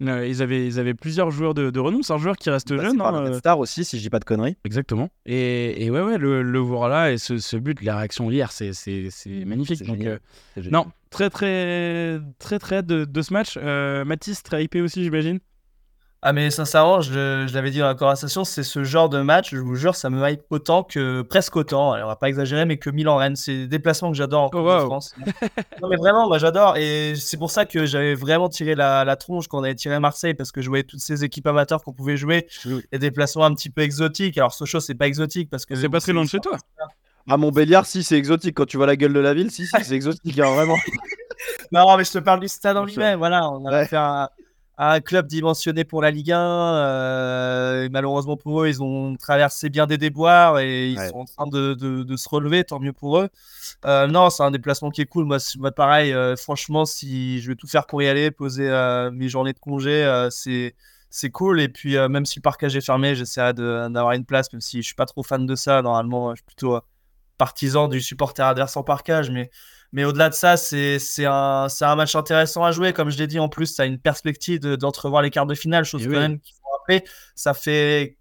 Euh, 0.07 0.27
ils, 0.27 0.41
avaient, 0.41 0.65
ils 0.65 0.79
avaient 0.79 0.93
plusieurs 0.93 1.31
joueurs 1.31 1.53
de, 1.53 1.69
de 1.69 1.79
renom. 1.79 2.01
C'est 2.01 2.13
un 2.13 2.17
joueur 2.17 2.35
qui 2.37 2.49
reste 2.49 2.75
Passé 2.75 2.87
jeune. 2.89 3.01
hein, 3.01 3.25
euh, 3.27 3.37
Star 3.39 3.59
aussi, 3.59 3.83
si 3.85 3.97
je 3.97 4.01
dis 4.03 4.09
pas 4.09 4.19
de 4.19 4.25
conneries. 4.25 4.57
Exactement. 4.65 5.09
Et, 5.25 5.85
et 5.85 5.89
ouais, 5.91 6.01
ouais, 6.01 6.17
le, 6.17 6.41
le 6.43 6.59
voir 6.59 6.89
là 6.89 7.11
et 7.11 7.17
ce, 7.17 7.37
ce 7.37 7.57
but, 7.57 7.81
la 7.83 7.97
réaction 7.97 8.29
hier, 8.31 8.51
c'est, 8.51 8.73
c'est, 8.73 9.07
c'est 9.09 9.45
magnifique. 9.45 9.77
C'est 9.79 9.85
Donc, 9.85 9.97
génial. 9.97 10.19
euh, 10.57 10.61
non, 10.71 10.85
très, 11.09 11.29
très, 11.29 12.19
très, 12.39 12.59
très 12.59 12.77
hâte 12.77 12.85
de, 12.85 13.05
de 13.05 13.21
ce 13.21 13.33
match. 13.33 13.57
Euh, 13.61 14.05
Mathis, 14.05 14.43
très 14.43 14.63
hypé 14.63 14.81
aussi, 14.81 15.03
j'imagine. 15.03 15.39
Ah 16.26 16.32
mais 16.32 16.49
sincèrement, 16.51 17.01
je, 17.01 17.45
je 17.47 17.53
l'avais 17.53 17.69
dit 17.69 17.80
dans 17.80 17.88
la 17.88 17.95
conversation, 17.95 18.45
c'est 18.45 18.63
ce 18.63 18.86
genre 18.86 19.09
de 19.09 19.19
match, 19.21 19.49
je 19.51 19.57
vous 19.57 19.76
jure, 19.76 19.93
ça 19.93 20.09
me 20.09 20.26
hype 20.30 20.41
autant 20.51 20.82
que, 20.84 21.21
presque 21.21 21.57
autant, 21.57 21.91
alors 21.91 22.05
on 22.07 22.11
va 22.11 22.15
pas 22.15 22.30
exagérer, 22.30 22.63
mais 22.63 22.78
que 22.78 22.89
Milan-Rennes. 22.89 23.36
C'est 23.36 23.53
des 23.57 23.67
déplacements 23.67 24.09
que 24.09 24.15
j'adore 24.15 24.49
en 24.55 24.57
wow. 24.57 24.86
France. 24.86 25.13
non 25.82 25.89
mais 25.89 25.97
vraiment, 25.97 26.30
moi 26.30 26.38
j'adore, 26.38 26.78
et 26.78 27.13
c'est 27.17 27.36
pour 27.36 27.51
ça 27.51 27.65
que 27.65 27.86
j'avais 27.86 28.15
vraiment 28.15 28.47
tiré 28.47 28.74
la, 28.74 29.03
la 29.03 29.17
tronche 29.17 29.49
quand 29.49 29.59
on 29.59 29.63
avait 29.63 29.76
tiré 29.76 29.99
Marseille, 29.99 30.34
parce 30.34 30.53
que 30.53 30.61
je 30.61 30.69
voyais 30.69 30.86
toutes 30.86 31.01
ces 31.01 31.26
équipes 31.26 31.47
amateurs 31.47 31.84
qu'on 31.84 31.91
pouvait 31.91 32.15
jouer, 32.15 32.47
des 32.93 32.99
déplacements 32.99 33.43
un 33.43 33.53
petit 33.53 33.69
peu 33.69 33.82
exotiques. 33.82 34.38
Alors 34.38 34.53
Sochaux, 34.53 34.80
c'est 34.80 34.95
pas 34.95 35.07
exotique, 35.07 35.49
parce 35.49 35.65
que 35.65 35.76
C'est 35.76 35.89
pas 35.89 35.99
très 35.99 36.13
loin 36.13 36.24
de 36.24 36.30
chez 36.30 36.39
toi. 36.39 36.57
À 37.30 37.36
Montbéliard, 37.36 37.86
si 37.86 38.01
c'est 38.01 38.17
exotique. 38.17 38.55
Quand 38.55 38.65
tu 38.65 38.78
vois 38.78 38.88
la 38.88 38.95
gueule 38.95 39.13
de 39.13 39.19
la 39.19 39.34
ville, 39.34 39.51
si, 39.51 39.65
si 39.65 39.71
c'est 39.84 39.93
exotique, 39.95 40.39
hein, 40.39 40.53
vraiment. 40.55 40.78
Non, 41.74 41.97
mais 41.97 42.05
je 42.05 42.11
te 42.11 42.19
parle 42.19 42.39
du 42.39 42.47
stade 42.47 42.78
en 42.78 42.86
lui-même. 42.86 43.17
Voilà, 43.17 43.49
on 43.49 43.65
a 43.65 43.71
Ouais. 43.71 43.86
fait 43.88 43.97
un, 43.97 44.30
un 44.78 44.99
club 45.01 45.28
dimensionné 45.28 45.84
pour 45.84 46.01
la 46.01 46.09
Ligue 46.11 46.32
1. 46.32 46.39
euh, 46.39 47.84
et 47.84 47.89
malheureusement 47.89 48.38
pour 48.38 48.61
eux, 48.63 48.67
ils 48.67 48.82
ont 48.82 49.15
traversé 49.17 49.69
bien 49.69 49.86
des 49.88 49.97
déboires 49.97 50.59
et 50.59 50.89
ils 50.89 50.97
Ouais. 50.99 51.09
sont 51.09 51.17
en 51.19 51.26
train 51.26 51.47
de, 51.47 51.74
de- 51.74 52.03
de 52.03 52.15
se 52.17 52.28
relever. 52.30 52.63
Tant 52.63 52.80
mieux 52.80 52.93
pour 52.93 53.19
eux. 53.19 53.30
Euh, 53.86 54.07
non, 54.07 54.30
c'est 54.30 54.43
un 54.43 54.51
déplacement 54.51 54.89
qui 54.89 55.01
est 55.01 55.05
cool. 55.05 55.26
Moi, 55.26 55.38
pareil, 55.71 56.11
euh, 56.13 56.36
franchement, 56.36 56.86
si 56.86 57.39
je 57.41 57.49
vais 57.49 57.55
tout 57.55 57.67
faire 57.67 57.86
pour 57.86 58.01
y 58.01 58.07
aller, 58.07 58.32
poser 58.32 58.69
mes 59.13 59.30
journées 59.30 59.53
de 59.53 59.59
congé, 59.59 60.28
c'est. 60.32 60.76
C'est 61.15 61.30
cool, 61.30 61.61
et 61.61 61.69
puis 61.69 61.95
même 62.09 62.26
si 62.26 62.39
le 62.39 62.41
parcage 62.41 62.76
est 62.76 62.82
fermé, 62.82 63.13
j'essaierai 63.13 63.53
d'avoir 63.53 64.13
une 64.13 64.26
place, 64.26 64.51
même 64.51 64.61
si 64.61 64.78
je 64.82 64.88
suis 64.88 64.95
pas 64.95 65.05
trop 65.05 65.21
fan 65.21 65.45
de 65.45 65.53
ça. 65.53 65.84
Normalement, 65.84 66.32
je 66.32 66.38
suis 66.38 66.43
plutôt 66.45 66.82
partisan 67.38 67.88
du 67.88 68.01
supporter 68.01 68.41
adverse 68.41 68.76
en 68.78 68.84
parcage, 68.84 69.30
mais 69.30 69.51
mais 69.93 70.03
au-delà 70.03 70.27
de 70.29 70.33
ça, 70.33 70.57
c'est 70.57 70.97
un, 71.25 71.67
un 71.79 71.95
match 71.95 72.15
intéressant 72.15 72.65
à 72.65 72.71
jouer. 72.71 72.91
Comme 72.91 73.09
je 73.09 73.17
l'ai 73.17 73.27
dit, 73.27 73.39
en 73.39 73.47
plus, 73.47 73.67
ça 73.67 73.83
a 73.83 73.85
une 73.85 73.99
perspective 73.99 74.59
de- 74.59 74.75
d'entrevoir 74.75 75.21
les 75.21 75.29
quarts 75.29 75.45
de 75.45 75.55
finale, 75.55 75.85
chose 75.85 76.01
Et 76.01 76.05
quand 76.07 76.11
oui. 76.11 76.19
même 76.19 76.39
qu'il 76.41 76.55
faut 76.55 76.69
rappeler. 76.77 77.03
Ça 77.35 77.53
fait 77.53 78.17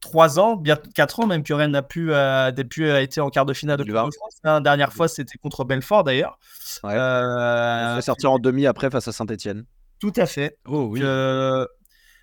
trois 0.00 0.38
ans, 0.38 0.56
bien 0.56 0.76
quatre 0.94 1.20
ans 1.20 1.26
même 1.26 1.42
que 1.42 1.52
Rennes 1.52 1.72
n'a 1.72 1.82
pu, 1.82 2.12
euh, 2.12 2.52
pu 2.52 2.86
euh, 2.88 3.02
été 3.02 3.20
en 3.20 3.28
quart 3.30 3.44
de 3.46 3.52
finale 3.54 3.76
de 3.78 3.82
Coupe 3.82 3.88
2020. 3.92 4.08
de 4.08 4.14
France. 4.14 4.34
La 4.44 4.60
dernière 4.60 4.92
fois, 4.92 5.08
c'était 5.08 5.38
contre 5.38 5.64
Belfort 5.64 6.04
d'ailleurs. 6.04 6.38
Ouais. 6.84 6.94
Euh, 6.94 8.00
sortir 8.02 8.30
en 8.32 8.38
demi 8.38 8.66
après 8.66 8.90
face 8.90 9.08
à 9.08 9.12
Saint-Etienne. 9.12 9.64
tout 9.98 10.12
à 10.16 10.26
fait. 10.26 10.58
Oh 10.66 10.88
oui. 10.90 11.00
Euh, 11.02 11.66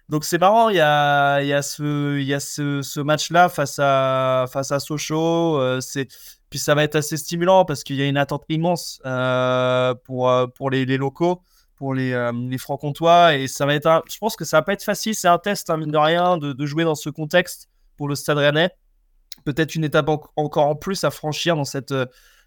donc 0.09 0.23
c'est 0.25 0.37
marrant, 0.37 0.69
il 0.69 0.75
y 0.75 0.81
a, 0.81 1.41
il 1.41 1.47
y 1.47 1.53
a 1.53 1.61
ce, 1.61 2.17
il 2.19 2.25
y 2.25 2.33
a 2.33 2.39
ce, 2.39 2.81
ce 2.81 2.99
match-là 2.99 3.49
face 3.49 3.79
à, 3.79 4.45
face 4.51 4.71
à 4.71 4.79
Sochaux. 4.79 5.57
euh, 5.59 5.81
c'est, 5.81 6.07
puis 6.53 6.59
ça 6.59 6.75
va 6.75 6.83
être 6.83 6.93
assez 6.95 7.17
stimulant 7.17 7.65
parce 7.65 7.83
qu'il 7.83 7.95
y 7.95 8.03
a 8.03 8.05
une 8.05 8.15
attente 8.15 8.43
immense 8.47 9.01
euh, 9.07 9.95
pour, 10.03 10.29
euh, 10.29 10.45
pour 10.45 10.69
les, 10.69 10.85
locaux, 10.85 11.41
pour 11.73 11.95
les, 11.95 12.13
euh, 12.13 12.31
les 12.31 12.59
francs-comtois. 12.59 13.37
Et 13.37 13.47
ça 13.47 13.65
va 13.65 13.73
être 13.73 14.03
je 14.07 14.19
pense 14.19 14.35
que 14.35 14.45
ça 14.45 14.57
va 14.57 14.61
pas 14.61 14.73
être 14.73 14.83
facile. 14.83 15.15
C'est 15.15 15.27
un 15.27 15.39
test, 15.39 15.71
hein, 15.71 15.77
mine 15.77 15.89
de 15.89 15.97
rien, 15.97 16.37
de, 16.37 16.65
jouer 16.67 16.83
dans 16.83 16.93
ce 16.93 17.09
contexte 17.09 17.69
pour 17.97 18.07
le 18.07 18.13
Stade 18.13 18.37
Rennais. 18.37 18.69
Peut-être 19.45 19.73
une 19.73 19.83
étape 19.83 20.07
en- 20.09 20.21
encore 20.35 20.67
en 20.67 20.75
plus 20.75 21.03
à 21.03 21.09
franchir 21.09 21.55
dans 21.55 21.65
cette, 21.65 21.95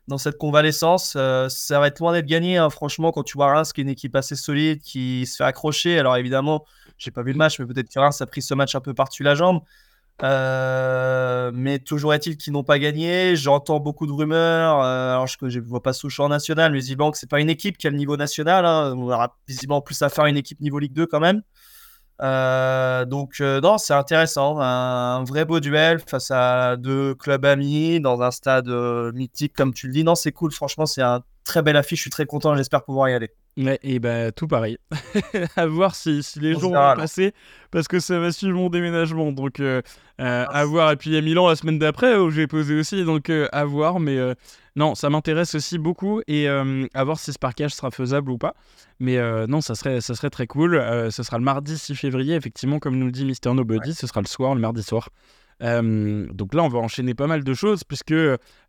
dans 0.07 0.19
cette 0.19 0.39
convalescence. 0.39 1.19
Ça 1.49 1.81
va 1.81 1.89
être 1.89 1.99
loin 1.99 2.13
d'être 2.13 2.27
gagné, 2.27 2.59
hein, 2.59 2.71
franchement, 2.71 3.11
quand 3.11 3.25
tu 3.25 3.37
vois 3.37 3.53
Reims, 3.53 3.73
qui 3.73 3.81
est 3.81 3.83
une 3.83 3.91
équipe 3.91 4.15
assez 4.15 4.37
solide, 4.37 4.83
qui 4.83 5.27
se 5.27 5.35
fait 5.35 5.43
accrocher. 5.43 5.99
Alors 5.99 6.17
évidemment, 6.17 6.65
j'ai 6.97 7.11
pas 7.11 7.25
vu 7.25 7.33
le 7.33 7.39
match, 7.39 7.59
mais 7.59 7.67
peut-être 7.67 7.93
que 7.93 7.99
Reims 7.99 8.21
a 8.21 8.27
pris 8.27 8.43
ce 8.43 8.55
match 8.55 8.77
un 8.77 8.81
peu 8.81 8.95
par-dessus 8.95 9.25
la 9.25 9.35
jambe. 9.35 9.63
Euh, 10.23 11.51
mais 11.53 11.79
toujours 11.79 12.15
est-il 12.15 12.37
qu'ils 12.37 12.53
n'ont 12.53 12.65
pas 12.65 12.79
gagné. 12.79 13.37
J'entends 13.37 13.81
beaucoup 13.81 14.07
de 14.07 14.13
rumeurs. 14.13 14.83
euh, 14.83 15.13
alors 15.13 15.27
je 15.27 15.37
ne 15.45 15.61
vois 15.65 15.83
pas 15.83 15.93
Sochaux 15.93 16.25
en 16.25 16.29
national, 16.29 16.73
mais 16.73 16.81
que 16.81 17.19
c'est 17.19 17.29
pas 17.29 17.41
une 17.41 17.51
équipe 17.51 17.77
qui 17.77 17.87
a 17.87 17.91
le 17.91 17.97
niveau 17.97 18.17
national. 18.17 18.65
hein. 18.65 18.95
On 18.97 19.11
aura 19.11 19.37
visiblement 19.47 19.81
plus 19.83 20.01
à 20.03 20.09
faire 20.09 20.27
une 20.27 20.37
équipe 20.37 20.61
niveau 20.61 20.79
Ligue 20.79 20.95
2 20.95 21.07
quand 21.07 21.21
même. 21.21 21.43
Euh, 22.23 23.05
donc 23.05 23.41
non, 23.41 23.77
c'est 23.79 23.93
intéressant, 23.95 24.59
un, 24.61 25.23
vrai 25.25 25.45
beau 25.45 25.61
duel 25.61 26.01
face 26.07 26.31
à 26.31 26.77
deux 26.77 27.15
clubs 27.15 27.45
amis 27.45 28.01
dans 28.01 28.23
un 28.23 28.31
stade 28.31 28.69
mythique 29.15 29.55
comme 29.55 29.75
tu 29.75 29.87
le 29.87 29.93
dis. 29.93 30.05
Non, 30.05 30.15
c'est 30.15 30.33
cool, 30.33 30.53
franchement, 30.53 30.87
c'est 30.87 31.03
un 31.03 31.23
très 31.45 31.63
belle 31.63 31.77
affiche. 31.77 31.99
Je 32.01 32.03
suis 32.03 32.11
très 32.11 32.27
content, 32.27 32.57
j'espère 32.57 32.85
pouvoir 32.85 33.11
y 33.11 33.15
aller. 33.15 33.31
Ouais, 33.59 33.79
et 33.83 33.99
bah 34.01 34.33
tout 34.33 34.47
pareil. 34.47 34.77
à 35.57 35.67
voir 35.67 35.95
si, 35.95 36.23
si 36.23 36.41
les 36.41 36.53
jours 36.53 36.75
vont 36.75 36.95
passer, 36.95 37.33
parce 37.71 37.89
que 37.89 38.01
ça 38.01 38.19
va 38.19 38.31
suivre 38.31 38.55
mon 38.55 38.69
déménagement. 38.69 39.33
Donc 39.33 39.61
euh, 39.61 39.81
euh, 40.21 40.45
à 40.47 40.65
voir. 40.67 40.93
Et 40.93 40.97
puis 40.97 41.11
il 41.11 41.15
y 41.15 41.17
a 41.17 41.23
Milan 41.23 41.49
la 41.49 41.57
semaine 41.57 41.79
d'après 41.79 42.17
où 42.17 42.29
je 42.29 42.37
vais 42.37 42.47
poser 42.47 42.79
aussi, 42.79 43.05
donc 43.05 43.31
euh, 43.31 43.49
à 43.53 43.65
voir. 43.65 43.99
Mais, 43.99 44.19
Non, 44.77 44.95
ça 44.95 45.09
m'intéresse 45.09 45.55
aussi 45.55 45.79
beaucoup 45.79 46.21
et 46.27 46.49
à 46.49 47.05
voir 47.05 47.19
si 47.19 47.33
ce 47.33 47.39
parkage 47.39 47.75
sera 47.75 47.91
faisable 47.91 48.31
ou 48.31 48.37
pas. 48.37 48.55
Mais 49.01 49.19
non, 49.47 49.63
ça 49.63 49.75
serait, 49.75 50.03
ça 50.03 50.15
serait 50.15 50.31
très 50.31 50.47
cool. 50.47 50.75
ce 51.11 51.23
sera 51.23 51.39
le 51.39 51.45
mardi 51.45 51.79
6 51.79 51.95
février, 51.95 52.35
effectivement, 52.35 52.79
comme 52.79 52.99
nous 52.99 53.07
le 53.07 53.13
dit 53.13 53.25
Mister 53.25 53.55
Nobody, 53.55 53.95
ce 53.95 54.07
sera 54.07 54.21
le 54.21 54.27
soir, 54.27 54.55
le 54.55 54.61
mardi 54.61 54.83
soir. 54.83 55.09
Donc 55.61 56.55
là, 56.55 56.63
on 56.63 56.69
va 56.69 56.79
enchaîner 56.79 57.15
pas 57.15 57.27
mal 57.27 57.45
de 57.45 57.55
choses, 57.55 57.85
puisque 57.85 58.15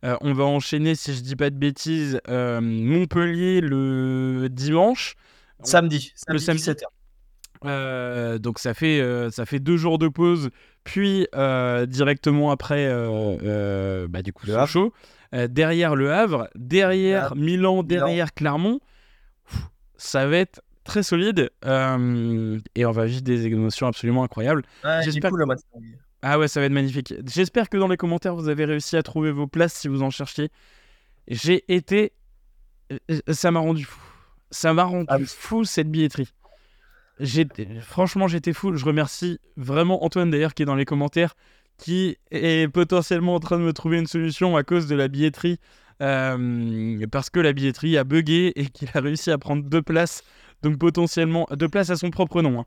on 0.02 0.32
va 0.32 0.44
enchaîner, 0.44 0.94
si 0.94 1.14
je 1.14 1.20
dis 1.20 1.36
pas 1.36 1.50
de 1.50 1.56
bêtises, 1.56 2.20
Montpellier 2.28 3.60
le 3.60 4.48
dimanche. 4.48 5.16
Samedi, 5.62 6.14
le 6.28 6.38
samedi. 6.38 6.62
17h. 6.62 6.84
Euh, 7.64 8.38
donc 8.38 8.58
ça 8.58 8.74
fait, 8.74 9.00
euh, 9.00 9.30
ça 9.30 9.46
fait 9.46 9.58
deux 9.58 9.76
jours 9.76 9.98
de 9.98 10.08
pause, 10.08 10.50
puis 10.84 11.26
euh, 11.34 11.86
directement 11.86 12.50
après, 12.50 12.88
bah, 14.08 14.22
du 14.22 14.32
coup, 14.32 14.46
le 14.46 14.66
chaud. 14.66 14.92
derrière 15.32 15.96
le 15.96 16.12
Havre, 16.12 16.48
derrière 16.54 17.34
Milan, 17.36 17.82
derrière 17.82 18.34
Clermont, 18.34 18.80
ça 19.96 20.26
va 20.26 20.36
être 20.38 20.62
très 20.84 21.02
solide 21.02 21.50
et 21.64 22.86
on 22.86 22.90
va 22.90 23.04
vivre 23.04 23.22
des 23.22 23.46
émotions 23.46 23.86
absolument 23.86 24.24
incroyables. 24.24 24.62
J'espère. 25.02 25.32
Ah 26.22 26.38
ouais, 26.38 26.48
ça 26.48 26.60
va 26.60 26.66
être 26.66 26.72
magnifique. 26.72 27.14
J'espère 27.26 27.68
que 27.68 27.76
dans 27.76 27.88
les 27.88 27.96
commentaires 27.96 28.34
vous 28.34 28.48
avez 28.48 28.64
réussi 28.64 28.96
à 28.96 29.02
trouver 29.02 29.30
vos 29.30 29.46
places 29.46 29.74
si 29.74 29.88
vous 29.88 30.02
en 30.02 30.10
cherchiez. 30.10 30.50
J'ai 31.28 31.64
été, 31.68 32.12
ça 33.28 33.50
m'a 33.50 33.60
rendu 33.60 33.84
fou. 33.84 34.00
Ça 34.50 34.72
m'a 34.72 34.84
rendu 34.84 35.06
ah 35.08 35.18
fou 35.26 35.64
cette 35.64 35.90
billetterie 35.90 36.32
franchement, 37.80 38.28
j'étais 38.28 38.52
fou. 38.52 38.76
Je 38.76 38.84
remercie 38.84 39.38
vraiment 39.56 40.04
Antoine 40.04 40.30
d'ailleurs 40.30 40.54
qui 40.54 40.62
est 40.62 40.66
dans 40.66 40.74
les 40.74 40.84
commentaires, 40.84 41.34
qui 41.76 42.16
est 42.30 42.72
potentiellement 42.72 43.34
en 43.34 43.40
train 43.40 43.58
de 43.58 43.64
me 43.64 43.72
trouver 43.72 43.98
une 43.98 44.06
solution 44.06 44.56
à 44.56 44.62
cause 44.62 44.86
de 44.86 44.94
la 44.94 45.08
billetterie, 45.08 45.58
euh, 46.02 47.06
parce 47.10 47.30
que 47.30 47.40
la 47.40 47.52
billetterie 47.52 47.96
a 47.98 48.04
bugué 48.04 48.52
et 48.56 48.66
qu'il 48.66 48.88
a 48.94 49.00
réussi 49.00 49.30
à 49.30 49.38
prendre 49.38 49.62
deux 49.64 49.82
places, 49.82 50.22
donc 50.62 50.78
potentiellement 50.78 51.46
deux 51.52 51.68
places 51.68 51.90
à 51.90 51.96
son 51.96 52.10
propre 52.10 52.42
nom. 52.42 52.60
Hein. 52.60 52.66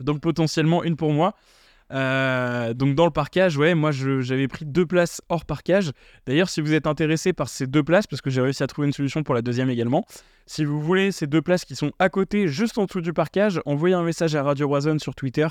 Donc 0.00 0.20
potentiellement 0.20 0.84
une 0.84 0.96
pour 0.96 1.12
moi. 1.12 1.34
Euh, 1.92 2.74
donc 2.74 2.94
dans 2.94 3.04
le 3.04 3.10
parcage, 3.10 3.56
ouais, 3.56 3.74
moi 3.74 3.90
j'avais 3.92 4.48
pris 4.48 4.64
deux 4.64 4.86
places 4.86 5.20
hors 5.28 5.44
parcage. 5.44 5.92
D'ailleurs, 6.26 6.48
si 6.48 6.60
vous 6.60 6.72
êtes 6.72 6.86
intéressé 6.86 7.32
par 7.32 7.48
ces 7.48 7.66
deux 7.66 7.82
places, 7.82 8.06
parce 8.06 8.22
que 8.22 8.30
j'ai 8.30 8.40
réussi 8.40 8.62
à 8.62 8.66
trouver 8.66 8.86
une 8.86 8.92
solution 8.92 9.22
pour 9.22 9.34
la 9.34 9.42
deuxième 9.42 9.70
également, 9.70 10.04
si 10.46 10.64
vous 10.64 10.80
voulez 10.80 11.12
ces 11.12 11.26
deux 11.26 11.42
places 11.42 11.64
qui 11.64 11.76
sont 11.76 11.92
à 11.98 12.08
côté, 12.08 12.48
juste 12.48 12.78
en 12.78 12.84
dessous 12.84 13.00
du 13.00 13.12
parcage, 13.12 13.60
envoyez 13.66 13.94
un 13.94 14.02
message 14.02 14.34
à 14.34 14.42
Radio 14.42 14.66
Warzone 14.66 14.98
sur 14.98 15.14
Twitter 15.14 15.46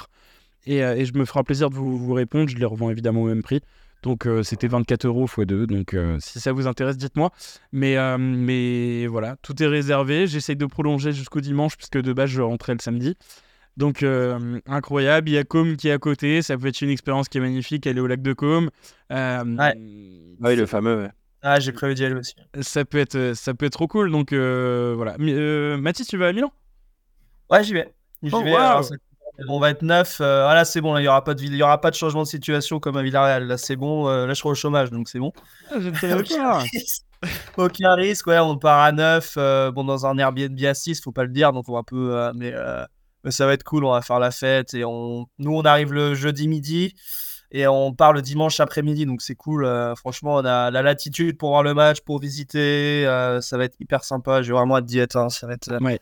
et, 0.65 0.83
euh, 0.83 1.05
je 1.05 1.13
me 1.17 1.25
ferai 1.25 1.43
plaisir 1.43 1.69
de 1.69 1.75
vous, 1.75 2.13
répondre. 2.13 2.49
Je 2.49 2.57
les 2.57 2.65
revends 2.65 2.89
évidemment 2.89 3.21
au 3.21 3.27
même 3.27 3.43
prix. 3.43 3.61
Donc 4.03 4.27
euh, 4.27 4.43
c'était 4.43 4.67
24 4.67 5.05
euros 5.05 5.25
x 5.25 5.39
2. 5.45 5.67
Donc 5.67 5.95
si 6.19 6.39
ça 6.39 6.51
vous 6.51 6.67
intéresse, 6.67 6.97
dites-moi. 6.97 7.31
Mais, 7.71 7.97
mais 8.17 9.07
voilà, 9.07 9.37
tout 9.41 9.61
est 9.63 9.67
réservé. 9.67 10.27
J'essaye 10.27 10.55
de 10.55 10.65
prolonger 10.65 11.11
jusqu'au 11.11 11.39
dimanche 11.39 11.77
puisque 11.77 12.01
de 12.01 12.13
base 12.13 12.29
je 12.29 12.41
rentrais 12.41 12.73
le 12.73 12.79
samedi. 12.79 13.15
Donc 13.77 14.03
euh, 14.03 14.59
incroyable, 14.67 15.29
il 15.29 15.33
y 15.33 15.37
a 15.37 15.43
Com 15.43 15.75
qui 15.75 15.89
est 15.89 15.91
à 15.91 15.97
côté, 15.97 16.41
ça 16.41 16.57
peut 16.57 16.67
être 16.67 16.81
une 16.81 16.89
expérience 16.89 17.27
qui 17.27 17.39
est 17.39 17.41
magnifique, 17.41 17.85
elle 17.85 17.97
est 17.97 18.01
au 18.01 18.07
lac 18.07 18.21
de 18.21 18.33
Com. 18.33 18.69
Euh, 19.11 19.43
ouais. 19.43 19.73
Ah 20.41 20.47
oui, 20.47 20.55
le 20.55 20.65
fameux. 20.65 21.09
Ah, 21.41 21.59
j'ai 21.59 21.73
prévu 21.73 21.93
d'y 21.93 22.05
aller 22.05 22.15
aussi. 22.15 22.35
Ça 22.61 22.85
peut 22.85 22.97
être, 22.97 23.33
ça 23.35 23.53
peut 23.53 23.65
être 23.65 23.73
trop 23.73 23.87
cool. 23.87 24.11
Donc 24.11 24.31
euh, 24.31 24.93
voilà. 24.95 25.17
Mathis, 25.77 26.07
tu 26.07 26.17
vas 26.17 26.29
à 26.29 26.33
Milan? 26.33 26.53
Ouais, 27.51 27.63
j'y 27.63 27.73
vais. 27.73 27.93
Oh, 28.31 28.41
on 29.49 29.59
va 29.59 29.71
être 29.71 29.81
neuf. 29.81 30.21
ah 30.21 30.53
là, 30.53 30.63
c'est 30.63 30.79
bon. 30.79 30.97
il 30.97 31.01
n'y 31.01 31.09
aura, 31.09 31.23
pas 31.25 31.33
de, 31.33 31.43
y 31.43 31.61
aura 31.61 31.81
pas 31.81 31.91
de 31.91 31.95
changement 31.95 32.23
de 32.23 32.27
situation 32.27 32.79
comme 32.79 32.95
à 32.95 33.03
Villarreal. 33.03 33.45
Là, 33.45 33.57
c'est 33.57 33.75
bon. 33.75 34.07
là, 34.07 34.29
je 34.29 34.33
serai 34.35 34.49
au 34.49 34.55
chômage, 34.55 34.89
donc 34.89 35.09
c'est 35.09 35.19
bon. 35.19 35.33
Ah, 35.69 35.75
aucun, 36.17 36.59
risque. 36.59 37.03
aucun 37.57 37.93
risque. 37.95 38.25
Ouais, 38.27 38.39
on 38.39 38.57
part 38.57 38.79
à 38.79 38.93
neuf. 38.93 39.35
bon, 39.35 39.83
dans 39.83 40.05
un 40.05 40.17
Airbnb 40.17 40.57
à 40.63 40.73
6, 40.73 41.01
faut 41.01 41.11
pas 41.11 41.23
le 41.23 41.29
dire. 41.31 41.51
Donc, 41.51 41.67
on 41.67 41.73
va 41.73 41.79
un 41.79 41.83
peu. 41.83 42.31
mais 42.33 42.53
ça 43.31 43.45
va 43.45 43.53
être 43.53 43.63
cool, 43.63 43.85
on 43.85 43.91
va 43.91 44.01
faire 44.01 44.19
la 44.19 44.31
fête. 44.31 44.73
Et 44.73 44.83
on... 44.85 45.27
nous, 45.39 45.55
on 45.55 45.61
arrive 45.61 45.93
le 45.93 46.15
jeudi 46.15 46.47
midi 46.47 46.93
et 47.51 47.67
on 47.67 47.93
part 47.93 48.13
le 48.13 48.21
dimanche 48.21 48.59
après-midi. 48.59 49.05
Donc 49.05 49.21
c'est 49.21 49.35
cool. 49.35 49.65
Euh, 49.65 49.95
franchement, 49.95 50.35
on 50.35 50.45
a 50.45 50.71
la 50.71 50.81
latitude 50.81 51.37
pour 51.37 51.49
voir 51.49 51.63
le 51.63 51.73
match, 51.73 52.01
pour 52.01 52.19
visiter. 52.19 53.05
Euh, 53.07 53.41
ça 53.41 53.57
va 53.57 53.65
être 53.65 53.75
hyper 53.79 54.03
sympa. 54.03 54.41
J'ai 54.41 54.51
vraiment 54.51 54.77
hâte 54.77 54.85
d'y 54.85 54.99
être. 54.99 55.15
Hein. 55.15 55.29
Ça, 55.29 55.47
va 55.47 55.53
être, 55.53 55.81
ouais. 55.81 55.99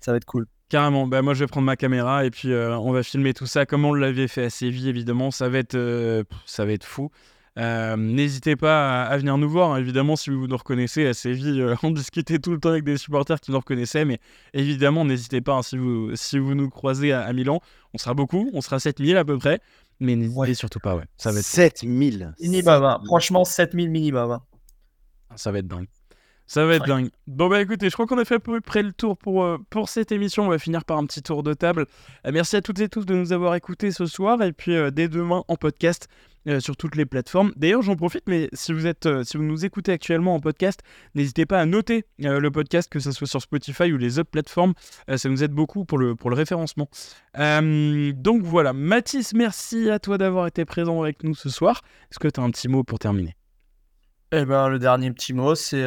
ça 0.00 0.12
va 0.12 0.16
être 0.16 0.24
cool. 0.24 0.46
Carrément. 0.68 1.06
Bah, 1.06 1.22
moi, 1.22 1.34
je 1.34 1.40
vais 1.40 1.46
prendre 1.46 1.66
ma 1.66 1.76
caméra 1.76 2.24
et 2.24 2.30
puis 2.30 2.52
euh, 2.52 2.76
on 2.78 2.92
va 2.92 3.02
filmer 3.02 3.34
tout 3.34 3.46
ça 3.46 3.66
comme 3.66 3.84
on 3.84 3.94
l'avait 3.94 4.28
fait 4.28 4.44
à 4.44 4.50
Séville, 4.50 4.88
évidemment. 4.88 5.30
Ça 5.30 5.48
va 5.48 5.58
être, 5.58 6.24
ça 6.46 6.64
va 6.64 6.72
être 6.72 6.84
fou. 6.84 7.10
Euh, 7.58 7.96
n'hésitez 7.96 8.56
pas 8.56 9.02
à, 9.04 9.16
venir 9.18 9.36
nous 9.36 9.48
voir, 9.48 9.72
hein. 9.72 9.76
évidemment, 9.78 10.16
si 10.16 10.30
vous 10.30 10.46
nous 10.46 10.56
reconnaissez 10.56 11.06
à 11.06 11.12
Séville. 11.12 11.60
Euh, 11.60 11.74
on 11.82 11.90
discutait 11.90 12.38
tout 12.38 12.52
le 12.52 12.58
temps 12.58 12.70
avec 12.70 12.84
des 12.84 12.96
supporters 12.96 13.40
qui 13.40 13.50
nous 13.50 13.58
reconnaissaient, 13.58 14.04
mais 14.04 14.20
évidemment, 14.54 15.04
n'hésitez 15.04 15.42
pas, 15.42 15.54
hein, 15.54 15.62
si, 15.62 15.76
vous, 15.76 16.16
si 16.16 16.38
vous 16.38 16.54
nous 16.54 16.70
croisez 16.70 17.12
à, 17.12 17.30
Milan, 17.32 17.60
on 17.92 17.98
sera 17.98 18.14
beaucoup, 18.14 18.50
on 18.54 18.62
sera 18.62 18.80
7000 18.80 19.16
à 19.18 19.24
peu 19.24 19.36
près, 19.36 19.60
mais 20.00 20.16
n'hésitez 20.16 20.54
surtout 20.54 20.80
pas, 20.80 20.96
ouais. 20.96 21.04
Ça 21.18 21.30
va 21.30 21.40
être 21.40 21.44
7000 21.44 22.34
Minimum, 22.40 22.84
hein. 22.84 23.00
franchement, 23.04 23.44
7000 23.44 23.90
minimum. 23.90 24.38
Ça 25.36 25.52
va 25.52 25.58
être 25.58 25.68
dingue. 25.68 25.88
Ça 26.46 26.66
va 26.66 26.74
être 26.74 26.86
dingue. 26.86 27.08
Bon 27.26 27.48
bah 27.48 27.62
écoutez, 27.62 27.88
je 27.88 27.94
crois 27.94 28.06
qu'on 28.06 28.18
a 28.18 28.26
fait 28.26 28.34
à 28.34 28.40
peu 28.40 28.60
près 28.60 28.82
le 28.82 28.92
tour 28.92 29.16
pour, 29.16 29.42
euh, 29.42 29.58
pour 29.70 29.88
cette 29.88 30.12
émission. 30.12 30.44
On 30.44 30.48
va 30.48 30.58
finir 30.58 30.84
par 30.84 30.98
un 30.98 31.06
petit 31.06 31.22
tour 31.22 31.42
de 31.42 31.54
table. 31.54 31.86
merci 32.30 32.56
à 32.56 32.60
toutes 32.60 32.80
et 32.80 32.90
tous 32.90 33.06
de 33.06 33.14
nous 33.14 33.32
avoir 33.32 33.54
écoutés 33.54 33.90
ce 33.90 34.04
soir 34.04 34.42
et 34.42 34.52
puis 34.52 34.74
dès 34.92 35.08
demain 35.08 35.44
en 35.48 35.56
podcast. 35.56 36.08
Euh, 36.48 36.58
sur 36.58 36.76
toutes 36.76 36.96
les 36.96 37.06
plateformes. 37.06 37.52
D'ailleurs, 37.54 37.82
j'en 37.82 37.94
profite, 37.94 38.24
mais 38.26 38.48
si 38.52 38.72
vous, 38.72 38.88
êtes, 38.88 39.06
euh, 39.06 39.22
si 39.22 39.36
vous 39.36 39.44
nous 39.44 39.64
écoutez 39.64 39.92
actuellement 39.92 40.34
en 40.34 40.40
podcast, 40.40 40.80
n'hésitez 41.14 41.46
pas 41.46 41.60
à 41.60 41.66
noter 41.66 42.04
euh, 42.24 42.40
le 42.40 42.50
podcast, 42.50 42.90
que 42.90 42.98
ce 42.98 43.12
soit 43.12 43.28
sur 43.28 43.40
Spotify 43.40 43.92
ou 43.92 43.96
les 43.96 44.18
autres 44.18 44.30
plateformes. 44.30 44.74
ça 45.14 45.28
nous 45.28 45.44
aide 45.44 45.52
beaucoup 45.52 45.84
pour 45.84 45.98
le, 45.98 46.16
pour 46.16 46.30
le 46.30 46.36
référencement. 46.36 46.88
donc 47.36 48.42
voilà, 48.42 48.72
Mathis, 48.72 49.34
merci 49.34 49.88
à 49.88 50.00
toi 50.00 50.18
d'avoir 50.18 50.48
été 50.48 50.64
présent 50.64 51.00
avec 51.02 51.22
nous 51.22 51.36
ce 51.36 51.48
soir. 51.48 51.82
Est-ce 52.10 52.18
que 52.18 52.26
tu 52.26 52.40
as 52.40 52.42
un 52.42 52.50
petit 52.50 52.66
mot 52.66 52.82
pour 52.82 52.98
terminer? 52.98 53.36
Eh 54.32 54.44
ben, 54.44 54.68
le 54.68 54.80
dernier 54.80 55.12
petit 55.12 55.34
mot, 55.34 55.54
c'est 55.54 55.86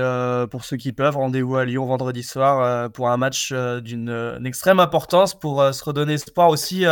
pour 0.52 0.64
ceux 0.64 0.78
qui 0.78 0.94
peuvent, 0.94 1.18
rendez-vous 1.18 1.58
à 1.58 1.66
Lyon 1.66 1.86
vendredi 1.86 2.24
soir 2.24 2.90
pour 2.92 3.10
un 3.10 3.18
match 3.18 3.52
d'une 3.52 4.40
extrême 4.46 4.80
importance 4.80 5.38
pour 5.38 5.62
se 5.74 5.84
redonner 5.84 6.14
espoir 6.14 6.50
aussi 6.50 6.86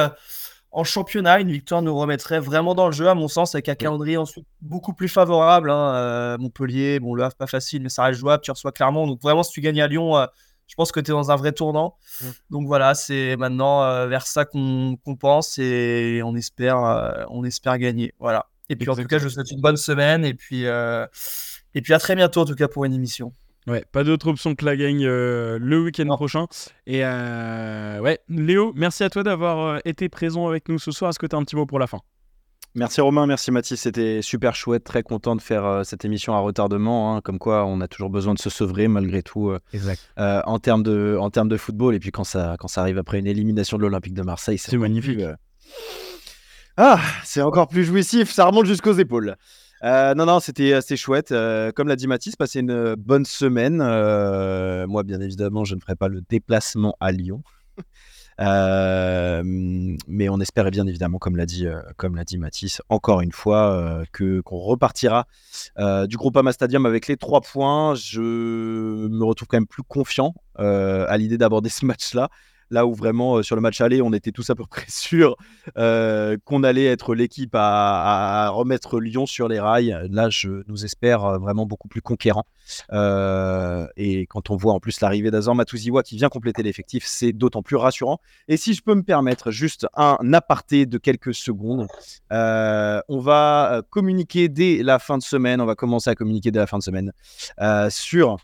en 0.74 0.84
championnat, 0.84 1.40
une 1.40 1.52
victoire 1.52 1.84
nous 1.84 1.96
remettrait 1.96 2.40
vraiment 2.40 2.74
dans 2.74 2.88
le 2.88 2.92
jeu, 2.94 3.08
à 3.08 3.14
mon 3.14 3.28
sens, 3.28 3.54
avec 3.54 3.70
un 3.70 3.76
calendrier 3.76 4.18
ensuite 4.18 4.48
beaucoup 4.60 4.94
plus 4.94 5.08
favorable. 5.08 5.70
Hein, 5.70 5.96
euh, 5.96 6.38
Montpellier, 6.40 7.00
bon, 7.00 7.14
le 7.14 7.24
Havre, 7.24 7.36
pas 7.36 7.46
facile, 7.46 7.84
mais 7.84 7.90
ça 7.90 8.04
reste 8.04 8.20
jouable. 8.20 8.42
Tu 8.42 8.50
reçois 8.50 8.72
clairement. 8.72 9.06
Donc, 9.06 9.22
vraiment, 9.22 9.44
si 9.44 9.52
tu 9.52 9.62
gagnes 9.62 9.82
à 9.84 9.88
Lyon, 9.88 10.18
euh, 10.18 10.26
je 10.66 10.74
pense 10.74 10.92
que 10.92 11.00
tu 11.00 11.12
es 11.12 11.14
dans 11.14 11.30
un 11.30 11.36
vrai 11.36 11.52
tournant. 11.52 11.96
Mm. 12.22 12.26
Donc, 12.50 12.68
voilà, 12.68 12.96
c'est 12.96 13.38
maintenant 13.38 13.84
euh, 13.84 14.08
vers 14.08 14.26
ça 14.26 14.46
qu'on 14.46 14.98
pense 15.20 15.60
et 15.60 16.22
on 16.26 16.36
espère, 16.36 17.28
on 17.30 17.44
espère 17.44 17.78
gagner. 17.78 18.16
Voilà. 18.20 18.48
Et 18.70 18.76
puis, 18.76 18.90
en 18.90 18.96
tout 18.96 19.06
cas, 19.06 19.20
je 19.20 19.26
vous 19.26 19.30
souhaite 19.30 19.52
une 19.52 19.62
bonne 19.62 19.78
semaine 19.78 20.26
et 20.26 20.34
puis, 20.34 20.64
et 20.64 21.82
puis 21.84 21.94
à 21.94 22.00
très 22.00 22.16
bientôt, 22.16 22.42
en 22.42 22.46
tout 22.46 22.56
cas, 22.56 22.68
pour 22.68 22.86
une 22.86 22.94
émission. 22.96 23.32
Ouais, 23.68 23.86
pas 23.92 24.04
d'autre 24.04 24.28
option 24.28 24.56
que 24.56 24.66
la 24.66 24.76
gagne 24.76 25.06
euh, 25.06 25.58
le 25.60 25.82
week-end 25.82 26.08
prochain. 26.08 26.48
Et 26.86 27.02
euh, 27.04 28.00
ouais, 28.00 28.20
Léo, 28.28 28.74
merci 28.76 29.04
à 29.04 29.10
toi 29.10 29.24
d'avoir 29.24 29.60
euh, 29.60 29.80
été 29.86 30.10
présent 30.10 30.48
avec 30.48 30.68
nous 30.68 30.80
ce 30.80 30.92
soir. 30.92 31.10
Est-ce 31.10 31.20
que 31.20 31.28
tu 31.28 31.36
as 31.36 31.40
un 31.40 31.44
petit 31.44 31.56
mot 31.56 31.66
pour 31.66 31.80
la 31.80 31.88
fin? 31.88 32.00
Merci 32.76 33.02
Romain, 33.02 33.28
merci 33.28 33.52
Mathis, 33.52 33.80
c'était 33.80 34.24
super 34.24 34.56
chouette, 34.56 34.84
très 34.84 35.04
content 35.04 35.36
de 35.36 35.42
faire 35.42 35.86
cette 35.86 36.06
émission 36.06 36.34
à 36.34 36.40
retardement, 36.40 37.16
hein. 37.16 37.22
comme 37.22 37.38
quoi 37.38 37.68
on 37.68 37.80
a 37.82 37.88
toujours 37.88 38.10
besoin 38.10 38.34
de 38.34 38.40
se 38.40 38.50
sevrer 38.50 38.88
malgré 38.88 39.22
tout 39.22 39.56
en 40.18 40.60
termes 40.60 40.82
de, 40.82 41.16
en 41.22 41.30
termes 41.30 41.50
de 41.50 41.58
football, 41.58 41.94
et 41.94 42.00
puis 42.00 42.10
quand 42.10 42.24
ça, 42.24 42.56
quand 42.58 42.68
ça 42.68 42.82
arrive 42.82 42.98
après 42.98 43.20
une 43.20 43.28
élimination 43.28 43.78
de 43.78 43.84
l'Olympique 43.84 44.16
de 44.16 44.24
Marseille, 44.24 44.58
c'est 44.58 44.76
magnifique. 44.76 45.20
Ah, 46.78 47.00
c'est 47.24 47.44
encore 47.44 47.68
plus 47.68 47.84
jouissif, 47.84 48.32
ça 48.32 48.46
remonte 48.46 48.66
jusqu'aux 48.66 48.94
épaules. 48.94 49.36
Euh, 49.84 50.14
non, 50.16 50.26
non, 50.26 50.40
c'était 50.40 50.74
assez 50.74 50.96
chouette. 50.96 51.32
Euh, 51.32 51.72
comme 51.72 51.88
l'a 51.90 51.96
dit 51.98 52.08
Mathis, 52.08 52.36
passez 52.36 52.60
une 52.62 52.96
bonne 52.96 53.26
semaine. 53.26 53.82
Euh, 53.82 54.88
moi, 54.88 55.04
bien 55.04 55.20
évidemment, 55.20 55.66
je 55.66 55.76
ne 55.76 55.82
ferai 55.82 55.96
pas 55.96 56.08
le 56.08 56.22
déplacement 56.22 56.96
à 57.02 57.12
Lyon. 57.12 57.44
mais 58.40 60.30
on 60.30 60.40
espère 60.40 60.72
bien 60.72 60.88
évidemment, 60.88 61.18
comme 61.18 61.36
l'a 61.36 61.46
dit, 61.46 61.68
comme 61.98 62.16
l'a 62.16 62.24
dit 62.24 62.38
Mathis, 62.38 62.82
encore 62.90 63.22
une 63.22 63.34
fois, 63.34 64.04
que 64.12 64.40
qu'on 64.42 64.60
repartira 64.60 65.28
du 65.78 66.18
Groupama 66.18 66.54
Stadium 66.54 66.86
avec 66.86 67.08
les 67.08 67.18
trois 67.18 67.42
points. 67.42 67.94
Je 67.96 68.22
me 68.22 69.24
retrouve 69.24 69.48
quand 69.50 69.58
même 69.58 69.68
plus 69.68 69.84
confiant 69.84 70.34
à 70.56 71.18
l'idée 71.18 71.38
d'aborder 71.38 71.70
ce 71.70 71.86
match-là. 71.86 72.30
Là 72.74 72.88
où 72.88 72.96
vraiment, 72.96 73.44
sur 73.44 73.56
le 73.56 73.62
match 73.62 73.82
aller, 73.82 74.02
on 74.02 74.12
était 74.14 74.32
tous 74.32 74.50
à 74.50 74.56
peu 74.56 74.66
près 74.70 74.88
sûrs 74.88 75.36
qu'on 75.76 76.64
allait 76.64 76.86
être 76.86 77.14
l'équipe 77.14 77.54
à, 77.54 78.50
remettre 78.50 79.00
Lyon 79.00 79.28
sur 79.28 79.48
les 79.48 79.60
rails. 79.60 79.96
Là, 80.10 80.30
je 80.32 80.64
nous 80.68 80.84
espère 80.84 81.40
vraiment 81.40 81.68
beaucoup 81.68 81.88
plus 81.88 82.02
conquérant. 82.02 82.46
et 82.92 84.26
quand 84.28 84.50
on 84.50 84.56
voit 84.56 84.74
en 84.74 84.80
plus 84.80 85.02
l'arrivée 85.02 85.30
d'Azor 85.30 85.54
Matuziwa 85.54 86.02
qui 86.02 86.16
vient 86.16 86.30
compléter 86.30 86.64
l'effectif, 86.64 87.04
c'est 87.06 87.32
d'autant 87.32 87.62
plus 87.62 87.76
rassurant. 87.76 88.20
Et 88.48 88.58
si 88.58 88.74
je 88.74 88.82
peux 88.82 88.96
me 88.96 89.04
permettre 89.04 89.52
juste 89.52 89.86
un 89.96 90.34
aparté 90.34 90.88
de 90.88 90.98
quelques 90.98 91.36
secondes, 91.36 91.88
on 92.32 93.20
va 93.20 93.84
communiquer 93.92 94.50
dès 94.50 94.82
la 94.82 94.98
fin 94.98 95.20
de 95.20 95.24
semaine, 95.24 95.62
on 95.62 95.66
va 95.66 95.76
commencer 95.76 96.10
à 96.10 96.16
communiquer 96.16 96.50
dès 96.50 96.60
la 96.60 96.68
fin 96.68 96.80
de 96.80 96.84
semaine 96.84 97.12
sur 97.90 98.38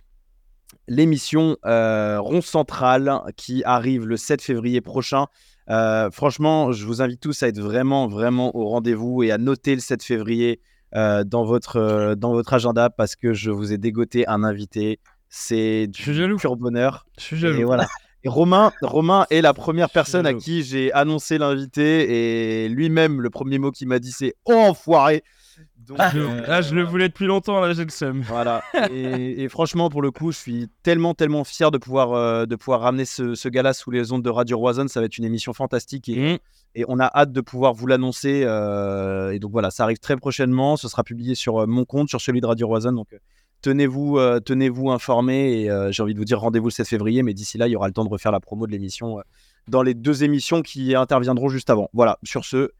l'émission 0.87 1.57
euh, 1.65 2.19
Rond 2.19 2.41
Central 2.41 3.21
qui 3.37 3.63
arrive 3.63 4.07
le 4.07 4.17
7 4.17 4.41
février 4.41 4.81
prochain. 4.81 5.27
Euh, 5.69 6.09
franchement, 6.11 6.71
je 6.71 6.85
vous 6.85 7.01
invite 7.01 7.19
tous 7.19 7.43
à 7.43 7.47
être 7.47 7.59
vraiment, 7.59 8.07
vraiment 8.07 8.55
au 8.55 8.67
rendez-vous 8.67 9.23
et 9.23 9.31
à 9.31 9.37
noter 9.37 9.75
le 9.75 9.81
7 9.81 10.03
février 10.03 10.61
euh, 10.95 11.23
dans, 11.23 11.43
votre, 11.43 12.15
dans 12.15 12.33
votre 12.33 12.53
agenda 12.53 12.89
parce 12.89 13.15
que 13.15 13.33
je 13.33 13.51
vous 13.51 13.71
ai 13.71 13.77
dégoté 13.77 14.27
un 14.27 14.43
invité. 14.43 14.99
C'est 15.29 15.87
du 15.87 16.35
pur 16.37 16.55
bonheur. 16.55 17.05
Je 17.17 17.23
suis 17.23 17.37
jaloux. 17.37 17.59
Et 17.59 17.63
voilà. 17.63 17.87
Et 18.23 18.29
Romain, 18.29 18.73
Romain 18.81 19.25
est 19.29 19.41
la 19.41 19.53
première 19.53 19.89
personne 19.89 20.25
à 20.25 20.33
qui 20.33 20.63
j'ai 20.63 20.91
annoncé 20.91 21.37
l'invité 21.37 22.65
et 22.65 22.69
lui-même, 22.69 23.21
le 23.21 23.29
premier 23.29 23.59
mot 23.59 23.71
qu'il 23.71 23.87
m'a 23.87 23.99
dit, 23.99 24.11
c'est 24.11 24.35
oh, 24.43 24.53
enfoiré. 24.53 25.23
Ah, 25.97 26.11
euh, 26.15 26.43
ah, 26.47 26.61
je 26.61 26.75
le 26.75 26.83
voulais 26.83 27.07
depuis 27.07 27.25
longtemps, 27.25 27.59
là 27.59 27.73
j'ai 27.73 27.83
le 27.83 27.89
seum. 27.89 28.21
Voilà. 28.21 28.63
Et, 28.91 29.47
franchement, 29.49 29.89
pour 29.89 30.01
le 30.01 30.11
coup, 30.11 30.31
je 30.31 30.37
suis 30.37 30.67
tellement, 30.83 31.13
tellement 31.13 31.43
fier 31.43 31.71
de 31.71 31.77
pouvoir, 31.77 32.13
euh, 32.13 32.45
de 32.45 32.55
pouvoir 32.55 32.81
ramener 32.81 33.05
ce, 33.05 33.47
gars-là 33.47 33.73
sous 33.73 33.91
les 33.91 34.11
ondes 34.11 34.23
de 34.23 34.29
Radio 34.29 34.57
Roison. 34.57 34.87
Ça 34.87 34.99
va 34.99 35.07
être 35.07 35.17
une 35.17 35.25
émission 35.25 35.53
fantastique 35.53 36.09
et, 36.09 36.33
mm. 36.33 36.37
et 36.75 36.85
on 36.87 36.99
a 36.99 37.05
hâte 37.05 37.31
de 37.31 37.41
pouvoir 37.41 37.73
vous 37.73 37.87
l'annoncer. 37.87 38.43
Euh, 38.45 39.31
et 39.31 39.39
donc 39.39 39.51
voilà, 39.51 39.71
ça 39.71 39.83
arrive 39.83 39.97
très 39.97 40.15
prochainement. 40.15 40.77
Ce 40.77 40.87
sera 40.87 41.03
publié 41.03 41.35
sur 41.35 41.67
mon 41.67 41.85
compte, 41.85 42.09
sur 42.09 42.21
celui 42.21 42.41
de 42.41 42.45
Radio 42.45 42.67
Roison. 42.67 42.91
Donc 42.91 43.07
tenez-vous 43.61 44.19
tenez-vous 44.45 44.91
informés 44.91 45.63
et 45.63 45.91
j'ai 45.91 46.03
envie 46.03 46.13
de 46.13 46.19
vous 46.19 46.25
dire 46.25 46.39
rendez-vous 46.39 46.67
le 46.67 46.73
7 46.73 46.87
février. 46.87 47.23
Mais 47.23 47.33
d'ici 47.33 47.57
là, 47.57 47.67
il 47.67 47.71
y 47.71 47.75
aura 47.75 47.87
le 47.87 47.93
temps 47.93 48.05
de 48.05 48.09
refaire 48.09 48.31
la 48.31 48.39
promo 48.39 48.67
de 48.67 48.71
l'émission 48.71 49.17
dans 49.67 49.81
les 49.81 49.93
deux 49.93 50.23
émissions 50.23 50.61
qui 50.61 50.95
interviendront 50.95 51.49
juste 51.49 51.69
avant. 51.69 51.89
Voilà, 51.93 52.17
sur 52.23 52.45
ce, 52.45 52.71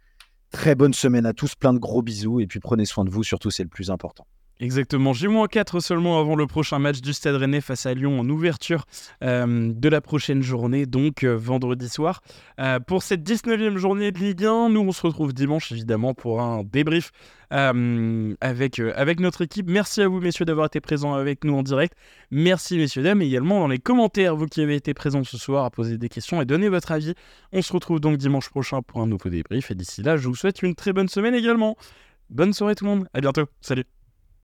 Très 0.52 0.74
bonne 0.74 0.94
semaine 0.94 1.26
à 1.26 1.34
tous, 1.34 1.56
plein 1.56 1.74
de 1.74 1.80
gros 1.80 2.02
bisous 2.02 2.40
et 2.40 2.48
puis 2.48 2.60
prenez 2.60 2.86
soin 2.86 3.06
de 3.06 3.10
vous, 3.10 3.24
surtout 3.24 3.52
c'est 3.52 3.64
le 3.64 3.70
plus 3.70 3.92
important. 3.92 4.26
Exactement, 4.62 5.14
J-4 5.14 5.80
seulement 5.80 6.20
avant 6.20 6.36
le 6.36 6.46
prochain 6.46 6.80
match 6.80 7.00
du 7.00 7.14
Stade 7.14 7.36
Rennais 7.36 7.62
face 7.62 7.86
à 7.86 7.94
Lyon 7.94 8.20
en 8.20 8.28
ouverture 8.28 8.84
euh, 9.24 9.72
de 9.74 9.88
la 9.88 10.02
prochaine 10.02 10.42
journée, 10.42 10.86
donc 10.86 11.24
euh, 11.24 11.38
vendredi 11.38 11.88
soir. 11.88 12.22
Euh, 12.60 12.82
pour 12.82 13.02
cette 13.02 13.24
19e 13.24 13.78
journée 13.78 14.12
de 14.12 14.20
Ligue 14.20 14.44
1, 14.44 14.68
nous 14.68 14.82
on 14.82 14.92
se 14.92 15.08
retrouve 15.08 15.32
dimanche 15.32 15.72
évidemment 15.72 16.14
pour 16.14 16.42
un 16.42 16.64
débrief 16.66 17.12
avec, 17.52 18.80
avec 18.80 19.22
notre 19.22 19.42
équipe. 19.42 19.68
Merci 19.70 20.02
à 20.02 20.10
vous 20.10 20.20
messieurs 20.20 20.44
d'avoir 20.44 20.68
été 20.68 20.82
présents 20.82 21.14
avec 21.14 21.46
nous 21.46 21.56
en 21.56 21.64
direct. 21.64 21.94
Merci 22.30 22.78
messieurs 22.78 23.02
dames 23.02 23.22
également 23.22 23.62
dans 23.62 23.68
les 23.68 23.80
commentaires, 23.80 24.36
vous 24.36 24.46
qui 24.46 24.62
avez 24.62 24.76
été 24.76 24.94
présents 24.94 25.24
ce 25.24 25.38
soir 25.38 25.64
à 25.64 25.72
poser 25.72 25.98
des 25.98 26.10
questions 26.10 26.42
et 26.42 26.46
donner 26.46 26.68
votre 26.68 26.92
avis. 26.92 27.16
On 27.54 27.62
se 27.62 27.72
retrouve 27.72 28.02
donc 28.02 28.18
dimanche 28.18 28.50
prochain 28.50 28.82
pour 28.82 29.02
un 29.02 29.08
nouveau 29.08 29.30
débrief 29.30 29.72
et 29.72 29.76
d'ici 29.76 30.04
là 30.04 30.18
je 30.18 30.28
vous 30.28 30.36
souhaite 30.36 30.62
une 30.62 30.76
très 30.76 30.92
bonne 30.92 31.08
semaine 31.08 31.34
également. 31.34 31.78
Bonne 32.30 32.54
soirée 32.54 32.76
tout 32.76 32.84
le 32.84 32.92
monde, 32.92 33.08
à 33.14 33.22
bientôt, 33.22 33.46
salut 33.62 33.86